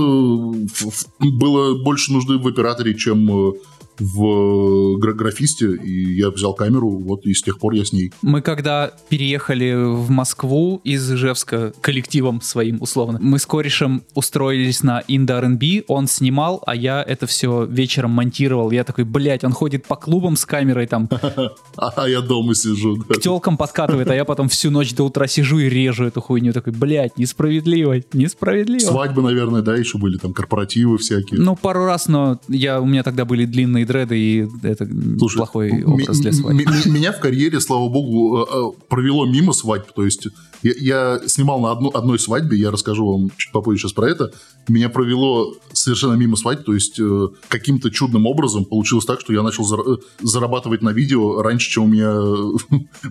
было 1.21 1.83
больше 1.83 2.13
нужды 2.13 2.39
в 2.39 2.47
операторе, 2.47 2.95
чем 2.95 3.49
э, 3.51 3.53
в 3.99 4.99
гра- 4.99 5.13
графисте, 5.13 5.75
и 5.75 6.15
я 6.17 6.31
взял 6.31 6.55
камеру, 6.55 6.91
вот, 6.91 7.25
и 7.27 7.35
с 7.35 7.43
тех 7.43 7.59
пор 7.59 7.75
я 7.75 7.85
с 7.85 7.93
ней. 7.93 8.13
Мы 8.23 8.43
когда 8.43 8.93
переехали 9.09 9.75
в 9.75 10.11
Москву 10.11 10.81
из 10.85 11.11
Ижевска 11.11 11.73
коллективом 11.81 12.41
своим 12.41 12.79
условно, 12.81 13.19
мы 13.21 13.39
с 13.39 13.47
корешем 13.47 14.03
устроились 14.15 14.83
на 14.83 15.03
Инда 15.09 15.39
R&B, 15.39 15.85
он 15.89 16.07
снимал, 16.07 16.63
а 16.67 16.75
я 16.75 17.03
это 17.03 17.27
все 17.27 17.65
вечером 17.65 18.11
монтировал. 18.11 18.71
Я 18.71 18.85
такой, 18.85 19.05
блядь, 19.05 19.45
он 19.45 19.53
ходит 19.53 19.87
по 19.87 19.97
клубам 19.97 20.37
с 20.37 20.45
камерой, 20.45 20.87
там, 20.87 21.09
А 21.77 22.09
я 22.09 22.21
дома 22.21 22.55
сижу, 22.55 22.97
к 22.97 23.21
телкам 23.21 23.57
подкатывает, 23.57 24.09
а 24.11 24.15
я 24.15 24.25
потом 24.25 24.49
всю 24.49 24.71
ночь 24.71 24.95
до 24.95 25.05
утра 25.05 25.27
сижу 25.27 25.59
и 25.59 25.69
режу 25.69 26.05
эту 26.05 26.21
хуйню. 26.21 26.53
Такой, 26.53 26.73
блядь, 26.73 27.19
несправедливо, 27.19 27.97
несправедливо. 28.13 28.91
Свадьбы, 28.91 29.23
наверное, 29.23 29.63
да, 29.63 29.77
еще 29.77 29.99
были, 29.99 30.19
там, 30.19 30.33
корпоративы 30.33 30.99
всякие. 30.99 31.41
Ну, 31.41 31.57
пару 31.57 31.85
раз, 31.85 32.09
но 32.09 32.41
я, 32.49 32.81
у 32.81 32.87
меня 32.87 33.03
тогда 33.03 33.25
были 33.25 33.45
длинные 33.45 33.84
дреды, 33.85 34.19
и 34.19 34.49
это 34.63 34.89
Слушай, 35.19 35.37
плохой 35.37 35.85
образ 35.85 36.19
для 36.19 36.33
свадьбы. 36.33 36.65
Меня 36.87 37.13
в 37.13 37.21
карьере, 37.21 37.61
слава 37.61 37.89
богу, 37.89 38.43
э, 38.43 38.47
э, 38.51 38.87
провело 38.89 39.27
мимо 39.27 39.53
свадьб. 39.53 39.93
То 39.93 40.05
есть 40.05 40.29
я, 40.63 40.73
я 40.79 41.21
снимал 41.27 41.61
на 41.61 41.71
одну, 41.71 41.91
одной 41.93 42.19
свадьбе, 42.19 42.57
я 42.57 42.71
расскажу 42.71 43.07
вам 43.07 43.31
чуть 43.37 43.53
попозже 43.53 43.83
сейчас 43.83 43.93
про 43.93 44.09
это. 44.09 44.33
Меня 44.67 44.89
провело 44.89 45.55
совершенно 45.73 46.15
мимо 46.15 46.37
свадьб. 46.37 46.65
То 46.65 46.75
есть 46.75 46.99
э, 46.99 47.29
каким-то 47.49 47.91
чудным 47.91 48.27
образом 48.27 48.65
получилось 48.65 49.05
так, 49.05 49.21
что 49.21 49.33
я 49.33 49.43
начал 49.43 49.65
зар- 49.65 50.01
зарабатывать 50.21 50.81
на 50.81 50.91
видео 50.91 51.43
раньше, 51.43 51.71
чем 51.71 51.85
у 51.85 51.89
меня 51.89 52.15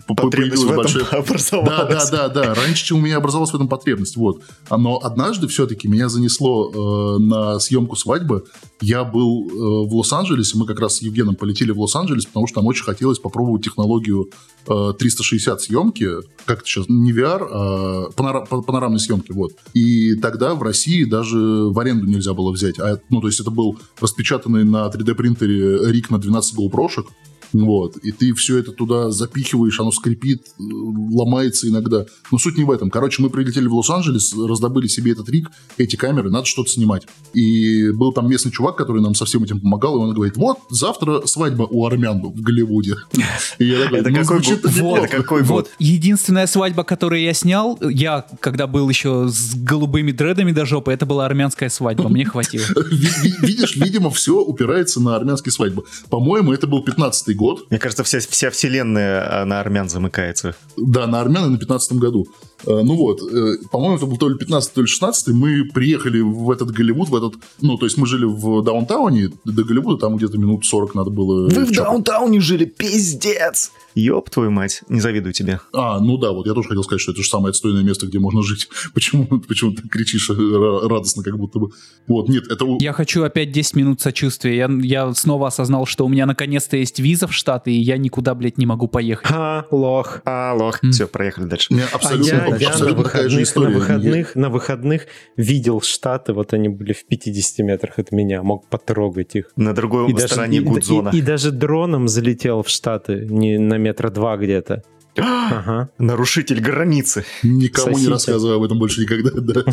появилась 0.07 0.61
в 0.61 0.65
этом 0.65 0.77
большая... 0.77 1.03
Да, 1.63 1.85
да, 1.85 2.09
да, 2.09 2.29
да. 2.29 2.53
Раньше, 2.55 2.85
чем 2.85 2.97
у 2.97 3.01
меня 3.01 3.17
образовалась 3.17 3.51
в 3.51 3.55
этом 3.55 3.67
потребность. 3.67 4.17
Вот. 4.17 4.41
Но 4.69 4.99
однажды 5.03 5.47
все-таки 5.47 5.87
меня 5.87 6.09
занесло 6.09 6.71
э, 6.71 7.19
на 7.19 7.59
съемку 7.59 7.95
свадьбы. 7.95 8.45
Я 8.81 9.03
был 9.03 9.47
э, 9.47 9.87
в 9.87 9.95
Лос-Анджелесе, 9.95 10.57
мы 10.63 10.67
как 10.67 10.79
раз 10.79 10.97
с 10.97 11.01
Евгеном 11.01 11.35
полетели 11.35 11.71
в 11.71 11.79
Лос-Анджелес, 11.79 12.25
потому 12.25 12.47
что 12.47 12.59
нам 12.61 12.67
очень 12.67 12.85
хотелось 12.85 13.19
попробовать 13.19 13.63
технологию 13.63 14.29
э, 14.67 14.93
360 14.97 15.61
съемки, 15.61 16.07
как 16.45 16.59
это 16.59 16.67
сейчас, 16.67 16.85
не 16.87 17.11
VR, 17.11 17.47
а 17.49 18.09
панора- 18.15 18.45
па- 18.49 18.61
панорамной 18.61 18.99
съемки, 18.99 19.31
вот. 19.31 19.51
И 19.73 20.15
тогда 20.15 20.55
в 20.55 20.63
России 20.63 21.03
даже 21.03 21.37
в 21.37 21.77
аренду 21.79 22.05
нельзя 22.05 22.33
было 22.33 22.51
взять. 22.51 22.79
А, 22.79 22.99
ну, 23.09 23.21
то 23.21 23.27
есть 23.27 23.39
это 23.39 23.51
был 23.51 23.77
распечатанный 23.99 24.63
на 24.63 24.87
3D-принтере 24.87 25.91
рик 25.91 26.09
на 26.09 26.17
12 26.17 26.57
GoPro-шек, 26.57 27.07
вот, 27.53 27.97
и 27.97 28.11
ты 28.11 28.33
все 28.33 28.57
это 28.57 28.71
туда 28.71 29.11
запихиваешь, 29.11 29.79
оно 29.79 29.91
скрипит, 29.91 30.47
ломается 30.57 31.67
иногда. 31.67 32.05
Но 32.31 32.37
суть 32.37 32.57
не 32.57 32.63
в 32.63 32.71
этом. 32.71 32.89
Короче, 32.89 33.21
мы 33.21 33.29
прилетели 33.29 33.67
в 33.67 33.73
Лос-Анджелес, 33.75 34.33
раздобыли 34.35 34.87
себе 34.87 35.11
этот 35.11 35.29
рик, 35.29 35.49
эти 35.77 35.95
камеры, 35.95 36.29
надо 36.31 36.45
что-то 36.45 36.69
снимать. 36.69 37.03
И 37.33 37.91
был 37.91 38.11
там 38.13 38.29
местный 38.29 38.51
чувак, 38.51 38.75
который 38.75 39.01
нам 39.01 39.15
со 39.15 39.25
всем 39.25 39.43
этим 39.43 39.59
помогал, 39.59 39.95
и 39.97 39.99
он 39.99 40.13
говорит, 40.13 40.37
вот, 40.37 40.57
завтра 40.69 41.25
свадьба 41.25 41.67
у 41.69 41.85
армян 41.85 42.21
в 42.21 42.41
Голливуде. 42.41 42.95
И 43.59 43.65
я 43.65 43.83
такой, 43.83 43.99
Это 43.99 44.09
«Ну, 44.09 44.15
какой 44.17 44.25
звучит 44.43 44.61
год? 44.63 44.75
неплохо». 44.75 45.01
Это 45.05 45.17
какой 45.17 45.43
Вот, 45.43 45.65
год? 45.65 45.71
единственная 45.79 46.47
свадьба, 46.47 46.83
которую 46.83 47.21
я 47.21 47.33
снял, 47.33 47.77
я, 47.81 48.25
когда 48.39 48.67
был 48.67 48.89
еще 48.89 49.27
с 49.29 49.55
голубыми 49.55 50.11
дредами 50.11 50.51
до 50.51 50.65
жопы, 50.65 50.91
это 50.91 51.05
была 51.05 51.25
армянская 51.25 51.69
свадьба, 51.69 52.09
мне 52.09 52.25
хватило. 52.25 52.63
Ви- 52.91 53.07
ви- 53.23 53.33
Видишь, 53.53 53.75
видимо, 53.75 54.09
все 54.09 54.39
упирается 54.39 54.99
на 55.01 55.15
армянские 55.15 55.51
свадьбы. 55.51 55.83
По-моему, 56.09 56.53
это 56.53 56.67
был 56.67 56.83
15-й 56.83 57.33
год. 57.35 57.42
Мне 57.69 57.79
кажется, 57.79 58.03
вся, 58.03 58.19
вся 58.19 58.49
вселенная 58.49 59.41
а, 59.41 59.45
на 59.45 59.59
армян 59.59 59.89
замыкается. 59.89 60.55
Да, 60.77 61.07
на 61.07 61.19
армян 61.21 61.45
и 61.45 61.49
на 61.49 61.57
15 61.57 61.93
году. 61.93 62.27
Э, 62.65 62.81
Ну 62.83 62.95
вот, 62.95 63.21
э, 63.21 63.57
по-моему, 63.71 63.97
это 63.97 64.05
был 64.05 64.17
то 64.17 64.29
ли 64.29 64.37
15 64.37 64.73
то 64.73 64.81
ли 64.81 64.87
16 64.87 65.27
мы 65.29 65.65
приехали 65.73 66.21
в 66.21 66.49
этот 66.51 66.71
Голливуд, 66.71 67.09
в 67.09 67.15
этот, 67.15 67.33
ну, 67.61 67.77
то 67.77 67.85
есть 67.85 67.97
мы 67.97 68.07
жили 68.07 68.25
в 68.25 68.61
даунтауне, 68.63 69.29
до 69.45 69.63
Голливуда 69.63 69.97
там 69.99 70.17
где-то 70.17 70.37
минут 70.37 70.65
40 70.65 70.95
надо 70.95 71.09
было. 71.09 71.49
Вы 71.49 71.65
в 71.65 71.71
чапать. 71.71 71.75
даунтауне 71.75 72.39
жили, 72.39 72.65
пиздец! 72.65 73.71
Ёб 73.95 74.29
твою 74.29 74.51
мать, 74.51 74.81
не 74.89 74.99
завидую 74.99 75.33
тебе. 75.33 75.59
А, 75.73 75.99
ну 75.99 76.17
да, 76.17 76.31
вот 76.31 76.47
я 76.47 76.53
тоже 76.53 76.69
хотел 76.69 76.83
сказать, 76.83 77.01
что 77.01 77.11
это 77.11 77.21
же 77.21 77.27
самое 77.29 77.49
отстойное 77.51 77.83
место, 77.83 78.07
где 78.07 78.19
можно 78.19 78.41
жить. 78.43 78.67
Почему, 78.93 79.25
почему 79.25 79.71
ты 79.71 79.87
кричишь 79.87 80.29
э, 80.29 80.33
ра- 80.33 80.87
радостно, 80.87 81.23
как 81.23 81.37
будто 81.37 81.59
бы. 81.59 81.69
Вот, 82.07 82.29
нет, 82.29 82.45
это... 82.49 82.65
у- 82.65 82.77
Я 82.81 82.93
хочу 82.93 83.23
опять 83.23 83.51
10 83.51 83.75
минут 83.75 84.01
сочувствия. 84.01 84.55
Я, 84.55 84.69
я 84.81 85.13
снова 85.13 85.47
осознал, 85.47 85.85
что 85.85 86.05
у 86.05 86.09
меня 86.09 86.25
наконец-то 86.25 86.77
есть 86.77 86.99
виза 86.99 87.27
в 87.27 87.33
Штаты, 87.33 87.71
и 87.71 87.79
я 87.79 87.97
никуда, 87.97 88.35
блядь, 88.35 88.57
не 88.57 88.65
могу 88.65 88.87
поехать. 88.87 89.27
Ха, 89.27 89.65
лох. 89.71 90.21
А, 90.25 90.53
лох. 90.53 90.83
М. 90.83 90.91
Все, 90.91 91.07
проехали 91.07 91.45
дальше. 91.45 91.67
у 91.71 91.75
меня 91.75 91.85
А 91.91 91.95
абсолютно, 91.95 92.25
я, 92.27 92.45
я 92.45 92.49
на 92.49 92.55
абсолютно 92.55 92.89
же 92.89 92.95
выходных, 92.95 93.33
на 93.37 93.43
история. 93.43 93.75
выходных, 93.75 94.35
на 94.35 94.49
выходных 94.49 95.07
видел 95.37 95.81
Штаты, 95.81 96.33
вот 96.33 96.53
они 96.53 96.69
были 96.69 96.93
в 96.93 97.05
50 97.05 97.65
метрах 97.65 97.99
от 97.99 98.11
меня, 98.11 98.43
мог 98.43 98.67
потрогать 98.67 99.35
их. 99.35 99.51
На 99.55 99.73
другой 99.73 100.09
И 100.09 100.13
даже, 100.13 100.27
стороне 100.27 100.57
и- 100.57 100.61
Гудзона. 100.61 101.09
и- 101.09 101.17
и 101.17 101.21
даже 101.21 101.51
дроном 101.51 102.07
залетел 102.07 102.63
в 102.63 102.69
Штаты, 102.69 103.25
не 103.29 103.57
на 103.57 103.75
метра 103.83 104.09
два 104.09 104.37
где-то. 104.37 104.83
Ага. 105.15 105.89
Нарушитель 105.99 106.59
границы. 106.59 107.23
Никому 107.43 107.89
не 107.89 107.93
Сосите. 107.95 108.09
рассказываю 108.11 108.55
об 108.57 108.63
этом 108.63 108.79
больше 108.79 109.01
никогда, 109.01 109.29
да. 109.35 109.63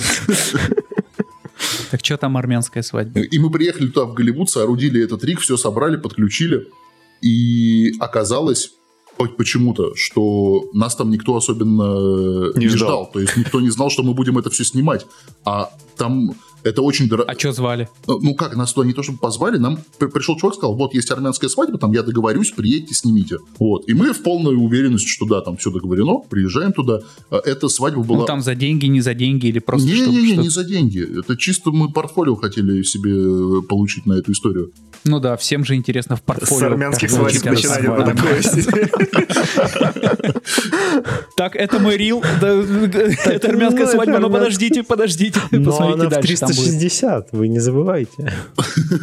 Так 1.90 2.04
что 2.04 2.16
там 2.16 2.36
армянская 2.36 2.82
свадьба? 2.82 3.20
И 3.20 3.38
мы 3.38 3.50
приехали 3.50 3.88
туда, 3.88 4.06
в 4.06 4.14
Голливуд, 4.14 4.50
соорудили 4.50 5.02
этот 5.02 5.24
рик, 5.24 5.40
все 5.40 5.56
собрали, 5.56 5.96
подключили. 5.96 6.68
И 7.22 7.92
оказалось 7.98 8.72
по- 9.16 9.26
почему-то, 9.26 9.94
что 9.96 10.68
нас 10.72 10.94
там 10.96 11.10
никто 11.10 11.36
особенно 11.36 12.52
Не 12.56 12.66
не, 12.66 12.68
ждал. 12.68 12.88
ждал. 12.88 13.10
То 13.12 13.20
есть 13.20 13.36
никто 13.36 13.60
не 13.60 13.70
знал, 13.70 13.90
что 13.90 14.02
мы 14.02 14.14
будем 14.14 14.38
это 14.38 14.50
все 14.50 14.64
снимать. 14.64 15.06
А 15.44 15.70
там 15.96 16.34
это 16.62 16.82
очень 16.82 17.08
дорого. 17.08 17.30
А 17.30 17.38
что 17.38 17.52
звали? 17.52 17.88
Ну 18.06 18.34
как, 18.34 18.56
нас 18.56 18.72
туда 18.72 18.86
не 18.86 18.92
то 18.92 19.02
чтобы 19.02 19.18
позвали, 19.18 19.58
нам 19.58 19.78
при- 19.98 20.08
пришел 20.08 20.36
чувак, 20.36 20.54
сказал, 20.54 20.74
вот 20.74 20.94
есть 20.94 21.10
армянская 21.10 21.48
свадьба, 21.48 21.78
там 21.78 21.92
я 21.92 22.02
договорюсь, 22.02 22.50
приедьте, 22.50 22.94
снимите. 22.94 23.38
Вот. 23.58 23.88
И 23.88 23.94
мы 23.94 24.12
в 24.12 24.22
полной 24.22 24.54
уверенности, 24.54 25.08
что 25.08 25.26
да, 25.26 25.40
там 25.40 25.56
все 25.56 25.70
договорено, 25.70 26.18
приезжаем 26.28 26.72
туда. 26.72 27.00
А 27.30 27.40
Эта 27.44 27.68
свадьба 27.68 28.02
была... 28.02 28.20
Ну 28.20 28.24
там 28.26 28.40
за 28.40 28.54
деньги, 28.54 28.86
не 28.86 29.00
за 29.00 29.14
деньги, 29.14 29.46
или 29.46 29.58
просто 29.58 29.88
чтобы 29.88 30.10
Не-не-не, 30.10 30.26
что-то- 30.28 30.42
не 30.42 30.48
за 30.48 30.64
деньги. 30.64 31.20
Это 31.20 31.36
чисто 31.36 31.70
мы 31.70 31.90
портфолио 31.90 32.36
хотели 32.36 32.82
себе 32.82 33.62
получить 33.62 34.06
на 34.06 34.14
эту 34.14 34.32
историю. 34.32 34.72
Ну 35.04 35.18
да, 35.18 35.36
всем 35.36 35.64
же 35.64 35.76
интересно 35.76 36.16
в 36.16 36.22
портфолио. 36.22 36.60
С 36.60 36.62
армянских 36.62 37.10
свадеб 37.10 37.44
начинали 37.44 37.86
вот 37.86 38.04
такое. 38.04 38.42
Так, 41.36 41.56
это 41.56 41.78
мой 41.78 41.96
рил, 41.96 42.22
это 42.42 43.48
армянская 43.48 43.86
ну, 43.86 43.92
свадьба, 43.92 44.18
но 44.18 44.28
подождите, 44.28 44.82
подождите, 44.82 45.40
посмотрите 45.50 46.08
дальше. 46.08 46.36
Там 46.54 46.64
360, 46.64 47.32
вы 47.32 47.48
не 47.48 47.60
забывайте. 47.60 48.32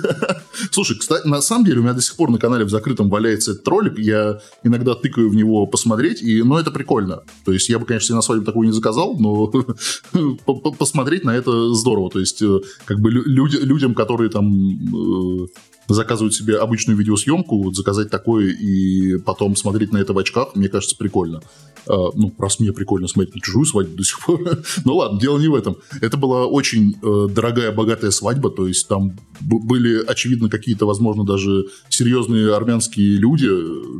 Слушай, 0.71 0.97
кстати, 0.97 1.27
на 1.27 1.41
самом 1.41 1.65
деле 1.65 1.79
у 1.79 1.83
меня 1.83 1.93
до 1.93 2.01
сих 2.01 2.15
пор 2.15 2.29
на 2.29 2.37
канале 2.37 2.65
в 2.65 2.69
закрытом 2.69 3.09
валяется 3.09 3.51
этот 3.51 3.67
ролик, 3.67 3.99
я 3.99 4.39
иногда 4.63 4.93
тыкаю 4.95 5.29
в 5.29 5.35
него 5.35 5.65
посмотреть, 5.67 6.21
и, 6.21 6.43
ну, 6.43 6.57
это 6.57 6.71
прикольно. 6.71 7.23
То 7.45 7.51
есть 7.51 7.69
я 7.69 7.79
бы, 7.79 7.85
конечно, 7.85 8.07
себе 8.07 8.15
на 8.15 8.21
свадьбу 8.21 8.45
такую 8.45 8.67
не 8.67 8.73
заказал, 8.73 9.17
но 9.17 9.47
посмотреть 10.79 11.23
на 11.23 11.35
это 11.35 11.73
здорово. 11.73 12.09
То 12.09 12.19
есть 12.19 12.41
э, 12.41 12.59
как 12.85 12.99
бы 12.99 13.11
люди, 13.11 13.57
людям, 13.57 13.93
которые 13.95 14.29
там 14.29 15.47
э, 15.89 15.93
заказывают 15.93 16.33
себе 16.33 16.57
обычную 16.57 16.97
видеосъемку, 16.97 17.61
вот 17.61 17.75
заказать 17.75 18.09
такое 18.09 18.47
и 18.47 19.17
потом 19.17 19.55
смотреть 19.55 19.91
на 19.91 19.97
это 19.97 20.13
в 20.13 20.17
очках, 20.17 20.55
мне 20.55 20.69
кажется, 20.69 20.95
прикольно. 20.97 21.41
Uh, 21.87 22.11
ну, 22.15 22.33
раз 22.37 22.59
мне 22.59 22.73
прикольно 22.73 23.07
смотреть 23.07 23.35
на 23.35 23.39
чужую 23.39 23.65
свадьбу 23.65 23.95
до 23.95 24.03
сих 24.03 24.19
пор. 24.19 24.41
ну 24.85 24.97
ладно, 24.97 25.21
дело 25.21 25.39
не 25.39 25.47
в 25.47 25.55
этом. 25.55 25.77
Это 26.01 26.17
была 26.17 26.45
очень 26.45 26.97
э, 27.01 27.33
дорогая, 27.33 27.71
богатая 27.71 28.11
свадьба, 28.11 28.49
то 28.49 28.67
есть 28.67 28.89
там 28.89 29.17
были, 29.39 30.03
очевидно, 30.05 30.49
какие-то, 30.49 30.85
возможно, 30.85 31.23
даже 31.23 31.67
серьезные 31.89 32.53
армянские 32.53 33.17
люди, 33.17 33.49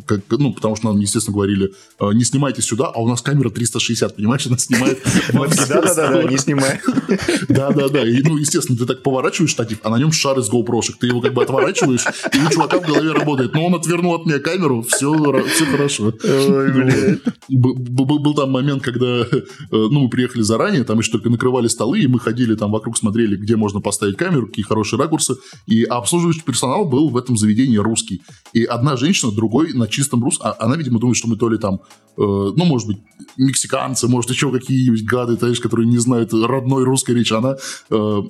как, 0.05 0.21
ну, 0.31 0.53
потому 0.53 0.75
что 0.75 0.87
нам, 0.87 0.99
естественно, 0.99 1.35
говорили, 1.35 1.71
э, 1.99 2.09
не 2.13 2.23
снимайте 2.23 2.61
сюда, 2.61 2.87
а 2.87 2.99
у 2.99 3.07
нас 3.07 3.21
камера 3.21 3.49
360, 3.49 4.15
понимаешь, 4.15 4.45
она 4.47 4.57
снимает... 4.57 4.99
Да-да-да, 5.33 6.23
не 6.23 6.37
снимай. 6.37 6.79
Да-да-да, 7.49 8.03
ну, 8.23 8.37
естественно, 8.37 8.77
ты 8.77 8.85
так 8.85 9.03
поворачиваешь 9.03 9.51
штатив, 9.51 9.79
а 9.83 9.89
на 9.89 9.97
нем 9.97 10.11
шар 10.11 10.37
из 10.39 10.49
GoPro, 10.49 10.81
ты 10.99 11.07
его 11.07 11.21
как 11.21 11.33
бы 11.33 11.43
отворачиваешь, 11.43 11.76
поворачиваешь, 11.77 12.05
и 12.33 12.45
у 12.45 12.49
чувака 12.49 12.79
в 12.79 12.85
голове 12.85 13.11
работает. 13.11 13.53
Но 13.53 13.65
он 13.65 13.75
отвернул 13.75 14.15
от 14.15 14.25
меня 14.25 14.39
камеру, 14.39 14.81
все, 14.81 15.13
все 15.47 15.65
хорошо. 15.65 16.13
Ой, 16.23 16.71
блядь. 16.71 17.19
Был 17.49 18.33
там 18.33 18.51
момент, 18.51 18.83
когда 18.83 19.05
э, 19.05 19.27
ну, 19.71 20.01
мы 20.01 20.09
приехали 20.09 20.41
заранее, 20.41 20.83
там 20.83 20.99
еще 20.99 21.11
только 21.11 21.29
накрывали 21.29 21.67
столы, 21.67 21.99
и 21.99 22.07
мы 22.07 22.19
ходили 22.19 22.55
там 22.55 22.71
вокруг, 22.71 22.97
смотрели, 22.97 23.35
где 23.35 23.55
можно 23.55 23.79
поставить 23.79 24.17
камеру, 24.17 24.47
какие 24.47 24.65
хорошие 24.65 24.99
ракурсы. 24.99 25.35
И 25.65 25.83
обслуживающий 25.83 26.43
персонал 26.43 26.85
был 26.85 27.09
в 27.09 27.17
этом 27.17 27.37
заведении 27.37 27.77
русский. 27.77 28.21
И 28.53 28.63
одна 28.63 28.97
женщина, 28.97 29.31
другой 29.31 29.73
на 29.73 29.87
чистом 29.87 30.23
русском. 30.23 30.47
А 30.47 30.65
она, 30.65 30.75
видимо, 30.75 30.99
думает, 30.99 31.17
что 31.17 31.27
мы 31.27 31.37
то 31.37 31.49
ли 31.49 31.57
там, 31.57 31.75
э, 31.75 31.79
ну, 32.17 32.65
может 32.65 32.87
быть, 32.87 32.97
мексиканцы, 33.37 34.07
может, 34.07 34.31
еще 34.31 34.51
какие-нибудь 34.51 35.03
гады, 35.05 35.35
знаешь, 35.35 35.59
которые 35.59 35.87
не 35.87 35.97
знают 35.97 36.33
родной 36.33 36.83
русской 36.83 37.15
речи. 37.15 37.33
Она, 37.33 37.57
э, 37.89 38.21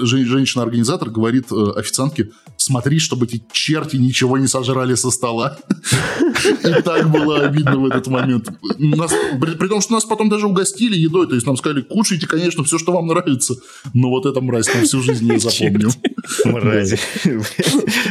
женщина-организатор, 0.00 1.10
говорит 1.10 1.50
официантке, 1.52 2.30
смотри, 2.64 2.98
чтобы 2.98 3.26
эти 3.26 3.44
черти 3.52 3.96
ничего 3.96 4.38
не 4.38 4.46
сожрали 4.46 4.94
со 4.94 5.10
стола. 5.10 5.58
И 6.64 6.82
так 6.82 7.10
было 7.10 7.40
обидно 7.40 7.76
в 7.76 7.86
этот 7.86 8.06
момент. 8.06 8.48
При, 9.58 9.68
том, 9.68 9.80
что 9.80 9.94
нас 9.94 10.04
потом 10.04 10.28
даже 10.28 10.46
угостили 10.46 10.96
едой, 10.96 11.28
то 11.28 11.34
есть 11.34 11.46
нам 11.46 11.56
сказали, 11.56 11.82
кушайте, 11.82 12.26
конечно, 12.26 12.64
все, 12.64 12.78
что 12.78 12.92
вам 12.92 13.06
нравится, 13.06 13.54
но 13.94 14.08
вот 14.10 14.26
эта 14.26 14.40
мразь 14.40 14.72
на 14.74 14.82
всю 14.82 15.02
жизнь 15.02 15.30
не 15.30 15.38
запомню. 15.40 15.90
Мрази. 16.44 16.98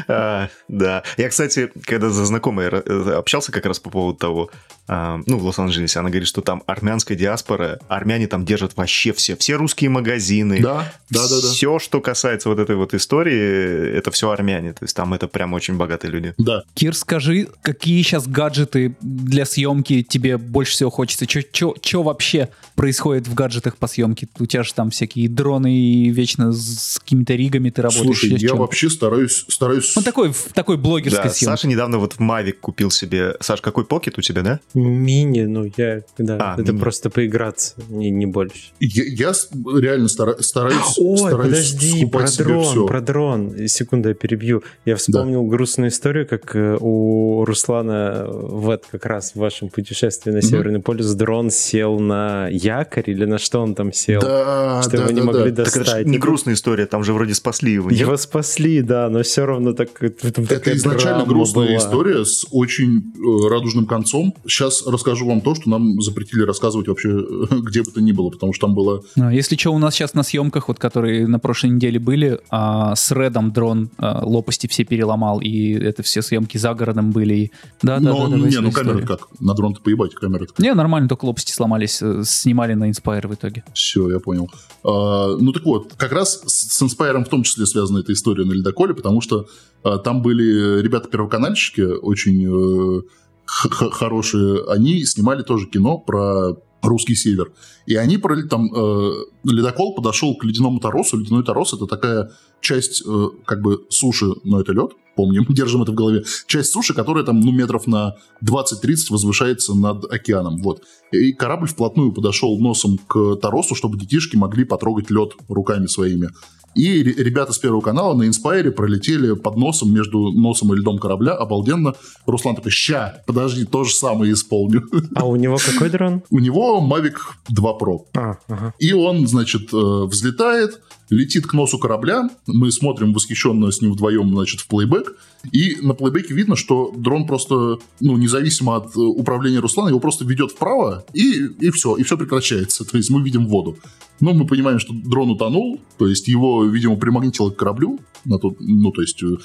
А, 0.08 0.50
да. 0.68 1.04
Я, 1.18 1.30
кстати, 1.30 1.72
когда 1.86 2.10
за 2.10 2.26
знакомой 2.26 2.68
общался 2.68 3.52
как 3.52 3.66
раз 3.66 3.80
по 3.80 3.90
поводу 3.90 4.18
того, 4.18 4.52
а, 4.88 5.20
ну, 5.26 5.38
в 5.38 5.46
Лос-Анджелесе, 5.46 6.00
она 6.00 6.10
говорит, 6.10 6.28
что 6.28 6.42
там 6.42 6.64
армянская 6.66 7.18
диаспора, 7.18 7.80
армяне 7.88 8.28
там 8.28 8.44
держат 8.46 8.76
вообще 8.76 9.14
все, 9.14 9.36
все 9.38 9.56
русские 9.56 9.90
магазины. 9.90 10.60
Да, 10.62 10.92
да, 11.10 11.28
да. 11.30 11.38
Все, 11.38 11.80
что 11.80 12.02
касается 12.02 12.50
вот 12.50 12.60
этой 12.60 12.76
вот 12.76 12.94
истории, 12.94 13.96
это 13.98 14.12
все 14.12 14.30
армяне. 14.30 14.41
То 14.42 14.84
есть 14.84 14.96
там 14.96 15.14
это 15.14 15.28
прям 15.28 15.54
очень 15.54 15.78
богатые 15.78 16.12
люди. 16.12 16.34
Да. 16.38 16.64
Кир, 16.74 16.96
скажи, 16.96 17.48
какие 17.62 18.02
сейчас 18.02 18.28
гаджеты 18.28 18.96
для 19.02 19.46
съемки 19.46 20.04
тебе 20.04 20.38
больше 20.38 20.74
всего 20.74 20.90
хочется? 20.90 21.26
Что 21.28 22.04
вообще 22.04 22.50
происходит 22.76 23.28
в 23.28 23.34
гаджетах 23.34 23.78
по 23.78 23.88
съемке? 23.88 24.28
У 24.40 24.46
тебя 24.46 24.64
же 24.64 24.74
там 24.74 24.90
всякие 24.90 25.30
дроны 25.30 25.74
и 25.74 26.10
вечно 26.10 26.52
с 26.52 27.00
какими-то 27.00 27.36
ригами 27.36 27.70
ты 27.70 27.82
работаешь. 27.82 28.20
Слушай, 28.20 28.38
я 28.40 28.56
вообще 28.56 28.90
стараюсь... 28.90 29.46
стараюсь... 29.48 29.96
Ну, 29.96 30.02
такой, 30.02 30.34
такой 30.54 30.78
блогерской 30.78 31.26
да, 31.26 31.30
съемки. 31.30 31.56
Саша 31.56 31.68
недавно 31.68 31.98
вот 31.98 32.14
в 32.14 32.20
Mavic 32.20 32.54
купил 32.54 32.92
себе... 32.92 33.36
Саш, 33.40 33.62
какой 33.62 33.86
покет 33.86 34.18
у 34.18 34.22
тебя, 34.22 34.42
да? 34.42 34.60
Мини, 34.74 35.42
ну 35.42 35.72
я... 35.78 36.02
Да, 36.18 36.38
а, 36.40 36.54
это 36.60 36.72
мини. 36.72 36.82
просто 36.82 37.10
поиграться, 37.10 37.76
не, 37.90 38.10
не 38.10 38.26
больше. 38.26 38.72
Я, 38.80 39.04
я 39.06 39.34
реально 39.80 40.08
стара, 40.08 40.42
стараюсь... 40.42 40.98
Ой, 40.98 41.18
стараюсь 41.18 41.72
подожди, 41.72 42.06
про 42.06 42.32
дрон, 42.32 42.88
про 42.88 43.02
дрон. 43.02 43.68
Секунду, 43.68 44.10
я 44.10 44.16
перебью. 44.32 44.64
Я 44.86 44.96
вспомнил 44.96 45.44
да. 45.44 45.50
грустную 45.50 45.90
историю, 45.90 46.28
как 46.28 46.56
э, 46.56 46.78
у 46.80 47.44
Руслана 47.46 48.26
вот 48.28 48.86
как 48.90 49.06
раз 49.06 49.34
в 49.34 49.40
вашем 49.40 49.70
путешествии 49.70 50.32
на 50.32 50.38
mm-hmm. 50.38 50.42
Северный 50.42 50.80
полюс 50.80 51.14
дрон 51.14 51.52
сел 51.52 52.00
на 52.00 52.48
якорь 52.48 53.10
или 53.10 53.26
на 53.26 53.38
что 53.38 53.60
он 53.60 53.76
там 53.76 53.92
сел, 53.92 54.22
да, 54.22 54.82
что 54.82 54.92
да, 54.92 54.98
его 54.98 55.08
да, 55.08 55.14
не 55.14 55.22
могли 55.22 55.52
да. 55.52 55.64
достать. 55.64 55.86
Так 55.86 55.96
это 56.02 56.10
не 56.10 56.18
грустная 56.18 56.54
история, 56.54 56.86
там 56.86 57.04
же 57.04 57.14
вроде 57.14 57.34
спасли 57.34 57.74
его. 57.74 57.90
Его 57.90 58.18
спасли, 58.18 58.82
да, 58.82 59.10
но 59.10 59.24
все 59.24 59.46
равно 59.46 59.74
так... 59.74 60.02
Это 60.02 60.74
изначально 60.76 61.26
грустная 61.26 61.68
была. 61.68 61.78
история 61.78 62.26
с 62.26 62.46
очень 62.52 63.00
э, 63.00 63.50
радужным 63.50 63.86
концом. 63.86 64.34
Сейчас 64.48 64.86
расскажу 64.88 65.28
вам 65.28 65.42
то, 65.42 65.56
что 65.56 65.70
нам 65.70 66.02
запретили 66.02 66.44
рассказывать 66.44 66.88
вообще 66.88 67.10
где 67.62 67.84
бы 67.84 67.92
то 67.92 68.02
ни 68.02 68.12
было, 68.12 68.30
потому 68.30 68.54
что 68.54 68.68
там 68.68 68.76
было... 68.76 69.04
А, 69.20 69.34
если 69.34 69.56
что, 69.58 69.72
у 69.72 69.78
нас 69.78 69.96
сейчас 69.96 70.14
на 70.14 70.24
съемках, 70.24 70.68
вот 70.70 70.80
которые 70.80 71.28
на 71.28 71.40
прошлой 71.40 71.72
неделе 71.72 72.00
были, 72.00 72.40
а, 72.50 72.96
с 72.96 73.12
Редом 73.12 73.52
дрон 73.52 73.90
а, 73.98 74.21
лопасти 74.22 74.68
все 74.68 74.84
переломал, 74.84 75.42
и 75.42 75.74
это 75.74 76.04
все 76.04 76.22
съемки 76.22 76.58
за 76.58 76.74
городом 76.74 77.12
были. 77.12 77.34
И... 77.34 77.52
Да, 77.82 78.00
Но, 78.00 78.28
да, 78.28 78.38
да, 78.38 78.48
не, 78.48 78.58
ну 78.60 78.72
камера 78.72 79.06
как? 79.06 79.28
На 79.40 79.54
дрон-то 79.54 79.82
поебать 79.82 80.14
камера 80.14 80.44
-то. 80.44 80.54
Не, 80.60 80.74
нормально, 80.74 81.10
только 81.10 81.26
лопасти 81.26 81.52
сломались, 81.52 82.02
э, 82.02 82.24
снимали 82.26 82.74
на 82.74 82.90
Inspire 82.90 83.28
в 83.28 83.34
итоге. 83.34 83.64
Все, 83.74 84.10
я 84.10 84.20
понял. 84.20 84.50
А, 84.84 85.36
ну 85.38 85.52
так 85.52 85.66
вот, 85.66 85.94
как 85.98 86.12
раз 86.12 86.42
с 86.46 86.82
Inspire 86.82 87.24
в 87.24 87.30
том 87.30 87.44
числе 87.44 87.66
связана 87.66 88.00
эта 88.00 88.14
история 88.14 88.46
на 88.46 88.54
ледоколе, 88.54 88.94
потому 88.94 89.22
что 89.22 89.48
а, 89.84 89.98
там 89.98 90.22
были 90.22 90.82
ребята-первоканальщики, 90.82 91.82
очень 91.82 93.00
э, 93.00 93.02
хорошие, 93.46 94.64
они 94.70 95.04
снимали 95.06 95.44
тоже 95.44 95.68
кино 95.68 95.98
про 95.98 96.56
русский 96.82 97.16
север. 97.16 97.52
И 97.86 97.96
они 97.96 98.18
про 98.18 98.42
там 98.44 98.74
э, 98.74 99.12
ледокол 99.44 99.96
подошел 99.96 100.36
к 100.36 100.44
ледяному 100.44 100.80
торосу. 100.80 101.18
Ледяной 101.18 101.44
торос 101.44 101.74
это 101.74 101.88
такая 101.88 102.32
часть 102.60 103.04
э, 103.06 103.28
как 103.46 103.62
бы 103.62 103.86
суши, 103.90 104.28
но 104.44 104.60
это 104.60 104.74
лед, 104.74 104.92
помним, 105.16 105.46
держим 105.50 105.84
это 105.84 105.92
в 105.92 105.96
голове. 105.96 106.24
Часть 106.48 106.72
суши, 106.72 106.94
которая 106.94 107.24
там 107.24 107.40
ну 107.40 107.52
метров 107.52 107.88
на 107.88 108.16
20-30 108.44 108.96
возвышается 109.10 109.74
над 109.74 110.12
океаном. 110.12 110.62
Вот. 110.62 110.84
И 111.12 111.34
корабль 111.34 111.68
вплотную 111.68 112.12
подошел 112.12 112.58
носом 112.60 112.98
к 113.08 113.36
торосу, 113.38 113.76
чтобы 113.76 113.98
детишки 113.98 114.36
могли 114.36 114.64
потрогать 114.64 115.10
лед 115.10 115.34
руками 115.50 115.88
своими. 115.88 116.30
И 116.76 117.04
ребята 117.04 117.52
с 117.52 117.58
Первого 117.58 117.82
канала 117.82 118.14
на 118.16 118.24
Инспайре 118.24 118.72
пролетели 118.72 119.34
под 119.34 119.58
носом, 119.58 119.94
между 119.94 120.32
носом 120.32 120.74
и 120.74 120.78
льдом 120.78 121.00
корабля, 121.00 121.34
обалденно. 121.34 121.96
Руслан 122.26 122.56
такой, 122.56 122.72
ща, 122.72 123.22
подожди, 123.28 123.66
то 123.66 123.84
же 123.84 123.94
самое 123.94 124.34
исполню. 124.34 124.84
А 125.16 125.26
у 125.26 125.36
него 125.36 125.58
какой 125.58 125.90
дрон? 125.90 126.24
У 126.30 126.40
него 126.40 126.80
Mavic 126.82 127.16
2 127.50 127.78
Pro. 127.78 128.00
А, 128.16 128.38
ага. 128.48 128.74
И 128.80 128.94
он, 128.94 129.28
значит, 129.28 129.74
э, 129.74 130.06
взлетает, 130.06 130.82
летит 131.10 131.46
к 131.46 131.54
носу 131.54 131.78
корабля, 131.78 132.30
мы 132.48 132.72
смотрим 132.72 133.14
восхищенно 133.14 133.72
с 133.72 133.82
ним 133.82 133.92
вдвоем, 133.92 134.30
значит, 134.30 134.62
в 134.62 134.68
плейбэк, 134.68 135.01
group 135.04 135.18
и 135.52 135.78
на 135.82 135.94
плейбеке 135.94 136.34
видно, 136.34 136.56
что 136.56 136.94
дрон 136.96 137.26
просто, 137.26 137.80
ну, 138.00 138.18
независимо 138.18 138.76
от 138.76 138.96
э, 138.96 139.00
управления 139.00 139.60
Руслана, 139.60 139.90
его 139.90 140.00
просто 140.00 140.24
ведет 140.24 140.52
вправо, 140.52 141.04
и, 141.14 141.48
и 141.60 141.72
все, 141.72 141.96
и 141.96 142.04
все 142.04 142.18
прекращается. 142.18 142.86
То 142.92 142.98
есть 142.98 143.10
мы 143.10 143.22
видим 143.22 143.48
воду. 143.48 143.78
Но 144.22 144.34
мы 144.34 144.46
понимаем, 144.46 144.80
что 144.80 144.94
дрон 144.94 145.32
утонул, 145.32 145.82
то 145.98 146.08
есть 146.08 146.28
его, 146.28 146.64
видимо, 146.64 146.96
примагнитило 146.96 147.50
к 147.50 147.56
кораблю. 147.56 148.00
На 148.24 148.38
тот, 148.38 148.58
ну, 148.60 148.92
то 148.92 149.02
есть 149.02 149.24
э, 149.24 149.38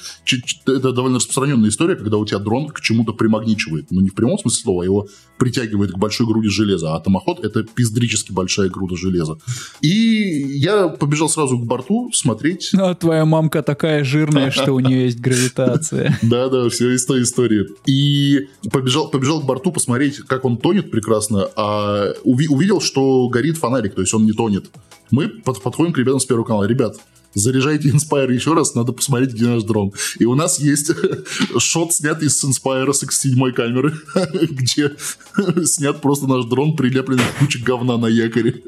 это 0.67 0.91
довольно 0.91 1.15
распространенная 1.15 1.69
история, 1.69 1.95
когда 1.95 2.17
у 2.17 2.25
тебя 2.25 2.37
дрон 2.37 2.67
к 2.67 2.79
чему-то 2.79 3.13
примагничивает. 3.13 3.87
Ну, 3.89 4.01
не 4.01 4.09
в 4.09 4.13
прямом 4.13 4.37
смысле 4.37 4.61
слова, 4.61 4.83
а 4.83 4.85
его 4.85 5.07
притягивает 5.39 5.93
к 5.93 5.97
большой 5.97 6.27
груди 6.27 6.49
железа. 6.49 6.95
А 6.95 6.99
томоход— 6.99 7.39
это 7.43 7.63
пиздрически 7.63 8.31
большая 8.31 8.69
груда 8.69 8.95
железа. 8.95 9.39
И 9.81 9.89
я 9.89 10.89
побежал 10.89 11.27
сразу 11.27 11.57
к 11.57 11.65
борту 11.65 12.11
смотреть. 12.13 12.69
А 12.77 12.93
твоя 12.93 13.25
мамка 13.25 13.63
такая 13.63 14.03
жирная, 14.03 14.51
что 14.51 14.73
у 14.73 14.79
нее 14.79 15.05
есть 15.05 15.19
гравитация. 15.19 15.86
Да-да, 16.21 16.69
все 16.69 16.91
из 16.91 17.05
той 17.05 17.23
истории. 17.23 17.67
И 17.85 18.47
побежал, 18.71 19.09
побежал 19.09 19.41
к 19.41 19.45
борту 19.45 19.71
посмотреть, 19.71 20.17
как 20.19 20.45
он 20.45 20.57
тонет 20.57 20.91
прекрасно, 20.91 21.49
а 21.55 22.13
увидел, 22.23 22.81
что 22.81 23.27
горит 23.29 23.57
фонарик, 23.57 23.95
то 23.95 24.01
есть 24.01 24.13
он 24.13 24.25
не 24.25 24.33
тонет. 24.33 24.65
Мы 25.11 25.29
подходим 25.29 25.93
к 25.93 25.97
ребятам 25.97 26.19
с 26.19 26.25
первого 26.25 26.45
канала. 26.45 26.65
Ребят, 26.65 26.97
заряжайте 27.37 27.89
Inspire 27.89 28.33
еще 28.33 28.53
раз, 28.53 28.75
надо 28.75 28.91
посмотреть, 28.91 29.33
где 29.33 29.45
наш 29.45 29.63
дрон. 29.63 29.93
И 30.19 30.25
у 30.25 30.35
нас 30.35 30.59
есть 30.59 30.91
шот, 31.57 31.93
снятый 31.93 32.29
с 32.29 32.43
Inspire 32.43 32.91
с 32.93 33.03
X7 33.03 33.51
камеры, 33.51 33.93
где 34.49 34.95
снят 35.65 36.01
просто 36.01 36.27
наш 36.27 36.45
дрон, 36.45 36.75
прилеплен 36.75 37.19
к 37.19 37.39
куче 37.39 37.59
говна 37.59 37.97
на 37.97 38.07
якоре. 38.07 38.63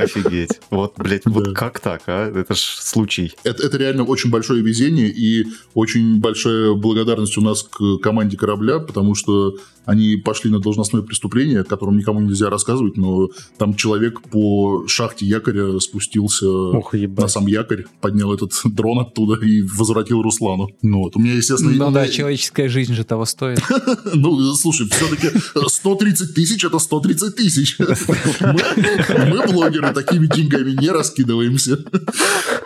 Офигеть. 0.00 0.60
Вот, 0.70 0.94
блядь, 0.96 1.26
вот 1.26 1.54
как 1.54 1.80
так, 1.80 2.02
а? 2.06 2.30
Это 2.30 2.54
ж 2.54 2.58
случай. 2.58 3.32
Это, 3.44 3.66
это 3.66 3.76
реально 3.76 4.04
очень 4.04 4.30
большое 4.30 4.62
везение 4.62 5.08
и 5.08 5.46
очень 5.74 6.20
большая 6.20 6.74
благодарность 6.74 7.36
у 7.38 7.40
нас 7.40 7.62
к 7.62 7.98
команде 7.98 8.36
корабля, 8.36 8.78
потому 8.78 9.14
что 9.14 9.56
они 9.86 10.16
пошли 10.16 10.50
на 10.50 10.60
должностное 10.60 11.02
преступление, 11.02 11.60
о 11.60 11.64
котором 11.64 11.96
никому 11.96 12.20
нельзя 12.20 12.50
рассказывать, 12.50 12.96
но 12.96 13.28
там 13.58 13.74
человек 13.74 14.20
по 14.22 14.86
шахте 14.86 15.26
якоря 15.26 15.78
спустился 15.80 16.46
Ох, 16.46 16.92
на 16.92 17.28
сам 17.28 17.46
якорь, 17.46 17.84
поднял 18.00 18.32
этот 18.32 18.52
дрон 18.64 19.00
оттуда 19.00 19.44
и 19.44 19.62
возвратил 19.62 20.22
Руслану. 20.22 20.68
Ну, 20.82 20.98
вот. 20.98 21.16
У 21.16 21.20
меня, 21.20 21.34
естественно... 21.34 21.72
Ну 21.72 21.90
да, 21.90 22.08
человеческая 22.08 22.68
жизнь 22.68 22.94
же 22.94 23.04
того 23.04 23.24
стоит. 23.24 23.60
Ну, 24.12 24.54
слушай, 24.54 24.88
все-таки 24.88 25.28
130 25.68 26.34
тысяч— 26.34 26.64
это 26.64 26.78
130 26.78 27.36
тысяч. 27.36 27.78
Мы, 27.78 29.46
блогеры, 29.52 29.92
такими 29.92 30.26
деньгами 30.26 30.72
не 30.72 30.90
раскидываемся. 30.90 31.78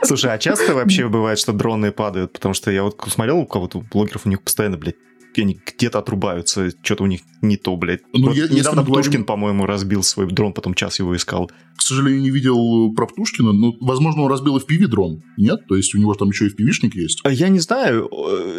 Слушай, 0.03 0.35
а 0.35 0.39
часто 0.39 0.75
вообще 0.75 1.09
бывает, 1.09 1.39
что 1.39 1.53
дроны 1.53 1.93
падают? 1.93 2.33
Потому 2.33 2.55
что 2.55 2.71
я 2.71 2.83
вот 2.83 3.01
смотрел 3.09 3.39
у 3.39 3.47
кого-то, 3.47 3.79
у 3.79 3.83
блогеров, 3.83 4.27
у 4.27 4.29
них 4.29 4.43
постоянно, 4.43 4.77
блядь, 4.77 4.97
они 5.43 5.61
где-то 5.64 5.99
отрубаются, 5.99 6.70
что-то 6.82 7.05
у 7.05 7.07
них 7.07 7.20
не 7.43 7.57
то, 7.57 7.76
блядь. 7.76 8.01
Ну, 8.12 8.28
вот 8.28 8.37
недавно 8.37 8.82
Птушкин, 8.82 9.11
говорим... 9.11 9.24
по-моему, 9.24 9.66
разбил 9.66 10.03
свой 10.03 10.26
дрон, 10.30 10.53
потом 10.53 10.74
час 10.74 10.99
его 10.99 11.14
искал. 11.16 11.51
К 11.85 11.87
сожалению, 11.87 12.22
не 12.22 12.30
видел 12.30 12.95
про 12.95 13.07
Птушкина, 13.07 13.53
но, 13.53 13.74
возможно, 13.78 14.22
он 14.22 14.30
разбил 14.30 14.57
FPV 14.57 14.87
дрон, 14.87 15.22
нет? 15.37 15.66
То 15.68 15.76
есть 15.76 15.95
у 15.95 15.99
него 15.99 16.14
там 16.14 16.30
еще 16.30 16.47
и 16.47 16.49
FPV-шник 16.49 16.93
есть? 16.95 17.20
А 17.24 17.30
я 17.30 17.51
не 17.51 17.59
знаю. 17.59 18.09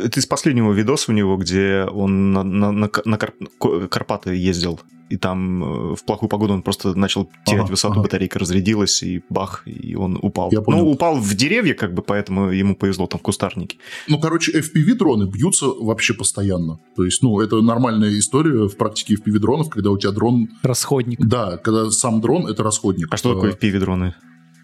Это 0.03 0.19
из 0.19 0.28
последнего 0.28 0.71
видоса 0.71 1.11
у 1.11 1.15
него, 1.15 1.36
где 1.36 1.88
он 1.91 2.34
на, 2.34 2.43
на, 2.43 2.71
на, 2.71 2.91
на 3.03 3.17
Карпаты 3.17 4.36
ездил 4.36 4.80
и 5.09 5.17
там 5.17 5.63
э, 5.63 5.95
в 5.95 6.03
плохую 6.03 6.30
погоду 6.30 6.53
он 6.53 6.61
просто 6.61 6.95
начал 6.95 7.30
терять 7.45 7.61
ага, 7.61 7.71
высоту, 7.71 7.93
ага. 7.93 8.03
батарейка 8.03 8.39
разрядилась, 8.39 9.03
и 9.03 9.21
бах, 9.30 9.63
и 9.65 9.95
он 9.95 10.17
упал. 10.21 10.49
Я 10.51 10.61
понял. 10.61 10.80
Ну, 10.80 10.91
упал 10.91 11.19
в 11.19 11.34
деревья, 11.36 11.73
как 11.73 11.93
бы, 11.93 12.01
поэтому 12.01 12.49
ему 12.49 12.76
повезло, 12.76 13.05
там, 13.07 13.19
в 13.19 13.23
кустарнике. 13.23 13.78
Ну, 14.07 14.19
короче, 14.19 14.59
FPV-дроны 14.59 15.30
бьются 15.30 15.67
вообще 15.67 16.13
постоянно. 16.13 16.80
То 16.95 17.05
есть, 17.05 17.21
ну, 17.21 17.39
это 17.39 17.61
нормальная 17.61 18.17
история 18.17 18.67
в 18.67 18.76
практике 18.78 19.15
FPV-дронов, 19.15 19.69
когда 19.69 19.91
у 19.91 19.97
тебя 19.97 20.11
дрон... 20.11 20.49
Расходник. 20.63 21.19
Да, 21.19 21.57
когда 21.57 21.91
сам 21.91 22.19
дрон— 22.21 22.47
это 22.49 22.63
расходник. 22.63 23.07
А 23.16 23.18
что 23.18 23.34
такое 23.34 23.53
FPV-дроны? 23.53 24.13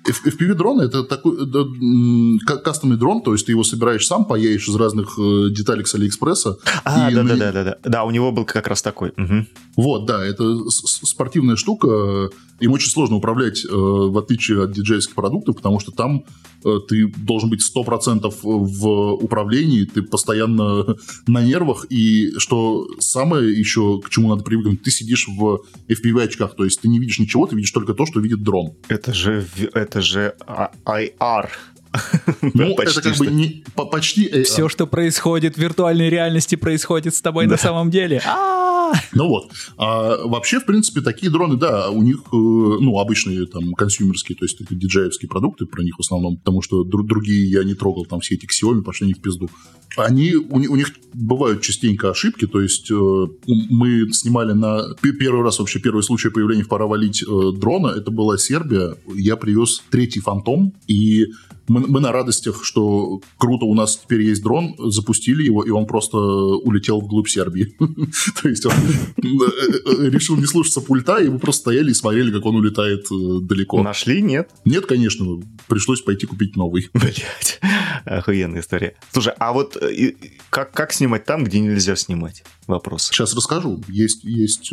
FPV-дрон 0.03 0.81
это 0.81 1.03
такой 1.03 1.47
это, 1.47 1.65
кастомный 2.63 2.97
дрон, 2.97 3.21
то 3.21 3.33
есть 3.33 3.45
ты 3.45 3.51
его 3.51 3.63
собираешь 3.63 4.05
сам, 4.05 4.25
паяешь 4.25 4.67
из 4.67 4.75
разных 4.75 5.17
э, 5.17 5.49
деталек 5.51 5.87
с 5.87 5.95
Алиэкспресса. 5.95 6.57
А, 6.83 7.11
да, 7.11 7.23
на... 7.23 7.29
да, 7.29 7.35
да, 7.35 7.51
да, 7.51 7.63
да. 7.63 7.77
Да, 7.83 8.03
у 8.03 8.11
него 8.11 8.31
был 8.31 8.45
как 8.45 8.67
раз 8.67 8.81
такой. 8.81 9.13
Угу. 9.15 9.45
Вот, 9.77 10.05
да, 10.05 10.25
это 10.25 10.43
спортивная 10.69 11.55
штука. 11.55 12.29
Им 12.61 12.71
очень 12.73 12.89
сложно 12.89 13.17
управлять, 13.17 13.65
э, 13.65 13.69
в 13.71 14.17
отличие 14.17 14.63
от 14.63 14.71
диджейских 14.71 15.15
продуктов, 15.15 15.55
потому 15.55 15.79
что 15.79 15.91
там 15.91 16.23
э, 16.63 16.77
ты 16.87 17.07
должен 17.07 17.49
быть 17.49 17.61
100% 17.61 18.33
в 18.43 19.13
управлении, 19.15 19.85
ты 19.85 20.03
постоянно 20.03 20.95
на 21.27 21.41
нервах, 21.43 21.85
и 21.89 22.31
что 22.37 22.87
самое 22.99 23.51
еще, 23.51 23.99
к 23.99 24.09
чему 24.09 24.29
надо 24.29 24.43
привыкнуть, 24.43 24.83
ты 24.83 24.91
сидишь 24.91 25.27
в 25.27 25.61
FPV-очках, 25.89 26.55
то 26.55 26.63
есть 26.63 26.81
ты 26.81 26.87
не 26.87 26.99
видишь 26.99 27.19
ничего, 27.19 27.47
ты 27.47 27.55
видишь 27.55 27.71
только 27.71 27.93
то, 27.93 28.05
что 28.05 28.19
видит 28.19 28.43
дрон. 28.43 28.73
Это 28.87 29.13
же, 29.13 29.45
это 29.73 30.01
же 30.01 30.35
IR. 30.85 31.49
Ну, 32.53 32.75
это 32.75 33.01
как 33.01 33.17
бы 33.17 33.27
не 33.27 33.63
почти... 33.75 34.43
Все, 34.43 34.69
что 34.69 34.87
происходит 34.87 35.55
в 35.55 35.57
виртуальной 35.57 36.09
реальности, 36.09 36.55
происходит 36.55 37.15
с 37.15 37.21
тобой 37.21 37.47
на 37.47 37.57
самом 37.57 37.89
деле. 37.89 38.21
Ну 39.13 39.27
вот. 39.27 39.51
А 39.77 40.17
вообще, 40.25 40.59
в 40.59 40.65
принципе, 40.65 41.01
такие 41.01 41.31
дроны, 41.31 41.57
да, 41.57 41.89
у 41.89 42.03
них, 42.03 42.17
э, 42.17 42.35
ну, 42.35 42.99
обычные 42.99 43.45
там 43.45 43.73
консюмерские, 43.73 44.37
то 44.37 44.45
есть 44.45 44.59
это 44.59 44.75
диджеевские 44.75 45.29
продукты 45.29 45.65
про 45.65 45.81
них 45.81 45.95
в 45.97 46.01
основном, 46.01 46.37
потому 46.37 46.61
что 46.61 46.83
другие 46.83 47.49
я 47.49 47.63
не 47.63 47.73
трогал, 47.73 48.05
там 48.05 48.19
все 48.19 48.35
эти 48.35 48.47
Xiaomi 48.47 48.81
пошли 48.81 49.07
не 49.07 49.13
в 49.13 49.21
пизду. 49.21 49.49
Они, 49.97 50.35
у, 50.35 50.55
у 50.55 50.75
них 50.75 50.91
бывают 51.13 51.61
частенько 51.61 52.09
ошибки, 52.09 52.47
то 52.47 52.61
есть 52.61 52.89
э, 52.91 53.27
мы 53.47 54.11
снимали 54.11 54.53
на 54.53 54.95
первый 55.01 55.43
раз 55.43 55.59
вообще 55.59 55.79
первый 55.79 56.03
случай 56.03 56.29
появления 56.29 56.63
в 56.63 56.67
«Пора 56.67 56.87
валить» 56.87 57.23
э, 57.23 57.25
дрона, 57.57 57.93
это 57.95 58.11
была 58.11 58.37
Сербия, 58.37 58.95
я 59.15 59.35
привез 59.35 59.83
третий 59.89 60.19
«Фантом», 60.19 60.73
и 60.87 61.27
мы, 61.71 61.87
мы 61.87 61.99
на 62.01 62.11
радостях, 62.11 62.63
что 62.63 63.21
круто, 63.37 63.65
у 63.65 63.73
нас 63.73 63.97
теперь 63.97 64.21
есть 64.21 64.43
дрон, 64.43 64.75
запустили 64.77 65.43
его, 65.43 65.63
и 65.63 65.69
он 65.69 65.85
просто 65.85 66.17
улетел 66.17 66.99
вглубь 66.99 67.29
Сербии. 67.29 67.75
То 68.41 68.49
есть 68.49 68.65
он 68.65 68.73
э, 68.73 69.23
э, 69.23 70.09
решил 70.09 70.37
не 70.37 70.45
слушаться 70.45 70.81
пульта, 70.81 71.17
и 71.17 71.29
мы 71.29 71.39
просто 71.39 71.61
стояли 71.61 71.91
и 71.91 71.93
смотрели, 71.93 72.31
как 72.31 72.45
он 72.45 72.55
улетает 72.55 73.05
э, 73.11 73.39
далеко. 73.41 73.81
Нашли, 73.81 74.21
нет? 74.21 74.49
Нет, 74.65 74.85
конечно. 74.85 75.39
Пришлось 75.67 76.01
пойти 76.01 76.25
купить 76.25 76.55
новый. 76.55 76.89
Блять, 76.93 77.59
охуенная 78.05 78.61
история. 78.61 78.95
Слушай, 79.11 79.33
а 79.37 79.53
вот 79.53 79.77
как, 80.49 80.71
как 80.71 80.93
снимать 80.93 81.25
там, 81.25 81.43
где 81.43 81.59
нельзя 81.59 81.95
снимать? 81.95 82.43
Вопрос. 82.67 83.07
Сейчас 83.07 83.35
расскажу. 83.35 83.83
Есть, 83.87 84.23
есть... 84.23 84.71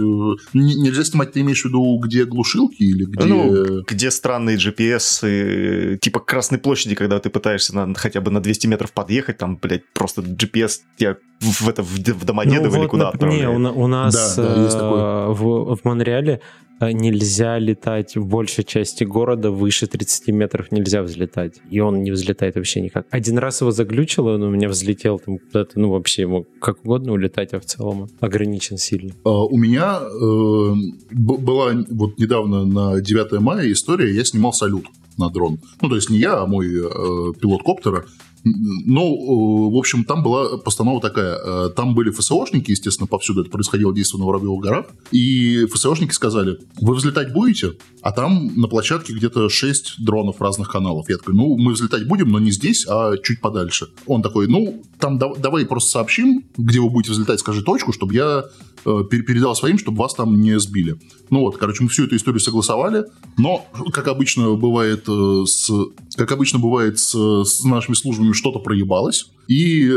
Нельзя 0.55 1.05
снимать, 1.05 1.33
ты 1.33 1.41
имеешь 1.41 1.62
в 1.62 1.66
виду, 1.66 1.99
где 1.99 2.25
глушилки 2.25 2.83
или 2.83 3.05
где... 3.05 3.25
Ну, 3.25 3.83
где 3.83 4.11
странные 4.11 4.57
GPS, 4.57 5.99
типа 5.99 6.21
Красной 6.21 6.59
площади 6.59 6.79
площади, 6.79 6.95
когда 6.95 7.19
ты 7.19 7.31
пытаешься 7.31 7.75
на, 7.75 7.95
хотя 7.95 8.21
бы 8.21 8.31
на 8.31 8.41
200 8.41 8.66
метров 8.66 8.93
подъехать, 8.93 9.39
там, 9.39 9.57
блядь, 9.57 9.91
просто 9.95 10.23
GPS 10.23 10.81
тебя 10.97 11.16
в, 11.41 11.68
это, 11.68 11.82
в, 11.82 11.99
в 11.99 12.24
Домодедово 12.24 12.76
ну, 12.76 12.82
или 12.82 12.89
куда 12.89 13.09
отправляет. 13.09 13.59
Не, 13.59 13.68
у, 13.68 13.84
у 13.84 13.86
нас 13.86 14.36
да, 14.36 14.43
да, 14.43 15.26
э, 15.28 15.32
в, 15.32 15.76
в 15.76 15.84
Монреале 15.84 16.41
э, 16.80 16.93
нельзя 16.93 17.59
летать 17.59 18.16
в 18.16 18.26
большей 18.26 18.64
части 18.64 19.05
города, 19.05 19.51
выше 19.51 19.86
30 19.86 20.28
метров 20.28 20.72
нельзя 20.72 21.03
взлетать. 21.03 21.61
И 21.70 21.80
он 21.80 22.03
не 22.03 22.11
взлетает 22.11 22.57
вообще 22.57 22.80
никак. 22.80 23.07
Один 23.11 23.39
раз 23.39 23.61
его 23.61 23.70
заглючило, 23.70 24.34
он 24.34 24.43
у 24.43 24.51
меня 24.51 24.68
взлетел 24.68 25.18
там 25.18 25.39
куда-то, 25.39 25.78
ну 25.78 25.91
вообще 25.91 26.22
ему 26.22 26.47
как 26.61 26.84
угодно 26.84 27.12
улетать, 27.12 27.55
а 27.55 27.61
в 27.61 27.64
целом 27.64 28.09
ограничен 28.20 28.76
сильно. 28.76 29.12
Uh, 29.24 29.47
у 29.49 29.57
меня 29.57 30.01
э, 30.01 30.74
была 31.12 31.72
вот 31.91 32.18
недавно 32.18 32.64
на 32.64 33.01
9 33.01 33.41
мая 33.41 33.70
история, 33.70 34.12
я 34.12 34.24
снимал 34.24 34.53
салют 34.53 34.86
на 35.18 35.30
дрон. 35.30 35.59
Ну, 35.82 35.89
то 35.89 35.97
есть 35.97 36.11
не 36.11 36.18
я, 36.18 36.43
а 36.43 36.47
мой 36.47 36.66
э, 36.68 37.32
пилот 37.41 37.62
коптера. 37.62 38.07
Ну, 38.86 39.70
в 39.70 39.76
общем, 39.76 40.05
там 40.05 40.22
была 40.22 40.59
постанова 40.59 41.01
такая. 41.01 41.36
Э, 41.36 41.70
там 41.74 41.94
были 41.94 42.11
ФСОшники, 42.11 42.70
естественно, 42.70 43.07
повсюду 43.07 43.42
это 43.42 43.51
происходило 43.51 43.94
действие 43.94 44.20
на 44.20 44.26
Воробьевых 44.26 44.61
горах. 44.61 44.86
И 45.11 45.66
ФСОшники 45.66 46.12
сказали, 46.12 46.59
вы 46.80 46.94
взлетать 46.94 47.32
будете? 47.32 47.72
А 48.03 48.12
там 48.12 48.53
на 48.57 48.68
площадке 48.68 49.12
где-то 49.12 49.49
6 49.49 50.05
дронов 50.05 50.40
разных 50.40 50.68
каналов. 50.68 51.09
Я 51.09 51.18
такой, 51.18 51.34
ну, 51.34 51.57
мы 51.57 51.72
взлетать 51.72 52.07
будем, 52.07 52.28
но 52.30 52.38
не 52.38 52.51
здесь, 52.51 52.86
а 52.88 53.16
чуть 53.16 53.40
подальше. 53.40 53.88
Он 54.07 54.22
такой, 54.22 54.49
ну, 54.49 54.82
там 54.99 55.18
давай 55.18 55.66
просто 55.66 55.90
сообщим, 55.90 56.44
где 56.57 56.80
вы 56.80 56.90
будете 56.90 57.12
взлетать, 57.12 57.40
скажи 57.40 57.62
точку, 57.62 57.92
чтобы 57.92 58.14
я 58.14 58.44
передал 58.85 59.55
своим, 59.55 59.79
чтобы 59.79 59.99
вас 59.99 60.14
там 60.14 60.41
не 60.41 60.59
сбили. 60.59 60.97
Ну 61.31 61.41
вот, 61.41 61.59
короче, 61.59 61.83
мы 61.83 61.89
всю 61.89 62.05
эту 62.05 62.16
историю 62.16 62.41
согласовали, 62.41 63.05
но, 63.37 63.66
как 63.93 64.09
обычно 64.09 64.55
бывает 64.55 65.05
э, 65.09 65.45
с, 65.47 65.70
как 66.16 66.33
обычно 66.33 66.59
бывает 66.59 66.99
с, 66.99 67.12
с 67.45 67.64
нашими 67.64 67.95
службами, 67.95 68.33
что-то 68.33 68.59
проебалось, 68.61 69.31
и 69.49 69.91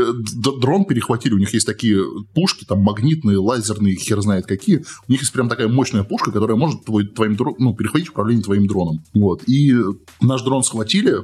дрон 0.60 0.84
перехватили. 0.86 1.34
У 1.34 1.38
них 1.38 1.52
есть 1.52 1.66
такие 1.66 2.02
пушки, 2.34 2.64
там 2.64 2.80
магнитные, 2.80 3.38
лазерные, 3.38 3.96
хер 3.96 4.20
знает 4.22 4.46
какие. 4.46 4.84
У 5.08 5.12
них 5.12 5.20
есть 5.20 5.32
прям 5.32 5.48
такая 5.48 5.68
мощная 5.68 6.04
пушка, 6.04 6.32
которая 6.32 6.56
может 6.56 6.84
твой, 6.84 7.06
твоим, 7.06 7.36
ну, 7.58 7.74
перехватить 7.74 8.08
управление 8.08 8.42
твоим 8.42 8.66
дроном. 8.66 9.04
Вот. 9.14 9.42
И 9.46 9.74
наш 10.20 10.42
дрон 10.42 10.62
схватили, 10.62 11.16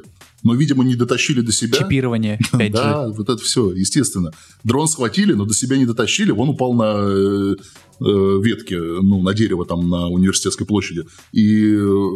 но, 0.42 0.54
видимо, 0.54 0.84
не 0.84 0.94
дотащили 0.94 1.40
до 1.40 1.52
себя. 1.52 1.78
Чипирование, 1.78 2.38
5G. 2.52 2.70
Да, 2.72 3.08
вот 3.08 3.28
это 3.28 3.42
все, 3.42 3.72
естественно. 3.72 4.32
Дрон 4.64 4.88
схватили, 4.88 5.32
но 5.32 5.44
до 5.44 5.54
себя 5.54 5.76
не 5.76 5.86
дотащили, 5.86 6.30
он 6.30 6.50
упал 6.50 6.74
на 6.74 6.94
э, 6.96 7.56
э, 8.00 8.40
ветке, 8.42 8.78
ну, 8.78 9.22
на 9.22 9.34
дерево 9.34 9.66
там 9.66 9.88
на 9.88 10.06
университетской 10.08 10.66
площади. 10.66 11.04
И 11.32 11.74
э, 11.74 12.08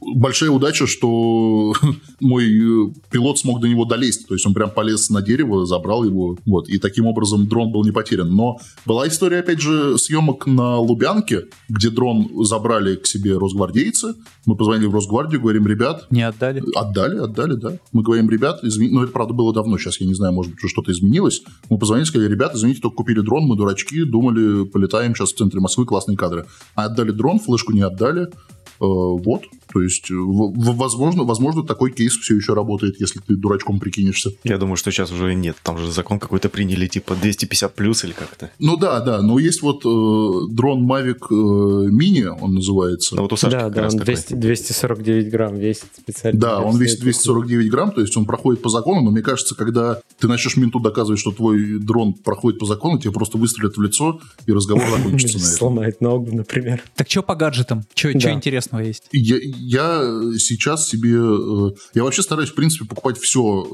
большая 0.00 0.50
удача, 0.50 0.86
что 0.86 1.74
мой 2.20 2.92
пилот 3.10 3.38
смог 3.38 3.60
до 3.60 3.68
него 3.68 3.84
долезть. 3.84 4.28
То 4.28 4.34
есть 4.34 4.46
он 4.46 4.54
прям 4.54 4.70
полез 4.70 5.10
на 5.10 5.22
дерево, 5.22 5.66
забрал 5.66 6.04
его. 6.04 6.36
Вот. 6.46 6.68
И 6.68 6.78
таким 6.78 7.06
образом 7.06 7.46
дрон 7.48 7.72
был 7.72 7.84
не 7.84 7.90
потерян. 7.90 8.34
Но 8.34 8.58
была 8.86 9.08
история, 9.08 9.40
опять 9.40 9.60
же, 9.60 9.98
съемок 9.98 10.46
на 10.46 10.78
Лубянке, 10.78 11.46
где 11.68 11.90
дрон 11.90 12.28
забрали 12.44 12.96
к 12.96 13.06
себе 13.06 13.36
росгвардейцы. 13.36 14.14
Мы 14.46 14.56
позвонили 14.56 14.86
в 14.86 14.94
Росгвардию, 14.94 15.40
говорим, 15.40 15.66
ребят... 15.66 16.06
Не 16.10 16.22
отдали? 16.22 16.62
Отдали, 16.74 17.18
отдали, 17.18 17.54
да. 17.54 17.78
Мы 17.92 18.02
говорим, 18.02 18.30
ребят, 18.30 18.60
извините, 18.62 18.94
ну 18.94 19.02
это, 19.02 19.12
правда, 19.12 19.34
было 19.34 19.52
давно, 19.52 19.78
сейчас 19.78 20.00
я 20.00 20.06
не 20.06 20.14
знаю, 20.14 20.32
может 20.32 20.52
быть, 20.52 20.70
что-то 20.70 20.92
изменилось. 20.92 21.42
Мы 21.68 21.78
позвонили, 21.78 22.06
сказали, 22.06 22.30
ребят, 22.30 22.54
извините, 22.54 22.80
только 22.80 22.96
купили 22.96 23.20
дрон, 23.20 23.44
мы 23.44 23.56
дурачки, 23.56 24.04
думали, 24.04 24.64
полетаем 24.64 25.14
сейчас 25.14 25.32
в 25.32 25.36
центре 25.36 25.60
Москвы, 25.60 25.84
классные 25.84 26.16
кадры. 26.16 26.46
А 26.74 26.84
отдали 26.84 27.10
дрон, 27.10 27.38
флешку 27.38 27.72
не 27.72 27.82
отдали. 27.82 28.28
вот, 28.80 29.42
то 29.72 29.82
есть, 29.82 30.06
возможно, 30.10 31.24
возможно, 31.24 31.62
такой 31.62 31.92
кейс 31.92 32.16
все 32.16 32.36
еще 32.36 32.54
работает, 32.54 33.00
если 33.00 33.20
ты 33.20 33.36
дурачком 33.36 33.80
прикинешься. 33.80 34.30
Я 34.44 34.58
думаю, 34.58 34.76
что 34.76 34.90
сейчас 34.90 35.12
уже 35.12 35.34
нет. 35.34 35.56
Там 35.62 35.78
же 35.78 35.90
закон 35.90 36.18
какой-то 36.18 36.48
приняли, 36.48 36.86
типа 36.86 37.14
250 37.14 37.74
плюс 37.74 38.04
или 38.04 38.12
как-то. 38.12 38.50
Ну 38.58 38.76
да, 38.76 39.00
да. 39.00 39.22
Но 39.22 39.38
есть 39.38 39.62
вот 39.62 39.84
э, 39.84 40.52
дрон 40.54 40.90
Mavic 40.90 41.26
э, 41.30 41.90
Mini, 41.90 42.26
он 42.26 42.54
называется. 42.54 43.16
Ну, 43.16 43.22
вот 43.22 43.32
у 43.32 43.36
Сашки 43.36 43.56
да, 43.56 43.68
да, 43.68 43.88
он 43.88 43.96
200, 43.96 44.34
249 44.34 45.30
грамм 45.30 45.56
весит 45.56 45.88
специально. 45.96 46.40
Да, 46.40 46.60
он 46.60 46.78
весит 46.78 47.00
249 47.00 47.70
грамм, 47.70 47.92
то 47.92 48.00
есть 48.00 48.16
он 48.16 48.24
проходит 48.24 48.62
по 48.62 48.68
закону, 48.68 49.02
но 49.02 49.10
мне 49.10 49.22
кажется, 49.22 49.54
когда 49.54 50.00
ты 50.18 50.28
начнешь 50.28 50.56
менту 50.56 50.80
доказывать, 50.80 51.20
что 51.20 51.32
твой 51.32 51.78
дрон 51.78 52.14
проходит 52.14 52.58
по 52.58 52.66
закону, 52.66 52.98
тебе 52.98 53.12
просто 53.12 53.38
выстрелят 53.38 53.76
в 53.76 53.82
лицо, 53.82 54.20
и 54.46 54.52
разговор 54.52 54.84
закончится 54.96 55.38
на 55.38 55.42
этом. 55.42 55.52
Сломает 55.52 56.00
ногу, 56.00 56.34
например. 56.34 56.82
Так 56.96 57.10
что 57.10 57.22
по 57.22 57.34
гаджетам? 57.34 57.84
Что 57.94 58.12
интересного 58.12 58.80
есть? 58.80 59.04
Я 59.58 60.00
сейчас 60.38 60.88
себе... 60.88 61.16
Э, 61.16 61.70
я 61.94 62.04
вообще 62.04 62.22
стараюсь, 62.22 62.50
в 62.50 62.54
принципе, 62.54 62.86
покупать 62.86 63.18
все 63.18 63.66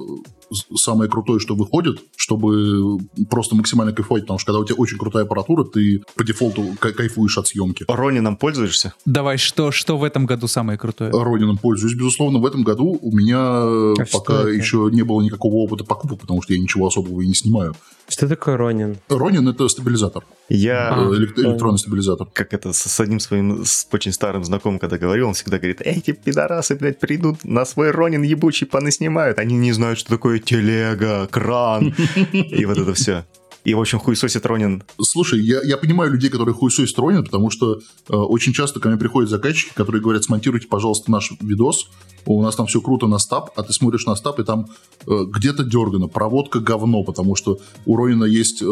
э, 0.51 0.55
самое 0.77 1.11
крутое, 1.11 1.41
что 1.41 1.55
выходит, 1.55 2.01
чтобы 2.17 2.99
просто 3.31 3.55
максимально 3.55 3.93
кайфовать, 3.93 4.25
потому 4.25 4.39
что 4.39 4.47
когда 4.47 4.61
у 4.61 4.65
тебя 4.65 4.77
очень 4.77 4.99
крутая 4.99 5.25
аппаратура, 5.25 5.65
ты 5.65 6.03
по 6.15 6.25
дефолту 6.25 6.75
кайфуешь 6.79 7.39
от 7.39 7.49
съемки. 7.49 7.85
Ронином 7.89 8.37
пользуешься? 8.37 8.95
Давай, 9.05 9.39
что, 9.39 9.71
что 9.71 9.97
в 9.97 10.05
этом 10.05 10.27
году 10.27 10.49
самое 10.49 10.79
крутое? 10.79 11.11
Ронином 11.11 11.59
пользуюсь, 11.59 11.95
безусловно. 11.95 12.39
В 12.39 12.47
этом 12.47 12.63
году 12.63 12.99
у 13.01 13.17
меня 13.17 13.39
а 13.41 13.95
пока 14.13 14.49
еще 14.49 14.89
не 14.93 15.03
было 15.03 15.21
никакого 15.23 15.55
опыта 15.55 15.85
покупок, 15.85 16.21
потому 16.21 16.43
что 16.43 16.53
я 16.53 16.59
ничего 16.59 16.87
особого 16.87 17.21
и 17.21 17.27
не 17.27 17.35
снимаю. 17.35 17.75
Что 18.09 18.29
такое 18.29 18.57
Ронин? 18.57 18.99
Ронин— 19.09 19.49
это 19.51 19.67
стабилизатор. 19.69 20.25
Я... 20.49 20.95
А, 20.95 21.15
электронный 21.15 21.79
стабилизатор. 21.79 22.29
Как 22.33 22.53
это 22.53 22.73
с 22.73 23.01
одним 23.01 23.21
своим 23.21 23.65
с 23.65 23.87
очень 23.93 24.13
старым 24.13 24.45
знакомым, 24.45 24.79
когда 24.79 24.99
говорил, 24.99 25.29
он 25.29 25.35
всегда 25.35 25.59
говорит, 25.59 25.81
эти 25.81 26.13
пидорасы, 26.13 26.77
блядь, 26.77 26.99
придут 26.99 27.45
на 27.45 27.65
свой 27.65 27.91
Ронин 27.91 28.23
ебучий 28.23 28.67
понаснимают. 28.67 29.39
Они 29.39 29.57
не 29.57 29.73
знают, 29.73 29.99
что 29.99 30.11
такое 30.11 30.39
телега, 30.39 31.27
кран 31.31 31.95
и 32.33 32.65
вот 32.67 32.79
это 32.79 32.93
все. 32.95 33.25
И, 33.65 33.73
в 33.73 33.81
общем, 33.81 33.99
хуесосит 33.99 34.45
Ронин. 34.45 34.83
Слушай, 35.01 35.41
я, 35.41 35.63
я 35.63 35.79
понимаю 35.79 36.13
людей, 36.13 36.29
которые 36.29 36.55
хуесосят 36.55 36.99
Ронин, 36.99 37.25
потому 37.25 37.49
что 37.49 37.81
э, 38.11 38.15
очень 38.15 38.53
часто 38.53 38.79
ко 38.79 38.89
мне 38.91 38.99
приходят 38.99 39.31
заказчики, 39.31 39.73
которые 39.75 40.03
говорят, 40.03 40.23
смонтируйте, 40.23 40.69
пожалуйста, 40.69 41.11
наш 41.11 41.33
видос, 41.41 41.89
у 42.27 42.43
нас 42.43 42.57
там 42.57 42.67
все 42.67 42.83
круто 42.83 43.07
на 43.07 43.19
стаб, 43.19 43.51
а 43.57 43.63
ты 43.63 43.73
смотришь 43.73 44.05
на 44.05 44.17
стаб, 44.17 44.39
и 44.39 44.45
там 44.45 44.67
э, 45.07 45.25
где-то 45.27 45.65
дергано, 45.65 46.09
проводка 46.09 46.61
говно, 46.61 47.05
потому 47.05 47.37
что 47.37 47.59
у 47.87 47.97
Ронина 47.97 48.25
есть 48.25 48.61
э, 48.61 48.65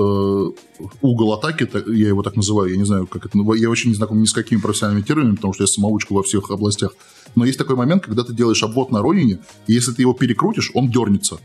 угол 1.00 1.32
атаки, 1.32 1.68
я 1.90 2.08
его 2.08 2.22
так 2.22 2.36
называю, 2.36 2.70
я 2.70 2.76
не 2.76 2.84
знаю, 2.84 3.06
как 3.06 3.24
это, 3.24 3.38
я 3.54 3.70
очень 3.70 3.90
не 3.90 3.96
знаком 3.96 4.20
ни 4.20 4.26
с 4.26 4.32
какими 4.32 4.60
профессиональными 4.60 5.04
терминами, 5.04 5.36
потому 5.36 5.54
что 5.54 5.62
я 5.62 5.68
самоучка 5.68 6.12
во 6.12 6.22
всех 6.22 6.50
областях. 6.50 6.92
Но 7.34 7.46
есть 7.46 7.58
такой 7.58 7.76
момент, 7.76 8.04
когда 8.04 8.24
ты 8.24 8.34
делаешь 8.34 8.62
обвод 8.62 8.90
на 8.90 9.00
Ронине, 9.00 9.38
и 9.66 9.72
если 9.72 9.92
ты 9.92 10.02
его 10.02 10.12
перекрутишь, 10.12 10.70
он 10.74 10.90
дернется. 10.90 11.38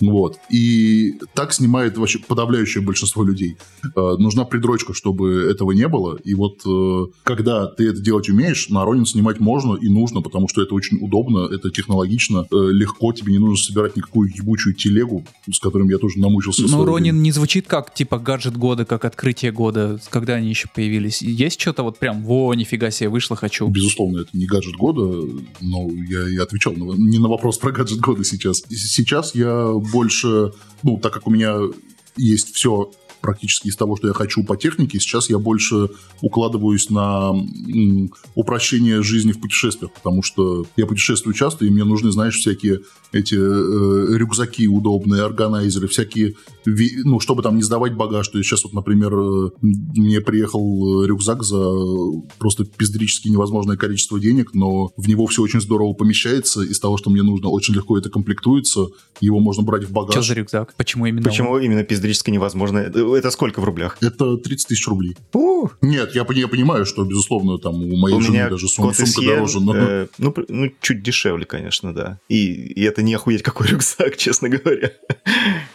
Вот. 0.00 0.38
И 0.50 1.14
так 1.34 1.52
снимает 1.52 1.96
вообще 1.98 2.18
подавляющее 2.18 2.82
большинство 2.82 3.24
людей. 3.24 3.56
Э, 3.94 4.16
нужна 4.18 4.44
придрочка, 4.44 4.94
чтобы 4.94 5.48
этого 5.50 5.72
не 5.72 5.88
было. 5.88 6.16
И 6.24 6.34
вот 6.34 6.62
э, 6.66 7.06
когда 7.24 7.66
ты 7.66 7.88
это 7.88 8.00
делать 8.00 8.28
умеешь, 8.28 8.68
на 8.68 8.84
Ронин 8.84 9.06
снимать 9.06 9.40
можно 9.40 9.74
и 9.74 9.88
нужно, 9.88 10.20
потому 10.20 10.48
что 10.48 10.62
это 10.62 10.74
очень 10.74 10.98
удобно, 10.98 11.48
это 11.52 11.70
технологично, 11.70 12.46
э, 12.50 12.56
легко, 12.72 13.12
тебе 13.12 13.32
не 13.32 13.38
нужно 13.38 13.56
собирать 13.56 13.96
никакую 13.96 14.30
ебучую 14.34 14.74
телегу, 14.74 15.24
с 15.50 15.58
которым 15.58 15.88
я 15.88 15.98
тоже 15.98 16.18
намучился. 16.18 16.62
Но 16.68 16.84
Ронин 16.84 17.22
не 17.22 17.32
звучит 17.32 17.66
как 17.66 17.94
типа 17.94 18.18
гаджет 18.18 18.56
года, 18.56 18.84
как 18.84 19.04
открытие 19.04 19.52
года, 19.52 20.00
когда 20.10 20.34
они 20.34 20.48
еще 20.48 20.68
появились. 20.72 21.22
Есть 21.22 21.60
что-то 21.60 21.82
вот 21.82 21.98
прям, 21.98 22.22
во, 22.24 22.54
нифига 22.54 22.90
себе, 22.90 23.08
вышло, 23.08 23.36
хочу. 23.36 23.68
Безусловно, 23.68 24.20
это 24.20 24.30
не 24.32 24.46
гаджет 24.46 24.76
года, 24.76 25.02
но 25.60 25.90
я 26.08 26.28
и 26.28 26.36
отвечал 26.36 26.74
на, 26.74 26.92
не 26.94 27.18
на 27.18 27.28
вопрос 27.28 27.58
про 27.58 27.72
гаджет 27.72 28.00
года 28.00 28.24
сейчас. 28.24 28.62
Сейчас 28.68 29.34
я 29.34 29.72
больше, 29.92 30.52
ну, 30.82 30.98
так 30.98 31.12
как 31.12 31.26
у 31.26 31.30
меня 31.30 31.58
есть 32.16 32.54
все 32.54 32.90
практически 33.20 33.68
из 33.68 33.76
того, 33.76 33.96
что 33.96 34.06
я 34.08 34.14
хочу 34.14 34.44
по 34.44 34.56
технике. 34.56 35.00
Сейчас 35.00 35.28
я 35.28 35.38
больше 35.38 35.88
укладываюсь 36.20 36.90
на 36.90 37.32
упрощение 38.34 39.02
жизни 39.02 39.32
в 39.32 39.40
путешествиях, 39.40 39.92
потому 39.92 40.22
что 40.22 40.64
я 40.76 40.86
путешествую 40.86 41.34
часто, 41.34 41.64
и 41.64 41.70
мне 41.70 41.84
нужны, 41.84 42.12
знаешь, 42.12 42.36
всякие 42.36 42.82
эти 43.16 43.34
э, 43.34 44.16
рюкзаки 44.16 44.68
удобные, 44.68 45.24
органайзеры, 45.24 45.88
всякие, 45.88 46.34
ну, 46.64 47.20
чтобы 47.20 47.42
там 47.42 47.56
не 47.56 47.62
сдавать 47.62 47.94
багаж. 47.94 48.28
То 48.28 48.38
есть 48.38 48.48
сейчас 48.48 48.64
вот, 48.64 48.72
например, 48.72 49.14
э, 49.14 49.50
мне 49.60 50.20
приехал 50.20 51.04
рюкзак 51.04 51.42
за 51.42 51.62
просто 52.38 52.64
пиздрически 52.64 53.28
невозможное 53.28 53.76
количество 53.76 54.20
денег, 54.20 54.54
но 54.54 54.90
в 54.96 55.08
него 55.08 55.26
все 55.26 55.42
очень 55.42 55.60
здорово 55.60 55.92
помещается, 55.92 56.62
из 56.62 56.78
того, 56.80 56.96
что 56.96 57.10
мне 57.10 57.22
нужно, 57.22 57.48
очень 57.48 57.74
легко 57.74 57.98
это 57.98 58.10
комплектуется, 58.10 58.86
его 59.20 59.40
можно 59.40 59.62
брать 59.62 59.84
в 59.84 59.92
багаж. 59.92 60.12
Что 60.12 60.22
за 60.22 60.34
рюкзак? 60.34 60.74
Почему 60.76 61.06
именно 61.06 61.22
Почему 61.22 61.52
он? 61.52 61.62
именно 61.62 61.82
пиздрически 61.82 62.30
невозможно? 62.30 62.78
Это 62.78 63.30
сколько 63.30 63.60
в 63.60 63.64
рублях? 63.64 63.98
Это 64.00 64.36
30 64.36 64.68
тысяч 64.68 64.86
рублей. 64.88 65.16
Нет, 65.80 66.14
я, 66.14 66.26
я 66.30 66.48
понимаю, 66.48 66.86
что, 66.86 67.04
безусловно, 67.04 67.58
там 67.58 67.74
у 67.74 67.96
моей 67.96 68.16
у 68.16 68.20
жены 68.20 68.34
меня 68.34 68.50
даже 68.50 68.68
сум, 68.68 68.92
сумка 68.92 69.22
дороже. 69.22 69.60
Но... 69.60 69.76
Э, 69.76 70.06
ну, 70.18 70.34
ну, 70.48 70.72
чуть 70.80 71.02
дешевле, 71.02 71.44
конечно, 71.44 71.94
да. 71.94 72.18
И, 72.28 72.52
и 72.52 72.82
это 72.82 73.02
не 73.02 73.14
охуеть 73.14 73.42
какой 73.42 73.66
рюкзак, 73.70 74.16
честно 74.16 74.48
говоря. 74.48 74.92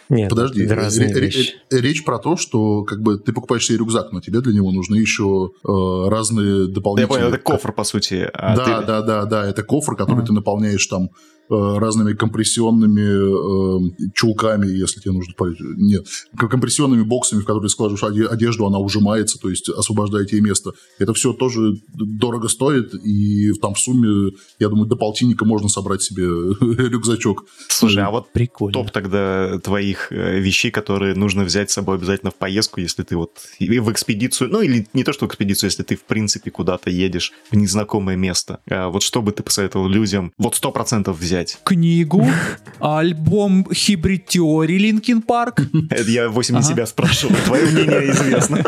Нет, 0.10 0.30
Подожди, 0.30 0.66
речь, 0.66 1.56
речь 1.70 2.04
про 2.04 2.20
то, 2.20 2.36
что 2.38 2.84
как 2.84 3.02
бы 3.02 3.18
ты 3.18 3.32
покупаешь 3.34 3.66
себе 3.66 3.78
рюкзак, 3.78 4.12
но 4.12 4.22
тебе 4.22 4.42
для 4.42 4.54
него 4.54 4.72
нужны 4.72 4.96
еще 4.96 5.52
э, 5.64 6.10
разные 6.10 6.68
дополнительные... 6.68 7.20
Я 7.20 7.26
понял, 7.26 7.34
это 7.34 7.44
кофр, 7.44 7.72
по 7.72 7.84
сути. 7.84 8.30
А 8.34 8.56
да, 8.56 8.82
ты... 8.82 8.88
да, 8.88 9.02
да, 9.02 9.26
да, 9.26 9.50
это 9.50 9.64
кофр, 9.64 9.96
который 9.96 10.24
mm. 10.24 10.28
ты 10.28 10.34
наполняешь 10.34 10.86
там 10.88 11.10
разными 11.52 12.14
компрессионными 12.14 13.90
э, 13.90 14.12
чулками, 14.14 14.68
если 14.68 15.02
тебе 15.02 15.12
нужно... 15.14 15.34
Нет, 15.78 16.08
компрессионными 16.38 17.04
боксами, 17.04 17.42
в 17.42 17.46
которые 17.46 17.70
складываешь 17.70 18.04
одежду, 18.30 18.66
она 18.66 18.80
ужимается, 18.80 19.38
то 19.40 19.50
есть 19.50 19.70
освобождает 19.70 20.32
ей 20.32 20.42
место. 20.42 20.72
Это 21.00 21.14
все 21.14 21.34
тоже 21.34 21.76
дорого 21.94 22.48
стоит, 22.48 22.94
и 22.94 23.52
там 23.62 23.74
в 23.74 23.80
сумме, 23.80 24.32
я 24.60 24.70
думаю, 24.70 24.88
до 24.88 24.96
полтинника 24.96 25.46
можно 25.46 25.70
собрать 25.70 26.02
себе 26.02 26.24
рюкзачок. 26.62 27.46
Слушай, 27.68 28.04
а 28.04 28.12
вот 28.12 28.32
Прикольно. 28.32 28.74
топ 28.74 28.92
тогда 28.92 29.60
твоих 29.60 30.12
э, 30.12 30.40
вещей, 30.40 30.72
которые 30.72 31.16
нужно 31.16 31.44
взять 31.44 31.72
с 31.72 31.74
собой 31.74 31.98
обязательно 31.98 32.32
в 32.32 32.36
поездку, 32.36 32.80
если 32.80 33.04
ты 33.04 33.18
вот 33.18 33.40
в 33.60 33.92
экспедицию, 33.92 34.50
ну 34.52 34.62
или 34.62 34.88
не 34.94 35.04
то, 35.04 35.14
что 35.14 35.26
в 35.26 35.30
экспедицию, 35.30 35.70
если 35.70 35.84
ты 35.84 35.96
в 35.96 36.04
принципе 36.04 36.52
куда-то 36.52 36.90
едешь 36.90 37.34
в 37.50 37.56
незнакомое 37.56 38.16
место. 38.16 38.60
А 38.70 38.90
вот 38.90 39.04
что 39.04 39.22
бы 39.22 39.32
ты 39.32 39.44
посоветовал 39.44 39.88
людям 39.88 40.32
вот 40.38 40.56
сто 40.56 40.72
процентов 40.72 41.20
взять 41.20 41.41
взять? 41.42 41.60
Книгу, 41.64 42.26
альбом 42.80 43.68
Hybrid 43.70 44.26
Theory 44.28 44.78
Linkin 44.78 45.24
Park. 45.26 45.68
Это 45.90 46.10
я 46.10 46.30
вовсе 46.30 46.54
не 46.54 46.64
себя 46.64 46.86
спрашиваю, 46.86 47.38
твое 47.46 47.66
мнение 47.66 48.12
известно. 48.12 48.64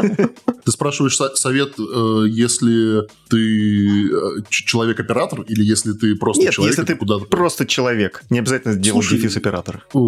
Ты 0.65 0.71
спрашиваешь 0.71 1.17
совет, 1.35 1.73
э, 1.77 2.25
если 2.29 3.01
ты 3.29 4.07
э, 4.07 4.41
человек-оператор 4.49 5.41
или 5.41 5.63
если 5.63 5.91
ты 5.91 6.15
просто 6.15 6.43
Нет, 6.43 6.53
человек? 6.53 6.77
если 6.77 6.93
ты 6.93 6.97
куда-то... 6.97 7.25
просто 7.25 7.65
человек. 7.65 8.23
Не 8.29 8.39
обязательно 8.39 8.75
делать 8.75 9.09
дефис 9.09 9.35
оператор. 9.35 9.85
Э, 9.93 9.99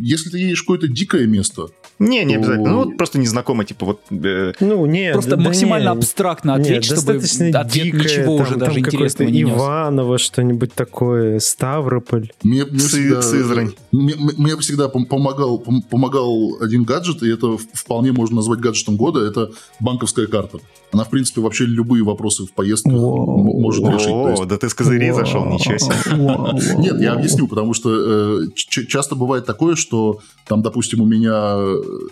если 0.00 0.30
ты 0.30 0.38
едешь 0.38 0.60
в 0.60 0.62
какое-то 0.62 0.88
дикое 0.88 1.26
место, 1.26 1.68
не, 1.98 2.24
не 2.24 2.36
обязательно. 2.36 2.70
Ну, 2.70 2.76
вот 2.84 2.96
просто 2.96 3.18
незнакомо, 3.18 3.64
типа 3.64 3.86
вот... 3.86 4.00
Ну, 4.10 4.86
нет. 4.86 5.12
Просто 5.12 5.36
максимально 5.36 5.90
абстрактно 5.90 6.54
ответить, 6.54 6.84
чтобы 6.86 7.14
ответ 7.14 7.94
ничего 7.94 8.36
уже 8.36 8.56
даже 8.56 8.78
интересного 8.78 9.28
не 9.28 9.42
Иваново, 9.42 10.18
что-нибудь 10.18 10.72
такое, 10.74 11.38
Став 11.40 11.73
Ставрополь. 11.74 12.30
Мне, 12.44 12.64
мне 12.64 12.78
всегда, 12.78 13.20
Сызрань. 13.20 13.74
Мне, 13.90 14.14
мне 14.16 14.56
всегда 14.58 14.88
помогал, 14.88 15.58
помогал 15.58 16.56
один 16.60 16.84
гаджет, 16.84 17.22
и 17.22 17.32
это 17.32 17.56
вполне 17.72 18.12
можно 18.12 18.36
назвать 18.36 18.60
гаджетом 18.60 18.96
года, 18.96 19.20
это 19.20 19.50
банковская 19.80 20.28
карта. 20.28 20.58
Она, 20.92 21.04
в 21.04 21.10
принципе, 21.10 21.40
вообще 21.40 21.64
любые 21.64 22.04
вопросы 22.04 22.44
в 22.44 22.52
поездках 22.52 22.92
может 22.92 23.84
решить. 23.84 24.08
О, 24.08 24.44
да 24.44 24.56
ты 24.56 24.68
с 24.68 24.74
козырей 24.74 25.12
зашел, 25.12 25.44
ничего 25.46 25.78
себе. 25.78 26.78
Нет, 26.78 27.00
я 27.00 27.12
объясню, 27.12 27.48
потому 27.48 27.74
что 27.74 28.42
э, 28.42 28.46
часто 28.54 29.14
бывает 29.14 29.46
такое, 29.46 29.76
что 29.76 30.18
там, 30.46 30.62
допустим, 30.62 31.00
у 31.00 31.06
меня 31.06 31.56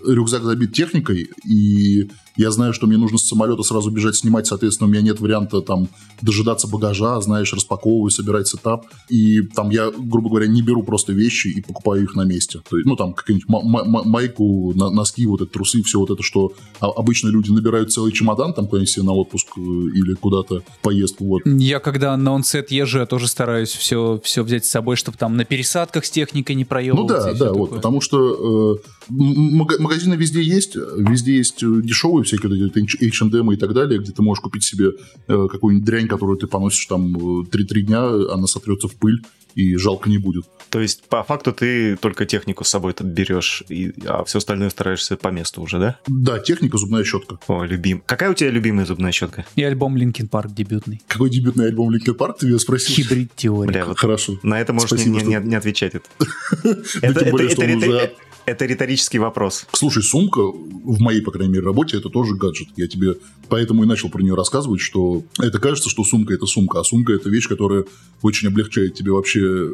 рюкзак 0.07 0.43
забит 0.43 0.73
техникой, 0.73 1.29
и 1.45 2.09
я 2.37 2.51
знаю, 2.51 2.73
что 2.73 2.87
мне 2.87 2.97
нужно 2.97 3.19
с 3.19 3.29
самолета 3.29 3.63
сразу 3.63 3.91
бежать 3.91 4.17
снимать, 4.17 4.47
соответственно, 4.47 4.89
у 4.89 4.93
меня 4.93 5.03
нет 5.03 5.21
варианта 5.21 5.61
там 5.61 5.89
дожидаться 6.23 6.67
багажа, 6.67 7.21
знаешь, 7.21 7.53
распаковываю, 7.53 8.11
собирать 8.11 8.49
сетап, 8.49 8.87
и 9.11 9.43
там 9.43 9.71
я, 9.71 9.91
грубо 9.91 10.31
говоря, 10.31 10.47
не 10.47 10.63
беру 10.63 10.83
просто 10.83 11.13
вещи 11.13 11.49
и 11.49 11.61
покупаю 11.61 12.05
их 12.05 12.15
на 12.15 12.23
месте. 12.23 12.61
То 12.69 12.77
есть, 12.79 12.89
ну, 12.89 12.97
там, 12.97 13.13
какую-нибудь 13.13 13.49
майку, 13.49 14.73
носки, 14.75 15.27
вот 15.27 15.43
это, 15.43 15.53
трусы, 15.53 15.83
все 15.83 15.99
вот 15.99 16.11
это, 16.11 16.23
что 16.23 16.53
обычно 16.81 17.29
люди 17.29 17.51
набирают 17.51 17.83
набирают 17.83 17.93
целый 17.93 18.13
чемодан 18.13 18.53
там 18.55 18.69
куда-нибудь 18.73 18.91
себе 18.91 19.05
на 19.05 19.13
отпуск 19.13 19.49
э, 19.59 19.61
или 19.61 20.15
куда-то 20.15 20.61
в 20.61 20.79
поездку. 20.83 21.25
Вот. 21.27 21.43
Я 21.45 21.79
когда 21.79 22.17
на 22.17 22.35
онсет 22.35 22.71
езжу, 22.71 23.01
я 23.01 23.07
тоже 23.07 23.29
стараюсь 23.29 23.71
все, 23.71 24.19
все 24.25 24.43
взять 24.43 24.65
с 24.65 24.71
собой, 24.71 24.97
чтобы 24.97 25.19
там 25.19 25.37
на 25.37 25.45
пересадках 25.45 26.07
с 26.07 26.11
техникой 26.11 26.57
не 26.57 26.63
Ну 26.65 26.69
проебываться. 26.69 27.33
да, 27.35 27.47
да, 27.47 27.53
вот, 27.53 27.65
такое. 27.67 27.77
потому 27.79 28.01
что 28.01 28.77
э, 28.77 29.02
магазины 29.09 30.15
везде 30.15 30.43
есть, 30.43 30.77
везде 30.77 31.37
есть 31.37 31.63
э, 31.63 31.81
дешевые 31.83 32.25
всякие 32.25 32.49
вот 32.67 32.77
эти 32.77 33.05
H&M 33.05 33.53
и 33.53 33.57
так 33.57 33.75
далее, 33.75 33.99
где 34.01 34.13
ты 34.13 34.23
можешь 34.23 34.43
купить 34.43 34.65
себе 34.65 34.91
э, 35.29 35.49
какую-нибудь 35.51 35.85
дрянь, 35.87 36.09
которую 36.09 36.39
ты 36.39 36.47
поносишь 36.47 36.87
там 36.87 37.15
3-3 37.17 37.81
дня, 37.83 38.05
она 38.33 38.47
сотрется 38.47 38.89
в 38.89 38.95
пыль, 38.95 39.23
и 39.55 39.77
жалко 39.77 40.09
не 40.09 40.17
будет. 40.19 40.47
То 40.71 40.81
есть, 40.81 41.05
по 41.09 41.23
факту, 41.23 41.53
ты 41.53 41.97
только 41.97 42.25
технику 42.25 42.65
с 42.65 42.69
собой 42.69 42.95
тут 42.95 43.09
берешь, 43.09 43.63
и, 43.69 43.93
а 44.07 44.25
все 44.25 44.39
остальное 44.39 44.71
стараешься 44.71 45.19
по 45.19 45.29
месту 45.29 45.61
уже, 45.61 45.79
да? 45.79 45.99
Да, 46.07 46.39
техника, 46.39 46.79
зубная 46.79 47.05
щетка. 47.05 47.39
О, 47.49 47.65
любим. 47.65 48.03
Какая 48.07 48.31
у 48.31 48.35
тебя 48.35 48.51
любимая 48.51 48.87
зубная 48.87 49.13
щетка? 49.13 49.45
И 49.55 49.63
альбом 49.63 49.97
Linkin 49.97 50.31
Park 50.31 50.55
дебютный. 50.55 51.03
Какой 51.07 51.29
дебютный 51.29 51.67
альбом 51.67 51.95
Linkin 51.95 52.17
Park, 52.17 52.37
ты 52.41 52.47
меня 52.47 52.59
спросил? 52.59 52.95
Хибрид 52.95 53.31
теория. 53.37 53.71
Бля, 53.71 53.85
вот 53.85 53.99
Хорошо. 53.99 54.39
на 54.43 54.59
это 54.59 54.73
можешь 54.73 54.89
Спасибо, 54.89 55.17
не, 55.17 55.21
что- 55.21 55.29
не- 55.29 55.49
не 55.51 55.55
отвечать. 55.57 55.93
Это, 56.63 56.81
это, 57.03 57.21
это- 57.43 57.63
это- 57.65 58.13
это 58.47 58.67
риторический 58.67 59.19
вопрос. 59.19 59.67
Слушай, 59.73 60.03
сумка, 60.03 60.41
в 60.41 61.01
моей, 61.01 61.21
по 61.23 61.31
крайней 61.31 61.53
мере, 61.53 61.65
работе, 61.65 61.97
это 61.97 62.09
тоже 62.09 62.35
гаджет. 62.35 62.69
Я 62.77 62.87
тебе 62.89 63.17
поэтому 63.49 63.85
и 63.85 63.87
начал 63.87 64.09
про 64.09 64.23
нее 64.23 64.35
рассказывать, 64.35 64.81
что 64.81 65.25
это 65.39 65.59
кажется, 65.59 65.91
что 65.91 66.05
сумка– 66.05 66.33
это 66.35 66.47
сумка, 66.47 66.81
а 66.81 66.85
сумка– 66.85 67.13
это 67.15 67.29
вещь, 67.29 67.49
которая 67.49 67.85
очень 68.23 68.49
облегчает 68.49 68.95
тебе 68.95 69.13
вообще 69.13 69.41
э, 69.41 69.71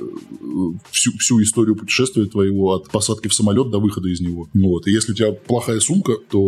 всю, 0.91 1.13
всю 1.19 1.41
историю 1.43 1.77
путешествия 1.77 2.27
твоего 2.27 2.73
от 2.75 2.91
посадки 2.91 3.29
в 3.29 3.35
самолет 3.35 3.71
до 3.71 3.79
выхода 3.79 4.09
из 4.09 4.21
него. 4.21 4.49
Ну 4.55 4.69
Вот. 4.71 4.87
И 4.87 4.91
если 4.91 5.13
у 5.13 5.15
тебя 5.15 5.33
плохая 5.33 5.81
сумка, 5.81 6.15
то, 6.31 6.41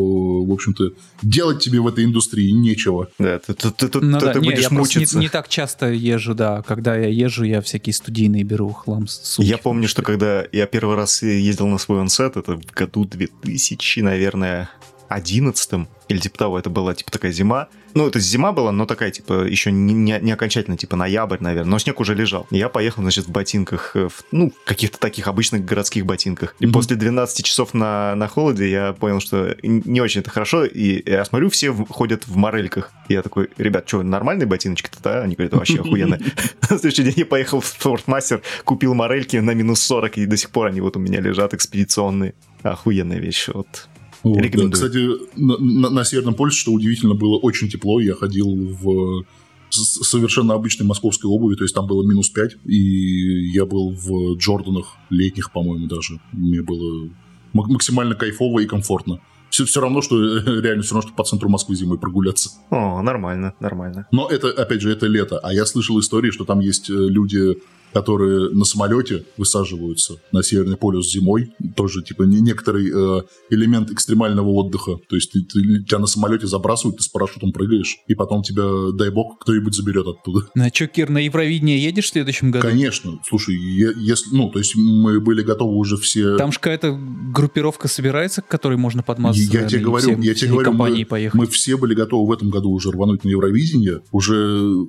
в 0.44 0.50
общем-то, 0.50 0.92
делать 1.22 1.60
тебе 1.62 1.80
в 1.80 1.86
этой 1.86 2.04
индустрии 2.04 2.50
нечего. 2.50 3.08
Да, 3.18 3.38
ты, 3.38 3.54
ты- 3.54 3.70
ты- 3.70 3.88
ты- 3.88 4.00
Ну 4.00 4.18
ты 4.18 4.26
да, 4.26 4.34
не, 4.34 4.50
будешь 4.50 4.62
я 4.62 4.70
мучиться. 4.70 5.16
не, 5.18 5.24
не 5.24 5.28
так 5.28 5.48
часто 5.48 5.92
езжу, 5.92 6.34
да. 6.34 6.62
Когда 6.62 6.96
я 6.96 7.08
езжу, 7.08 7.44
я 7.44 7.60
всякие 7.60 7.92
студийные 7.94 8.42
беру 8.44 8.70
хлам 8.70 9.06
с 9.06 9.20
сумки. 9.22 9.48
Я 9.48 9.58
помню, 9.58 9.86
что 9.88 10.02
когда 10.02 10.44
я 10.52 10.66
первый 10.66 10.96
раз 10.96 11.22
ездил 11.22 11.66
на 11.68 11.78
свой 11.78 12.00
онсет, 12.10 12.36
это 12.36 12.56
в 12.56 12.66
году 12.72 13.04
2000, 13.04 14.00
наверное, 14.00 14.68
11 15.10 15.88
или 16.08 16.18
типа 16.18 16.38
того, 16.38 16.58
это 16.58 16.70
была 16.70 16.94
типа 16.94 17.10
такая 17.12 17.32
зима. 17.32 17.68
Ну, 17.94 18.06
это 18.06 18.20
зима 18.20 18.52
была, 18.52 18.70
но 18.70 18.86
такая, 18.86 19.10
типа, 19.10 19.44
еще 19.46 19.72
не, 19.72 19.92
не, 19.92 20.16
не 20.20 20.30
окончательно, 20.30 20.76
типа 20.76 20.94
ноябрь, 20.96 21.38
наверное. 21.40 21.70
Но 21.70 21.78
снег 21.80 21.98
уже 21.98 22.14
лежал. 22.14 22.46
И 22.52 22.56
Я 22.58 22.68
поехал, 22.68 23.02
значит, 23.02 23.26
в 23.26 23.30
ботинках, 23.30 23.96
э, 23.96 24.08
в, 24.08 24.22
ну, 24.30 24.52
каких-то 24.64 24.98
таких 25.00 25.26
обычных 25.26 25.64
городских 25.64 26.06
ботинках. 26.06 26.54
И 26.60 26.66
Мгм. 26.66 26.72
после 26.74 26.96
12 26.96 27.44
часов 27.44 27.74
на, 27.74 28.14
на 28.14 28.28
холоде 28.28 28.70
я 28.70 28.92
понял, 28.92 29.18
что 29.20 29.56
не 29.64 30.00
очень 30.00 30.20
это 30.20 30.30
хорошо. 30.30 30.64
И 30.64 31.02
я 31.10 31.24
смотрю, 31.24 31.50
все 31.50 31.70
в- 31.72 31.88
ходят 31.88 32.28
в 32.28 32.36
морельках. 32.36 32.92
И 33.08 33.14
я 33.14 33.22
такой, 33.22 33.48
ребят, 33.58 33.88
что, 33.88 34.04
нормальные 34.04 34.46
ботиночки-то, 34.46 34.98
да? 35.02 35.22
Они 35.22 35.34
говорят, 35.34 35.54
вообще 35.54 35.80
охуенно. 35.80 36.16
На 36.62 36.78
следующий 36.78 37.02
день 37.02 37.14
я 37.16 37.26
поехал 37.26 37.60
в 37.60 37.66
Спортмастер, 37.66 38.40
купил 38.64 38.94
морельки 38.94 39.36
на 39.38 39.52
минус 39.54 39.82
40, 39.82 40.18
и 40.18 40.26
до 40.26 40.36
сих 40.36 40.50
пор 40.50 40.68
они 40.68 40.80
вот 40.80 40.96
у 40.96 41.00
меня 41.00 41.20
лежат 41.20 41.54
экспедиционные. 41.54 42.34
Охуенная 42.62 43.18
вещь, 43.18 43.48
вот. 43.52 43.88
Вот, 44.22 44.38
да. 44.42 44.68
Кстати, 44.70 45.06
на, 45.36 45.56
на- 45.58 45.90
на 45.90 46.04
Северном 46.04 46.34
полюсе, 46.34 46.58
что 46.58 46.72
удивительно, 46.72 47.14
было 47.14 47.38
очень 47.38 47.68
тепло. 47.68 48.00
Я 48.00 48.14
ходил 48.14 48.48
в 48.80 49.24
совершенно 49.70 50.54
обычной 50.54 50.84
московской 50.86 51.30
обуви, 51.30 51.54
то 51.54 51.62
есть 51.64 51.74
там 51.74 51.86
было 51.86 52.02
минус 52.06 52.28
5, 52.30 52.56
и 52.66 53.50
я 53.52 53.64
был 53.64 53.90
в 53.92 54.36
Джорданах 54.36 54.96
летних, 55.10 55.52
по-моему, 55.52 55.86
даже. 55.86 56.20
Мне 56.32 56.60
было 56.62 57.08
максимально 57.52 58.14
кайфово 58.14 58.60
и 58.60 58.66
комфортно. 58.66 59.20
Все, 59.48 59.64
все 59.64 59.80
равно, 59.80 60.02
что 60.02 60.16
реально 60.60 60.82
все 60.82 60.94
равно, 60.94 61.08
что 61.08 61.16
по 61.16 61.24
центру 61.24 61.48
Москвы 61.48 61.74
зимой 61.76 61.98
прогуляться. 61.98 62.50
О, 62.70 63.00
нормально, 63.02 63.54
нормально. 63.60 64.06
Но 64.12 64.28
это, 64.28 64.48
опять 64.50 64.80
же, 64.80 64.90
это 64.92 65.06
лето. 65.06 65.38
А 65.38 65.52
я 65.52 65.66
слышал 65.66 65.98
истории, 66.00 66.30
что 66.30 66.44
там 66.44 66.60
есть 66.60 66.90
э, 66.90 66.92
люди, 66.94 67.56
которые 67.92 68.50
на 68.50 68.64
самолете 68.64 69.24
высаживаются 69.36 70.16
на 70.32 70.42
Северный 70.42 70.76
полюс 70.76 71.10
зимой. 71.10 71.52
Тоже, 71.76 72.02
типа, 72.02 72.22
не- 72.24 72.40
некоторый 72.40 72.88
э, 72.90 73.22
элемент 73.50 73.90
экстремального 73.90 74.48
отдыха. 74.50 74.98
То 75.08 75.16
есть 75.16 75.32
ты, 75.32 75.40
ты- 75.42 75.82
тебя 75.84 75.98
на 75.98 76.06
самолете 76.06 76.46
забрасывают, 76.46 76.98
ты 76.98 77.02
с 77.02 77.08
парашютом 77.08 77.52
прыгаешь, 77.52 77.96
и 78.06 78.14
потом 78.14 78.42
тебя, 78.42 78.92
дай 78.92 79.10
бог, 79.10 79.38
кто-нибудь 79.40 79.74
заберет 79.74 80.06
оттуда. 80.06 80.46
Что, 80.72 80.86
Кир, 80.86 81.10
на 81.10 81.18
Евровидение 81.18 81.82
едешь 81.82 82.06
в 82.06 82.08
следующем 82.10 82.50
году? 82.50 82.66
Конечно. 82.66 83.18
Слушай, 83.26 83.56
если, 83.56 84.34
ну, 84.34 84.50
то 84.50 84.58
есть 84.58 84.74
мы 84.76 85.20
были 85.20 85.42
готовы 85.42 85.76
уже 85.76 85.96
все... 85.96 86.36
Там 86.36 86.52
же 86.52 86.58
какая-то 86.58 86.96
группировка 87.34 87.88
собирается, 87.88 88.42
к 88.42 88.48
которой 88.48 88.78
можно 88.78 89.02
подмазаться. 89.02 89.42
Я 89.42 89.48
тебе 89.48 89.60
наверное, 89.60 89.80
и 89.80 89.84
говорю, 89.84 90.06
всем- 90.06 90.20
я 90.20 90.34
тебе 90.34 90.50
говорю, 90.50 90.72
мы, 90.72 91.04
поехать. 91.04 91.38
мы 91.38 91.46
все 91.46 91.76
были 91.76 91.94
готовы 91.94 92.26
в 92.28 92.32
этом 92.32 92.50
году 92.50 92.70
уже 92.70 92.90
рвануть 92.90 93.24
на 93.24 93.28
Евровидение. 93.28 94.00
Уже, 94.12 94.86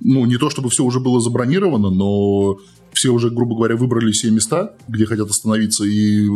ну, 0.00 0.24
не 0.26 0.36
то 0.36 0.50
чтобы 0.50 0.70
все 0.70 0.84
уже 0.84 1.00
было 1.00 1.20
забронировано, 1.20 1.90
но 1.90 2.23
все 2.94 3.10
уже, 3.10 3.30
грубо 3.30 3.56
говоря, 3.56 3.76
выбрали 3.76 4.12
все 4.12 4.30
места, 4.30 4.74
где 4.88 5.04
хотят 5.04 5.28
остановиться, 5.28 5.84
и 5.84 6.26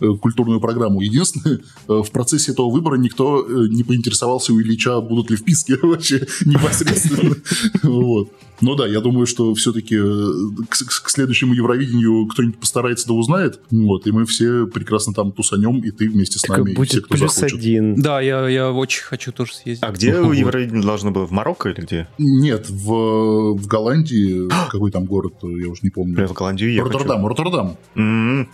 э, 0.00 0.06
культурную 0.20 0.60
программу. 0.60 1.00
Единственное, 1.00 1.58
э, 1.58 1.60
в 1.88 2.10
процессе 2.10 2.52
этого 2.52 2.70
выбора 2.70 2.96
никто 2.96 3.44
э, 3.46 3.68
не 3.68 3.84
поинтересовался 3.84 4.52
у 4.52 4.60
Ильича, 4.60 5.00
будут 5.00 5.30
ли 5.30 5.36
вписки 5.36 5.72
вообще 5.82 6.26
непосредственно. 6.44 7.36
Вот. 7.82 8.30
Ну 8.60 8.74
да, 8.74 8.86
я 8.86 9.00
думаю, 9.00 9.26
что 9.26 9.54
все-таки 9.54 9.96
к, 9.98 10.68
к- 10.70 11.02
к 11.02 11.10
следующему 11.10 11.54
Евровидению 11.54 12.26
кто-нибудь 12.26 12.58
постарается 12.58 13.06
да 13.06 13.14
узнает. 13.14 13.60
Вот, 13.70 14.06
и 14.06 14.12
мы 14.12 14.24
все 14.24 14.66
прекрасно 14.66 15.12
там 15.12 15.32
тусанем, 15.32 15.80
и 15.80 15.90
ты 15.90 16.08
вместе 16.08 16.38
с 16.38 16.42
Так 16.42 16.58
нами, 16.58 16.70
и 16.70 16.74
все, 16.74 16.76
будет 16.76 17.04
кто 17.06 17.14
плюс 17.16 17.34
захочет. 17.34 17.58
один. 17.58 17.94
Да, 17.96 18.20
я, 18.20 18.48
я 18.48 18.70
очень 18.72 19.02
хочу 19.02 19.32
тоже 19.32 19.54
съездить. 19.54 19.82
А 19.82 19.90
где 19.92 20.20
Вот. 20.20 20.32
Евровидение 20.32 20.82
должно 20.84 21.10
было? 21.10 21.26
В 21.26 21.30
Марокко 21.32 21.68
или 21.70 21.80
где? 21.80 22.08
Нет, 22.18 22.68
в, 22.70 23.54
в 23.56 23.66
Голландии, 23.66 24.48
какой 24.70 24.90
там 24.90 25.04
город, 25.04 25.34
я 25.42 25.68
уже 25.68 25.80
не 25.82 25.90
помню. 25.90 26.14
Бля, 26.14 26.26
в 26.26 26.32
Голландию 26.32 26.72
я 26.72 26.82
Роттердам, 26.82 27.26
Роттердам. 27.26 27.76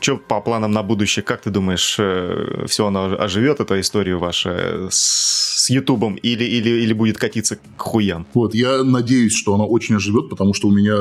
Что 0.01 0.17
по 0.17 0.41
планам 0.41 0.73
на 0.73 0.83
будущее? 0.83 1.23
Как 1.23 1.43
ты 1.43 1.51
думаешь, 1.51 1.99
все 2.69 2.87
оно 2.87 3.17
оживет, 3.19 3.61
эта 3.61 3.81
история 3.81 4.17
ваша 4.17 4.89
с 4.91 5.62
с 5.63 5.71
Ютубом? 5.71 6.17
Или, 6.17 6.45
или, 6.45 6.71
или 6.83 6.93
будет 6.93 7.19
катиться 7.19 7.57
к 7.57 7.61
хуям? 7.81 8.27
Вот, 8.35 8.55
я 8.55 8.83
надеюсь, 8.83 9.33
что 9.33 9.55
она 9.55 9.65
очень 9.65 9.95
оживет, 9.95 10.29
потому 10.29 10.55
что 10.55 10.67
у 10.69 10.73
меня 10.73 10.97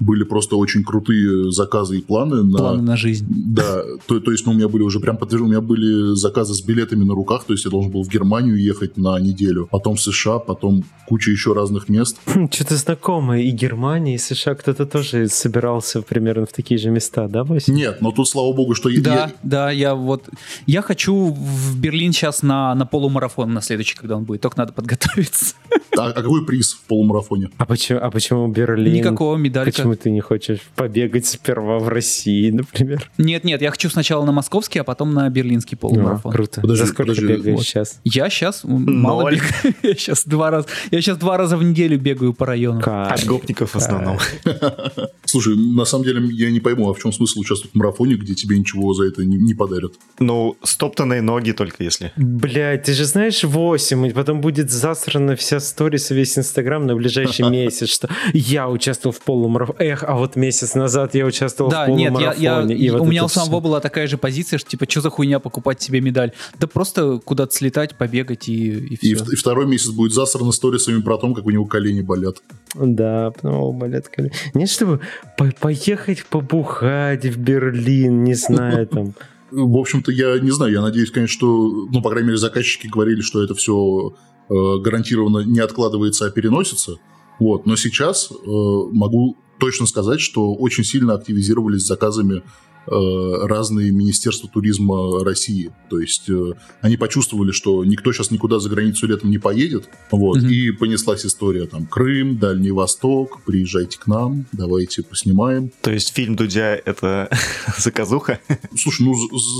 были 0.00 0.24
просто 0.24 0.56
очень 0.56 0.84
крутые 0.84 1.50
заказы 1.50 1.98
и 1.98 2.00
планы 2.00 2.42
на... 2.42 2.58
Планы 2.58 2.82
на 2.82 2.96
жизнь. 2.96 3.26
Да, 3.28 3.82
то, 4.06 4.20
то 4.20 4.32
есть 4.32 4.46
ну, 4.46 4.52
у 4.52 4.54
меня 4.54 4.68
были 4.68 4.82
уже 4.82 5.00
прям 5.00 5.16
подтверждены, 5.16 5.48
у 5.48 5.52
меня 5.52 5.60
были 5.60 6.14
заказы 6.14 6.54
с 6.54 6.62
билетами 6.62 7.04
на 7.04 7.14
руках, 7.14 7.44
то 7.44 7.52
есть 7.52 7.64
я 7.64 7.70
должен 7.70 7.90
был 7.90 8.02
в 8.02 8.08
Германию 8.08 8.56
ехать 8.56 8.96
на 8.96 9.18
неделю, 9.18 9.68
потом 9.70 9.96
в 9.96 10.00
США, 10.00 10.38
потом 10.38 10.84
куча 11.06 11.30
еще 11.30 11.52
разных 11.52 11.88
мест. 11.88 12.18
Что-то 12.50 12.76
знакомое. 12.76 13.42
И 13.42 13.50
Германия, 13.50 14.14
и 14.14 14.18
США 14.18 14.54
кто-то 14.54 14.86
тоже 14.86 15.28
собирался 15.28 16.02
примерно 16.02 16.46
в 16.46 16.52
такие 16.52 16.78
же 16.78 16.90
места, 16.90 17.28
да, 17.28 17.44
Вася? 17.44 17.72
Нет, 17.72 17.98
но 18.00 18.10
тут, 18.12 18.28
слава 18.28 18.52
богу, 18.52 18.74
что 18.74 18.90
Да, 19.00 19.14
я, 19.14 19.32
да, 19.42 19.70
я 19.70 19.94
вот... 19.94 20.28
Я 20.66 20.82
хочу 20.82 21.32
в 21.32 21.80
Берлин 21.80 22.12
сейчас 22.12 22.42
на, 22.42 22.74
на 22.74 22.86
полумарафон 22.86 23.52
на 23.52 23.60
следующий, 23.60 23.96
когда 24.04 24.18
он 24.18 24.24
будет. 24.24 24.42
Только 24.42 24.58
надо 24.58 24.74
подготовиться. 24.74 25.54
А, 25.96 26.08
а 26.08 26.12
какой 26.12 26.44
приз 26.44 26.74
в 26.74 26.82
полумарафоне? 26.82 27.48
А 27.56 27.64
почему, 27.64 28.00
а 28.02 28.10
почему 28.10 28.48
Берлин? 28.48 28.92
Никакого 28.92 29.36
медалька. 29.36 29.72
Почему 29.72 29.94
ты 29.94 30.10
не 30.10 30.20
хочешь 30.20 30.58
побегать 30.76 31.24
сперва 31.26 31.78
в 31.78 31.88
России, 31.88 32.50
например? 32.50 33.10
Нет, 33.16 33.44
нет, 33.44 33.62
я 33.62 33.70
хочу 33.70 33.88
сначала 33.88 34.26
на 34.26 34.32
московский, 34.32 34.80
а 34.80 34.84
потом 34.84 35.14
на 35.14 35.26
берлинский 35.30 35.76
А, 35.76 35.80
полумарафон. 35.80 36.32
круто. 36.32 36.60
Подожди, 36.60 36.82
За 36.84 36.86
сколько 36.92 37.12
подожди, 37.12 37.26
бегаешь 37.34 37.56
вот. 37.56 37.64
сейчас? 37.64 38.00
Я 38.04 38.28
сейчас 38.28 38.60
мало 38.64 39.22
Ноль. 39.22 39.36
бегаю. 39.36 39.74
Я 39.82 39.94
сейчас 39.94 40.24
два 40.26 40.50
раза, 40.50 40.68
я 40.90 41.00
сейчас 41.00 41.16
два 41.16 41.38
раза 41.38 41.56
в 41.56 41.62
неделю 41.62 41.98
бегаю 41.98 42.34
по 42.34 42.44
району. 42.44 42.80
Кайф. 42.82 43.12
От 43.12 43.24
гопников 43.26 43.70
в 43.70 43.76
основном. 43.76 44.18
Слушай, 45.24 45.56
на 45.56 45.84
самом 45.84 46.04
деле 46.04 46.26
я 46.32 46.50
не 46.50 46.60
пойму, 46.60 46.90
а 46.90 46.94
в 46.94 46.98
чем 46.98 47.12
смысл 47.12 47.40
участвовать 47.40 47.72
в 47.72 47.78
марафоне, 47.78 48.16
где 48.16 48.34
тебе 48.34 48.58
ничего 48.58 48.92
за 48.94 49.04
это 49.06 49.24
не, 49.24 49.36
не 49.38 49.54
подарят? 49.54 49.94
Ну, 50.18 50.56
стоптанные 50.62 51.22
ноги 51.22 51.52
только 51.52 51.82
если. 51.84 52.12
Блядь, 52.16 52.82
ты 52.84 52.92
же 52.92 53.04
знаешь 53.04 53.42
8, 53.44 53.93
и 54.04 54.10
потом 54.12 54.40
будет 54.40 54.70
засрана 54.70 55.36
вся 55.36 55.60
сторис 55.60 56.10
и 56.10 56.14
весь 56.14 56.38
Инстаграм 56.38 56.86
на 56.86 56.94
ближайший 56.96 57.48
месяц, 57.50 57.88
что 57.88 58.08
я 58.32 58.68
участвовал 58.68 59.14
в 59.14 59.20
полумарафоне. 59.20 59.78
Эх, 59.90 60.02
а 60.04 60.14
вот 60.16 60.36
месяц 60.36 60.74
назад 60.74 61.14
я 61.14 61.26
участвовал 61.26 61.70
Да, 61.70 61.86
в 61.86 61.90
нет, 61.90 62.12
я, 62.12 62.32
полумарафоне. 62.32 62.74
я, 62.74 62.80
и 62.86 62.90
вот 62.90 63.00
у 63.02 63.04
меня 63.04 63.24
у 63.24 63.28
самого 63.28 63.58
всё. 63.60 63.60
была 63.60 63.80
такая 63.80 64.06
же 64.06 64.18
позиция, 64.18 64.58
что 64.58 64.70
типа, 64.70 64.86
что 64.90 65.00
за 65.02 65.10
хуйня 65.10 65.38
покупать 65.38 65.80
себе 65.82 66.00
медаль? 66.00 66.32
Да 66.58 66.66
просто 66.66 67.20
куда-то 67.24 67.54
слетать, 67.54 67.94
побегать 67.96 68.48
и, 68.48 68.70
и 68.70 68.94
И, 68.94 69.14
все. 69.14 69.24
в- 69.24 69.32
и 69.32 69.36
второй 69.36 69.66
месяц 69.66 69.90
будет 69.90 70.12
засрано 70.12 70.52
сторисами 70.52 71.00
про 71.00 71.18
то, 71.18 71.32
как 71.34 71.44
у 71.46 71.50
него 71.50 71.66
колени 71.66 72.00
болят. 72.00 72.36
Да, 72.74 73.32
ну, 73.42 73.72
болят 73.72 74.08
колени. 74.08 74.32
Нет, 74.54 74.68
чтобы 74.70 75.00
по- 75.38 75.52
поехать 75.60 76.24
побухать 76.26 77.24
в 77.24 77.38
Берлин, 77.38 78.24
не 78.24 78.34
знаю, 78.34 78.86
там. 78.88 79.14
В 79.56 79.76
общем-то, 79.76 80.10
я 80.12 80.38
не 80.40 80.50
знаю, 80.50 80.72
я 80.72 80.82
надеюсь, 80.82 81.10
конечно, 81.10 81.34
что, 81.34 81.86
ну, 81.90 82.02
по 82.02 82.10
крайней 82.10 82.28
мере, 82.28 82.38
заказчики 82.38 82.88
говорили, 82.88 83.20
что 83.20 83.42
это 83.42 83.54
все 83.54 84.14
гарантированно 84.48 85.38
не 85.38 85.60
откладывается, 85.60 86.26
а 86.26 86.30
переносится. 86.30 86.96
Вот. 87.38 87.66
Но 87.66 87.76
сейчас 87.76 88.30
э, 88.30 88.34
могу 88.44 89.36
точно 89.58 89.86
сказать, 89.86 90.20
что 90.20 90.54
очень 90.54 90.84
сильно 90.84 91.14
активизировались 91.14 91.86
заказами 91.86 92.38
э, 92.38 92.42
разные 92.86 93.90
министерства 93.92 94.48
туризма 94.48 95.24
России. 95.24 95.72
То 95.90 95.98
есть 95.98 96.28
э, 96.28 96.52
они 96.80 96.96
почувствовали, 96.96 97.50
что 97.52 97.84
никто 97.84 98.12
сейчас 98.12 98.30
никуда 98.30 98.58
за 98.58 98.68
границу 98.68 99.06
летом 99.06 99.30
не 99.30 99.38
поедет, 99.38 99.88
вот, 100.10 100.38
Мгм. 100.38 100.48
и 100.48 100.70
понеслась 100.70 101.24
история 101.26 101.66
там 101.66 101.86
Крым, 101.86 102.38
Дальний 102.38 102.70
Восток, 102.72 103.42
приезжайте 103.44 103.98
к 103.98 104.06
нам, 104.06 104.46
давайте 104.52 105.02
поснимаем. 105.02 105.70
То 105.82 105.90
есть 105.92 106.14
фильм 106.14 106.36
Дудя— 106.36 106.74
это 106.84 107.28
заказуха? 107.78 108.40
Слушай, 108.76 109.02
ну, 109.06 109.14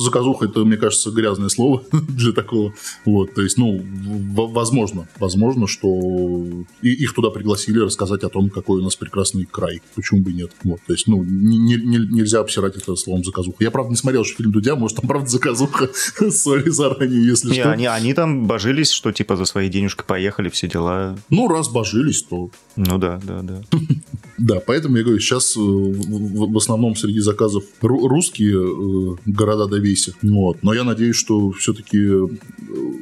заказуха 0.04 0.46
это, 0.46 0.64
мне 0.64 0.76
кажется, 0.76 1.10
грязное 1.10 1.48
слово 1.48 1.82
для 1.92 2.32
такого. 2.32 2.74
Вот, 3.04 3.34
то 3.34 3.42
есть, 3.42 3.56
ну, 3.58 3.82
возможно, 4.34 5.08
возможно, 5.18 5.66
что 5.66 5.88
и 6.82 6.88
их 6.90 7.14
туда 7.14 7.30
пригласили 7.30 7.78
рассказать 7.78 8.22
о 8.24 8.28
том, 8.28 8.50
какой 8.50 8.80
у 8.80 8.84
нас 8.84 8.96
прекрасный 8.96 9.44
край. 9.44 9.80
Почему 9.94 10.20
бы 10.22 10.30
и 10.30 10.34
нет? 10.34 10.50
Вот, 10.64 10.80
то 10.86 10.92
есть, 10.92 11.06
ну, 11.06 11.22
не- 11.24 11.58
не- 11.58 11.76
не- 11.76 12.06
нельзя 12.14 12.40
обсирать 12.40 12.76
это 12.76 12.94
словом 13.14 13.24
заказуха. 13.24 13.56
Я, 13.60 13.70
правда, 13.70 13.90
не 13.90 13.96
смотрел 13.96 14.22
еще 14.22 14.34
фильм 14.34 14.52
Дудя, 14.52 14.76
может, 14.76 14.96
там, 14.98 15.08
правда, 15.08 15.28
заказуха. 15.28 15.88
Сори 16.30 16.70
заранее, 16.70 17.26
если 17.26 17.48
Не, 17.50 17.60
что. 17.60 17.72
они, 17.72 17.86
они 17.86 18.14
там 18.14 18.46
божились, 18.46 18.90
что 18.90 19.12
типа 19.12 19.36
за 19.36 19.44
свои 19.44 19.68
денежки 19.68 20.02
поехали, 20.06 20.48
все 20.48 20.68
дела. 20.68 21.16
Ну, 21.30 21.48
раз 21.48 21.68
божились, 21.68 22.22
то 22.22 22.50
Ну 22.76 22.98
да, 22.98 23.20
да, 23.22 23.42
да. 23.42 23.60
Да, 24.36 24.58
поэтому 24.58 24.96
я 24.96 25.04
говорю, 25.04 25.20
сейчас 25.20 25.56
э, 25.56 25.60
в, 25.60 26.56
основном 26.56 26.96
среди 26.96 27.20
заказов 27.20 27.62
ру- 27.80 28.08
русские 28.08 28.56
э, 28.56 29.16
города 29.26 29.66
довесят. 29.66 30.16
Вот. 30.22 30.58
Но 30.62 30.74
я 30.74 30.82
надеюсь, 30.82 31.14
что 31.14 31.52
все-таки 31.52 32.10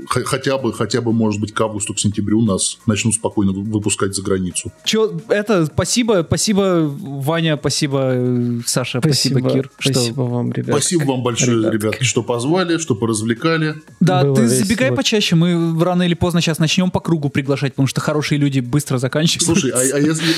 хотя 0.06 0.58
бы, 0.58 0.74
хотя 0.74 1.00
бы, 1.00 1.12
может 1.14 1.40
быть, 1.40 1.52
к 1.54 1.60
августу, 1.60 1.94
к 1.94 1.98
сентябрю 1.98 2.42
нас 2.42 2.78
начнут 2.86 3.14
спокойно 3.14 3.52
вы- 3.52 3.62
выпускать 3.62 4.14
за 4.14 4.22
границу. 4.22 4.72
Че, 4.84 5.20
это, 5.28 5.64
спасибо, 5.66 6.22
спасибо, 6.26 6.86
Ваня, 7.00 7.56
спасибо, 7.58 8.10
э, 8.12 8.60
Саша, 8.66 9.00
спасибо, 9.00 9.40
Кир. 9.50 9.70
что- 9.78 9.92
Спасибо 10.02 10.22
вам, 10.22 10.52
ребят. 10.52 10.76
Спасибо 10.76 11.04
вам 11.04 11.22
большое, 11.22 11.58
ребятки. 11.58 11.74
ребятки, 11.76 12.04
что 12.04 12.22
позвали, 12.22 12.78
что 12.78 12.94
поразвлекали. 12.94 13.76
Да, 14.00 14.22
Было 14.22 14.36
ты 14.36 14.42
весело. 14.42 14.64
забегай 14.64 14.92
почаще, 14.92 15.36
мы 15.36 15.82
рано 15.82 16.02
или 16.02 16.14
поздно 16.14 16.40
сейчас 16.40 16.58
начнем 16.58 16.90
по 16.90 17.00
кругу 17.00 17.28
приглашать, 17.28 17.72
потому 17.72 17.86
что 17.86 18.00
хорошие 18.00 18.38
люди 18.38 18.60
быстро 18.60 18.98
заканчивают. 18.98 19.44
Слушай, 19.44 19.70
а, 19.70 19.96
а 19.96 19.98
если, 19.98 20.34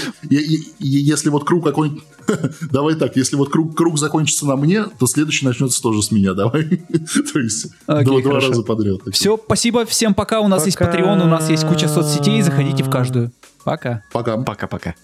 если 0.79 1.29
вот 1.29 1.45
круг 1.45 1.65
какой-нибудь... 1.65 2.03
Давай 2.73 2.95
так, 2.95 3.17
если 3.17 3.37
вот 3.37 3.51
круг, 3.51 3.77
круг 3.77 3.99
закончится 3.99 4.47
на 4.47 4.57
мне, 4.57 4.85
то 4.99 5.07
следующий 5.07 5.45
начнется 5.47 5.83
тоже 5.83 6.03
с 6.03 6.11
меня, 6.11 6.35
давай. 6.35 6.65
То 7.33 7.39
есть 7.39 7.67
Окей, 7.87 8.05
два, 8.05 8.23
два 8.23 8.41
раза 8.41 8.63
подряд. 8.63 9.01
Все, 9.13 9.39
спасибо, 9.43 9.85
всем 9.85 10.15
пока. 10.15 10.41
У 10.41 10.49
нас 10.49 10.65
есть 10.65 10.79
Пока. 10.79 10.93
Patreon, 10.93 11.23
у 11.23 11.27
нас 11.27 11.51
есть 11.51 11.67
куча 11.67 11.89
соцсетей, 11.89 12.41
заходите 12.43 12.83
в 12.83 12.91
каждую. 12.91 13.33
Пока. 13.65 14.03
Пока. 14.13 14.37
Пока-пока. 14.39 14.95